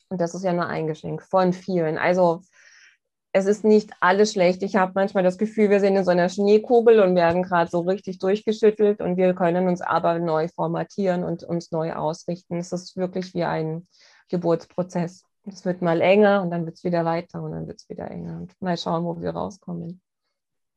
Und 0.08 0.20
das 0.20 0.34
ist 0.34 0.44
ja 0.44 0.52
nur 0.52 0.66
ein 0.66 0.86
Geschenk 0.86 1.22
von 1.22 1.52
vielen. 1.52 1.98
Also 1.98 2.42
es 3.32 3.44
ist 3.44 3.64
nicht 3.64 3.90
alles 4.00 4.32
schlecht. 4.32 4.62
Ich 4.62 4.76
habe 4.76 4.92
manchmal 4.94 5.22
das 5.22 5.36
Gefühl, 5.36 5.68
wir 5.68 5.80
sind 5.80 5.96
in 5.96 6.04
so 6.04 6.10
einer 6.10 6.30
Schneekugel 6.30 7.00
und 7.00 7.14
werden 7.14 7.42
gerade 7.42 7.70
so 7.70 7.80
richtig 7.80 8.18
durchgeschüttelt 8.18 9.02
und 9.02 9.18
wir 9.18 9.34
können 9.34 9.68
uns 9.68 9.82
aber 9.82 10.18
neu 10.18 10.48
formatieren 10.48 11.22
und 11.24 11.44
uns 11.44 11.70
neu 11.70 11.92
ausrichten. 11.92 12.56
Es 12.56 12.72
ist 12.72 12.96
wirklich 12.96 13.34
wie 13.34 13.44
ein 13.44 13.86
Geburtsprozess. 14.30 15.24
Es 15.44 15.66
wird 15.66 15.82
mal 15.82 16.00
enger 16.00 16.40
und 16.40 16.50
dann 16.50 16.64
wird 16.64 16.76
es 16.76 16.84
wieder 16.84 17.04
weiter 17.04 17.42
und 17.42 17.52
dann 17.52 17.66
wird 17.66 17.80
es 17.80 17.88
wieder 17.90 18.10
enger. 18.10 18.38
Und 18.38 18.52
mal 18.62 18.78
schauen, 18.78 19.04
wo 19.04 19.20
wir 19.20 19.30
rauskommen. 19.30 20.00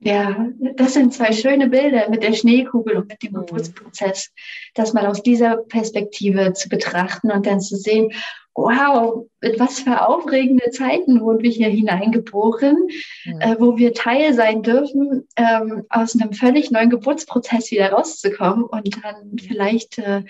Ja, 0.02 0.48
das 0.76 0.94
sind 0.94 1.14
zwei 1.14 1.34
schöne 1.34 1.68
Bilder 1.68 2.10
mit 2.10 2.24
der 2.24 2.34
Schneekugel 2.34 2.96
und 2.96 3.10
mit 3.10 3.22
dem 3.22 3.34
mhm. 3.34 3.46
Geburtsprozess, 3.46 4.32
das 4.74 4.94
mal 4.94 5.06
aus 5.06 5.22
dieser 5.22 5.58
Perspektive 5.58 6.54
zu 6.54 6.70
betrachten 6.70 7.32
und 7.32 7.46
dann 7.46 7.60
zu 7.60 7.76
sehen, 7.76 8.14
wow, 8.56 9.26
mit 9.42 9.60
was 9.60 9.82
für 9.82 10.08
aufregende 10.08 10.70
Zeiten 10.72 11.22
wurden 11.22 11.44
wir 11.44 11.52
hier 11.52 11.70
hineingeboren, 11.70 12.88
ja. 13.26 13.40
äh, 13.54 13.60
wo 13.60 13.78
wir 13.78 13.94
Teil 13.94 14.34
sein 14.34 14.64
dürfen, 14.64 15.28
ähm, 15.36 15.86
aus 15.90 16.20
einem 16.20 16.34
völlig 16.34 16.72
neuen 16.72 16.90
Geburtsprozess 16.90 17.72
wieder 17.72 17.92
rauszukommen 17.92 18.64
und 18.64 19.04
dann 19.04 19.38
vielleicht 19.38 19.98
äh, 20.00 20.24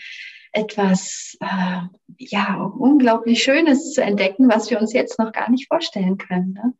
etwas 0.52 1.38
äh, 1.41 1.82
ja 2.18 2.56
unglaublich 2.78 3.43
Schönes 3.43 3.93
zu 3.93 4.02
entdecken, 4.02 4.50
was 4.50 4.70
wir 4.70 4.80
uns 4.80 4.93
jetzt 4.93 5.20
noch 5.20 5.32
gar 5.32 5.50
nicht 5.50 5.68
vorstellen 5.68 6.18
können. 6.18 6.54
Ne? 6.54 6.74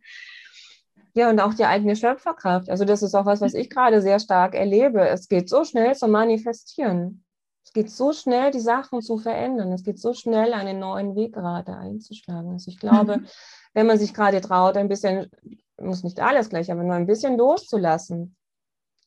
Ja, 1.14 1.30
und 1.30 1.40
auch 1.40 1.54
die 1.54 1.66
eigene 1.66 1.96
Schöpferkraft. 1.96 2.70
Also 2.70 2.86
das 2.86 3.02
ist 3.02 3.16
auch 3.16 3.26
was, 3.26 3.42
was 3.42 3.54
ich 3.54 3.70
gerade 3.70 4.02
sehr 4.02 4.20
stark 4.20 4.54
erlebe. 4.56 5.08
Es 5.08 5.28
geht 5.28 5.50
so 5.50 5.64
schnell 5.64 5.96
zu 5.96 6.08
manifestieren. 6.08 7.24
Es 7.64 7.74
geht 7.74 7.92
so 7.92 8.14
schnell, 8.14 8.52
die 8.52 8.60
Sachen 8.60 9.02
zu 9.02 9.18
verändern. 9.18 9.72
Es 9.72 9.84
geht 9.84 10.00
so 10.00 10.14
schnell, 10.14 10.54
einen 10.54 10.80
neuen 10.80 11.16
Weg 11.16 11.34
gerade 11.34 11.76
einzuschlagen. 11.76 12.52
Also 12.52 12.70
ich 12.70 12.80
glaube, 12.80 13.18
mhm. 13.18 13.28
wenn 13.74 13.88
man 13.88 14.00
sich 14.00 14.14
gerade 14.14 14.42
traut, 14.42 14.78
ein 14.78 14.88
bisschen, 14.88 15.30
muss 15.80 16.04
nicht 16.04 16.20
alles 16.20 16.50
gleich, 16.50 16.72
aber 16.72 16.84
nur 16.84 16.96
ein 16.96 17.08
bisschen 17.08 17.38
loszulassen, 17.38 18.36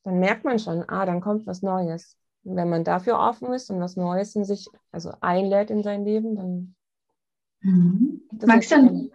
dann 0.04 0.18
merkt 0.18 0.44
man 0.44 0.58
schon, 0.58 0.84
ah, 0.88 1.06
dann 1.06 1.20
kommt 1.20 1.46
was 1.46 1.62
Neues. 1.62 2.16
Und 2.44 2.56
wenn 2.56 2.68
man 2.68 2.84
dafür 2.84 3.18
offen 3.18 3.52
ist 3.52 3.70
und 3.70 3.80
was 3.80 3.96
Neues 3.96 4.34
in 4.34 4.44
sich, 4.44 4.68
also 4.90 5.12
einlädt 5.20 5.70
in 5.70 5.82
sein 5.82 6.04
Leben, 6.04 6.36
dann. 6.36 6.74
Mhm. 7.60 8.22
Magst, 8.44 8.72
du, 8.72 9.10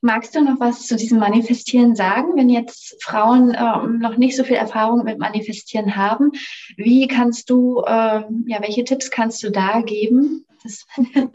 magst 0.00 0.34
du 0.34 0.40
noch 0.42 0.60
was 0.60 0.86
zu 0.86 0.96
diesem 0.96 1.18
Manifestieren 1.18 1.94
sagen, 1.94 2.36
wenn 2.36 2.48
jetzt 2.48 3.02
Frauen 3.02 3.52
äh, 3.52 3.86
noch 3.86 4.16
nicht 4.16 4.36
so 4.36 4.44
viel 4.44 4.56
Erfahrung 4.56 5.04
mit 5.04 5.18
Manifestieren 5.18 5.96
haben? 5.96 6.32
Wie 6.76 7.08
kannst 7.08 7.50
du, 7.50 7.80
äh, 7.80 8.22
ja, 8.46 8.60
welche 8.60 8.84
Tipps 8.84 9.10
kannst 9.10 9.42
du 9.42 9.50
da 9.50 9.80
geben? 9.82 10.44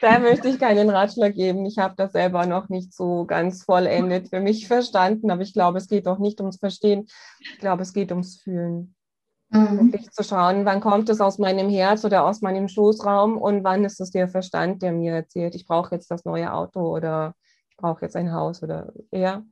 da 0.00 0.18
möchte 0.20 0.48
ich 0.48 0.58
keinen 0.58 0.88
Ratschlag 0.90 1.34
geben. 1.34 1.66
Ich 1.66 1.78
habe 1.78 1.94
das 1.96 2.12
selber 2.12 2.46
noch 2.46 2.68
nicht 2.68 2.94
so 2.94 3.24
ganz 3.24 3.64
vollendet 3.64 4.28
für 4.28 4.40
mich 4.40 4.68
verstanden, 4.68 5.30
aber 5.30 5.42
ich 5.42 5.52
glaube, 5.52 5.78
es 5.78 5.88
geht 5.88 6.06
auch 6.06 6.18
nicht 6.18 6.40
ums 6.40 6.58
Verstehen. 6.58 7.08
Ich 7.40 7.58
glaube, 7.58 7.82
es 7.82 7.92
geht 7.92 8.10
ums 8.12 8.36
Fühlen. 8.40 8.94
Mhm. 9.50 9.94
Zu 10.10 10.24
schauen, 10.24 10.64
wann 10.64 10.80
kommt 10.80 11.08
es 11.08 11.20
aus 11.20 11.38
meinem 11.38 11.70
Herz 11.70 12.04
oder 12.04 12.26
aus 12.26 12.42
meinem 12.42 12.68
Schoßraum 12.68 13.38
und 13.38 13.64
wann 13.64 13.84
ist 13.84 14.00
es 14.00 14.10
der 14.10 14.28
Verstand, 14.28 14.82
der 14.82 14.92
mir 14.92 15.14
erzählt, 15.14 15.54
ich 15.54 15.66
brauche 15.66 15.94
jetzt 15.94 16.10
das 16.10 16.24
neue 16.24 16.52
Auto 16.52 16.80
oder 16.80 17.34
ich 17.70 17.76
brauche 17.76 18.04
jetzt 18.04 18.16
ein 18.16 18.32
Haus 18.32 18.62
oder 18.62 18.92
eher. 19.10 19.44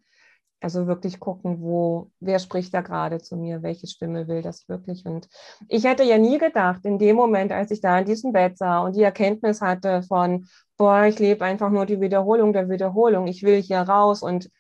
Also 0.61 0.87
wirklich 0.87 1.21
gucken, 1.21 1.61
wo, 1.61 2.11
wer 2.19 2.39
spricht 2.39 2.73
da 2.75 2.81
gerade 2.81 3.19
zu 3.19 3.37
mir, 3.37 3.63
welche 3.63 3.87
Stimme 3.87 4.27
will 4.27 4.43
das 4.43 4.69
wirklich. 4.69 5.05
Und 5.05 5.29
ich 5.69 5.85
hätte 5.85 6.03
ja 6.03 6.19
nie 6.19 6.39
gedacht, 6.39 6.85
in 6.85 6.99
dem 6.99 7.17
Moment, 7.17 7.53
als 7.53 7.71
ich 7.71 7.81
da 7.81 7.99
in 7.99 8.07
diesem 8.07 8.33
Bett 8.33 8.57
sah 8.59 8.81
und 8.81 8.97
die 8.97 9.03
Erkenntnis 9.03 9.61
hatte 9.61 10.03
von, 10.03 10.47
boah, 10.77 11.05
ich 11.05 11.19
lebe 11.19 11.45
einfach 11.45 11.71
nur 11.71 11.87
die 11.87 12.01
Wiederholung 12.01 12.53
der 12.53 12.69
Wiederholung, 12.69 13.27
ich 13.27 13.43
will 13.43 13.61
hier 13.63 13.81
raus 13.81 14.23
und 14.23 14.51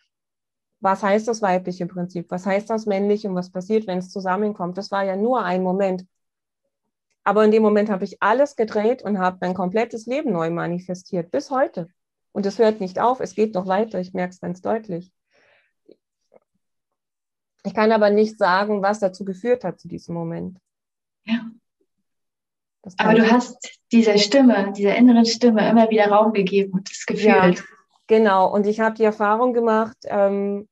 was 0.87 1.03
heißt 1.03 1.27
das 1.27 1.43
weibliche 1.43 1.85
Prinzip? 1.87 2.31
Was 2.31 2.47
heißt 2.47 2.71
das 2.71 2.87
männliche 2.87 3.29
und 3.29 3.35
was 3.35 3.51
passiert, 3.51 3.89
wenn 3.89 3.99
es 3.99 4.11
zusammenkommt? 4.11 4.79
Das 4.79 4.93
war 4.93 5.03
ja 5.03 5.17
nur 5.17 5.43
ein 5.43 5.65
Moment. 5.65 6.07
Aber 7.25 7.45
in 7.45 7.51
dem 7.51 7.65
Moment 7.65 7.91
habe 7.91 8.05
ich 8.05 8.23
alles 8.23 8.55
gedreht 8.55 9.03
und 9.03 9.19
habe 9.19 9.39
mein 9.41 9.53
komplettes 9.53 10.07
Leben 10.07 10.33
neu 10.33 10.49
manifestiert, 10.51 11.33
bis 11.33 11.51
heute. 11.51 11.89
Und 12.31 12.47
es 12.47 12.61
hört 12.61 12.79
nicht 12.81 13.01
auf, 13.01 13.19
es 13.19 13.35
geht 13.35 13.53
noch 13.53 13.67
weiter, 13.67 13.99
ich 13.99 14.15
merke 14.15 14.31
es 14.31 14.41
ganz 14.41 14.61
deutlich. 14.61 15.13
Ich 17.65 17.75
kann 17.75 17.91
aber 17.91 18.11
nicht 18.11 18.39
sagen, 18.39 18.81
was 18.81 19.01
dazu 19.01 19.25
geführt 19.25 19.65
hat 19.65 19.81
zu 19.81 19.89
diesem 19.89 20.15
Moment. 20.15 20.57
Ja. 21.25 21.51
Aber 22.99 23.15
du 23.15 23.29
hast 23.29 23.81
dieser 23.91 24.19
Stimme, 24.19 24.73
dieser 24.77 24.95
inneren 24.95 25.27
Stimme 25.27 25.69
immer 25.69 25.91
wieder 25.91 26.07
Raum 26.07 26.33
gegeben 26.33 26.75
und 26.75 26.89
das 26.89 27.05
Gefühl. 27.07 27.27
Ja, 27.27 27.53
genau. 28.07 28.55
Und 28.55 28.69
ich 28.69 28.79
habe 28.79 28.95
die 28.95 29.03
Erfahrung 29.03 29.53
gemacht, 29.53 29.97
ähm, 30.05 30.69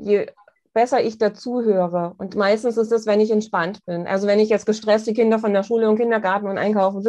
je 0.00 0.26
besser 0.72 1.02
ich 1.02 1.18
dazuhöre, 1.18 2.14
und 2.18 2.36
meistens 2.36 2.76
ist 2.76 2.92
es, 2.92 3.06
wenn 3.06 3.20
ich 3.20 3.30
entspannt 3.30 3.84
bin. 3.86 4.06
Also 4.06 4.26
wenn 4.26 4.38
ich 4.38 4.48
jetzt 4.48 4.66
gestresst 4.66 5.06
die 5.06 5.14
Kinder 5.14 5.38
von 5.38 5.52
der 5.52 5.62
Schule 5.62 5.88
und 5.88 5.96
Kindergarten 5.96 6.46
und 6.46 6.58
einkaufe, 6.58 7.02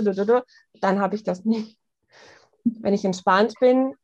dann 0.82 1.00
habe 1.00 1.16
ich 1.16 1.24
das 1.24 1.46
nicht. 1.46 1.78
Wenn 2.64 2.94
ich 2.94 3.06
entspannt 3.06 3.54
bin 3.60 3.96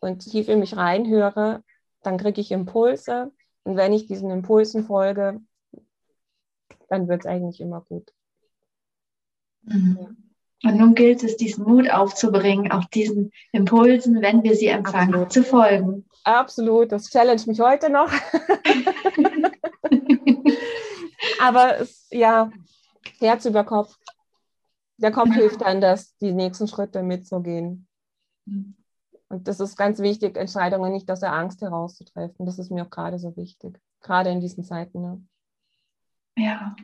und 0.00 0.20
tief 0.20 0.48
in 0.48 0.60
mich 0.60 0.76
reinhöre, 0.76 1.62
dann 2.02 2.18
kriege 2.18 2.40
ich 2.40 2.50
Impulse. 2.50 3.32
Und 3.64 3.76
wenn 3.76 3.92
ich 3.92 4.06
diesen 4.06 4.30
Impulsen 4.30 4.84
folge, 4.84 5.40
dann 6.88 7.08
wird 7.08 7.22
es 7.22 7.26
eigentlich 7.26 7.60
immer 7.60 7.80
gut. 7.82 8.12
Mhm. 9.62 10.23
Und 10.64 10.78
nun 10.78 10.94
gilt 10.94 11.22
es, 11.22 11.36
diesen 11.36 11.64
Mut 11.64 11.90
aufzubringen, 11.90 12.72
auch 12.72 12.84
diesen 12.86 13.32
Impulsen, 13.52 14.22
wenn 14.22 14.42
wir 14.42 14.56
sie 14.56 14.68
empfangen, 14.68 15.14
Absolut. 15.14 15.32
zu 15.32 15.42
folgen. 15.42 16.06
Absolut, 16.24 16.90
das 16.90 17.10
challenge 17.10 17.42
mich 17.46 17.60
heute 17.60 17.90
noch. 17.90 18.10
Aber 21.40 21.80
es, 21.80 22.08
ja, 22.10 22.50
Herz 23.18 23.44
über 23.44 23.64
Kopf. 23.64 23.96
Der 24.96 25.12
Kopf 25.12 25.34
hilft 25.34 25.60
dann, 25.60 25.80
dass 25.80 26.16
die 26.18 26.32
nächsten 26.32 26.68
Schritte 26.68 27.02
mitzugehen. 27.02 27.86
Mhm. 28.46 28.76
Und 29.28 29.48
das 29.48 29.60
ist 29.60 29.76
ganz 29.76 29.98
wichtig, 29.98 30.36
Entscheidungen 30.36 30.92
nicht 30.92 31.10
aus 31.10 31.20
der 31.20 31.32
Angst 31.32 31.60
herauszutreffen. 31.60 32.46
Das 32.46 32.58
ist 32.58 32.70
mir 32.70 32.84
auch 32.84 32.90
gerade 32.90 33.18
so 33.18 33.36
wichtig, 33.36 33.78
gerade 34.00 34.30
in 34.30 34.40
diesen 34.40 34.64
Zeiten. 34.64 35.00
Ne? 35.02 35.22
Ja. 36.36 36.76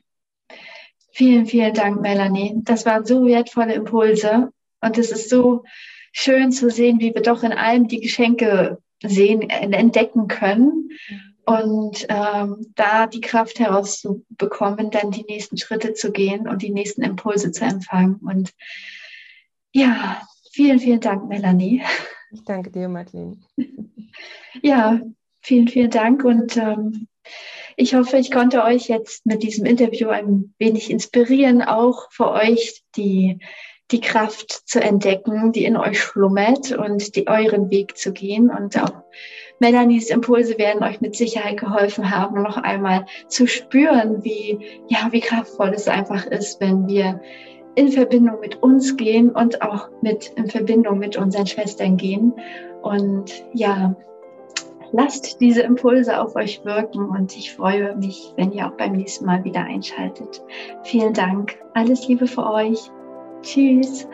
Vielen, 1.12 1.46
vielen 1.46 1.74
Dank, 1.74 2.00
Melanie. 2.00 2.54
Das 2.62 2.86
waren 2.86 3.04
so 3.04 3.26
wertvolle 3.26 3.74
Impulse. 3.74 4.52
Und 4.80 4.98
es 4.98 5.10
ist 5.10 5.28
so 5.28 5.64
schön 6.12 6.52
zu 6.52 6.70
sehen, 6.70 7.00
wie 7.00 7.14
wir 7.14 7.22
doch 7.22 7.42
in 7.42 7.52
allem 7.52 7.88
die 7.88 8.00
Geschenke 8.00 8.78
sehen, 9.02 9.48
entdecken 9.50 10.28
können. 10.28 10.90
Und 11.44 12.06
ähm, 12.08 12.72
da 12.76 13.06
die 13.06 13.20
Kraft 13.20 13.58
herauszubekommen, 13.58 14.90
dann 14.90 15.10
die 15.10 15.24
nächsten 15.24 15.56
Schritte 15.56 15.94
zu 15.94 16.12
gehen 16.12 16.48
und 16.48 16.62
die 16.62 16.70
nächsten 16.70 17.02
Impulse 17.02 17.50
zu 17.50 17.64
empfangen. 17.64 18.16
Und 18.16 18.52
ja, 19.72 20.22
vielen, 20.52 20.78
vielen 20.78 21.00
Dank, 21.00 21.28
Melanie. 21.28 21.82
Ich 22.30 22.44
danke 22.44 22.70
dir, 22.70 22.88
Madeleine. 22.88 23.38
Ja, 24.62 25.00
vielen, 25.40 25.68
vielen 25.68 25.90
Dank 25.90 26.24
und 26.24 26.56
ähm, 26.56 27.06
ich 27.80 27.94
hoffe, 27.94 28.18
ich 28.18 28.30
konnte 28.30 28.62
euch 28.62 28.88
jetzt 28.88 29.24
mit 29.24 29.42
diesem 29.42 29.64
Interview 29.64 30.10
ein 30.10 30.52
wenig 30.58 30.90
inspirieren, 30.90 31.62
auch 31.62 32.10
für 32.10 32.30
euch 32.30 32.82
die, 32.94 33.38
die 33.90 34.00
Kraft 34.00 34.68
zu 34.68 34.82
entdecken, 34.82 35.52
die 35.52 35.64
in 35.64 35.78
euch 35.78 35.98
schlummert 35.98 36.72
und 36.72 37.16
die, 37.16 37.26
euren 37.26 37.70
Weg 37.70 37.96
zu 37.96 38.12
gehen. 38.12 38.50
Und 38.50 38.80
auch 38.80 38.92
Melanies 39.60 40.10
Impulse 40.10 40.58
werden 40.58 40.84
euch 40.84 41.00
mit 41.00 41.16
Sicherheit 41.16 41.58
geholfen 41.58 42.10
haben, 42.10 42.42
noch 42.42 42.58
einmal 42.58 43.06
zu 43.28 43.46
spüren, 43.46 44.22
wie, 44.24 44.58
ja, 44.88 45.08
wie 45.10 45.20
kraftvoll 45.20 45.72
es 45.74 45.88
einfach 45.88 46.26
ist, 46.26 46.60
wenn 46.60 46.86
wir 46.86 47.18
in 47.76 47.88
Verbindung 47.88 48.40
mit 48.40 48.62
uns 48.62 48.94
gehen 48.98 49.30
und 49.30 49.62
auch 49.62 49.88
mit 50.02 50.32
in 50.36 50.50
Verbindung 50.50 50.98
mit 50.98 51.16
unseren 51.16 51.46
Schwestern 51.46 51.96
gehen. 51.96 52.34
Und 52.82 53.42
ja, 53.54 53.96
lasst 54.92 55.40
diese 55.40 55.62
Impulse 55.62 56.20
auf 56.20 56.36
euch 56.36 56.64
wirken 56.64 57.08
und 57.08 57.36
ich 57.36 57.54
freue 57.54 57.96
mich, 57.96 58.32
wenn 58.36 58.52
ihr 58.52 58.66
auch 58.66 58.76
beim 58.76 58.92
nächsten 58.92 59.26
Mal 59.26 59.44
wieder 59.44 59.62
einschaltet. 59.62 60.42
Vielen 60.82 61.14
Dank. 61.14 61.58
Alles 61.74 62.06
Liebe 62.08 62.26
für 62.26 62.46
euch. 62.46 62.90
Tschüss. 63.42 64.06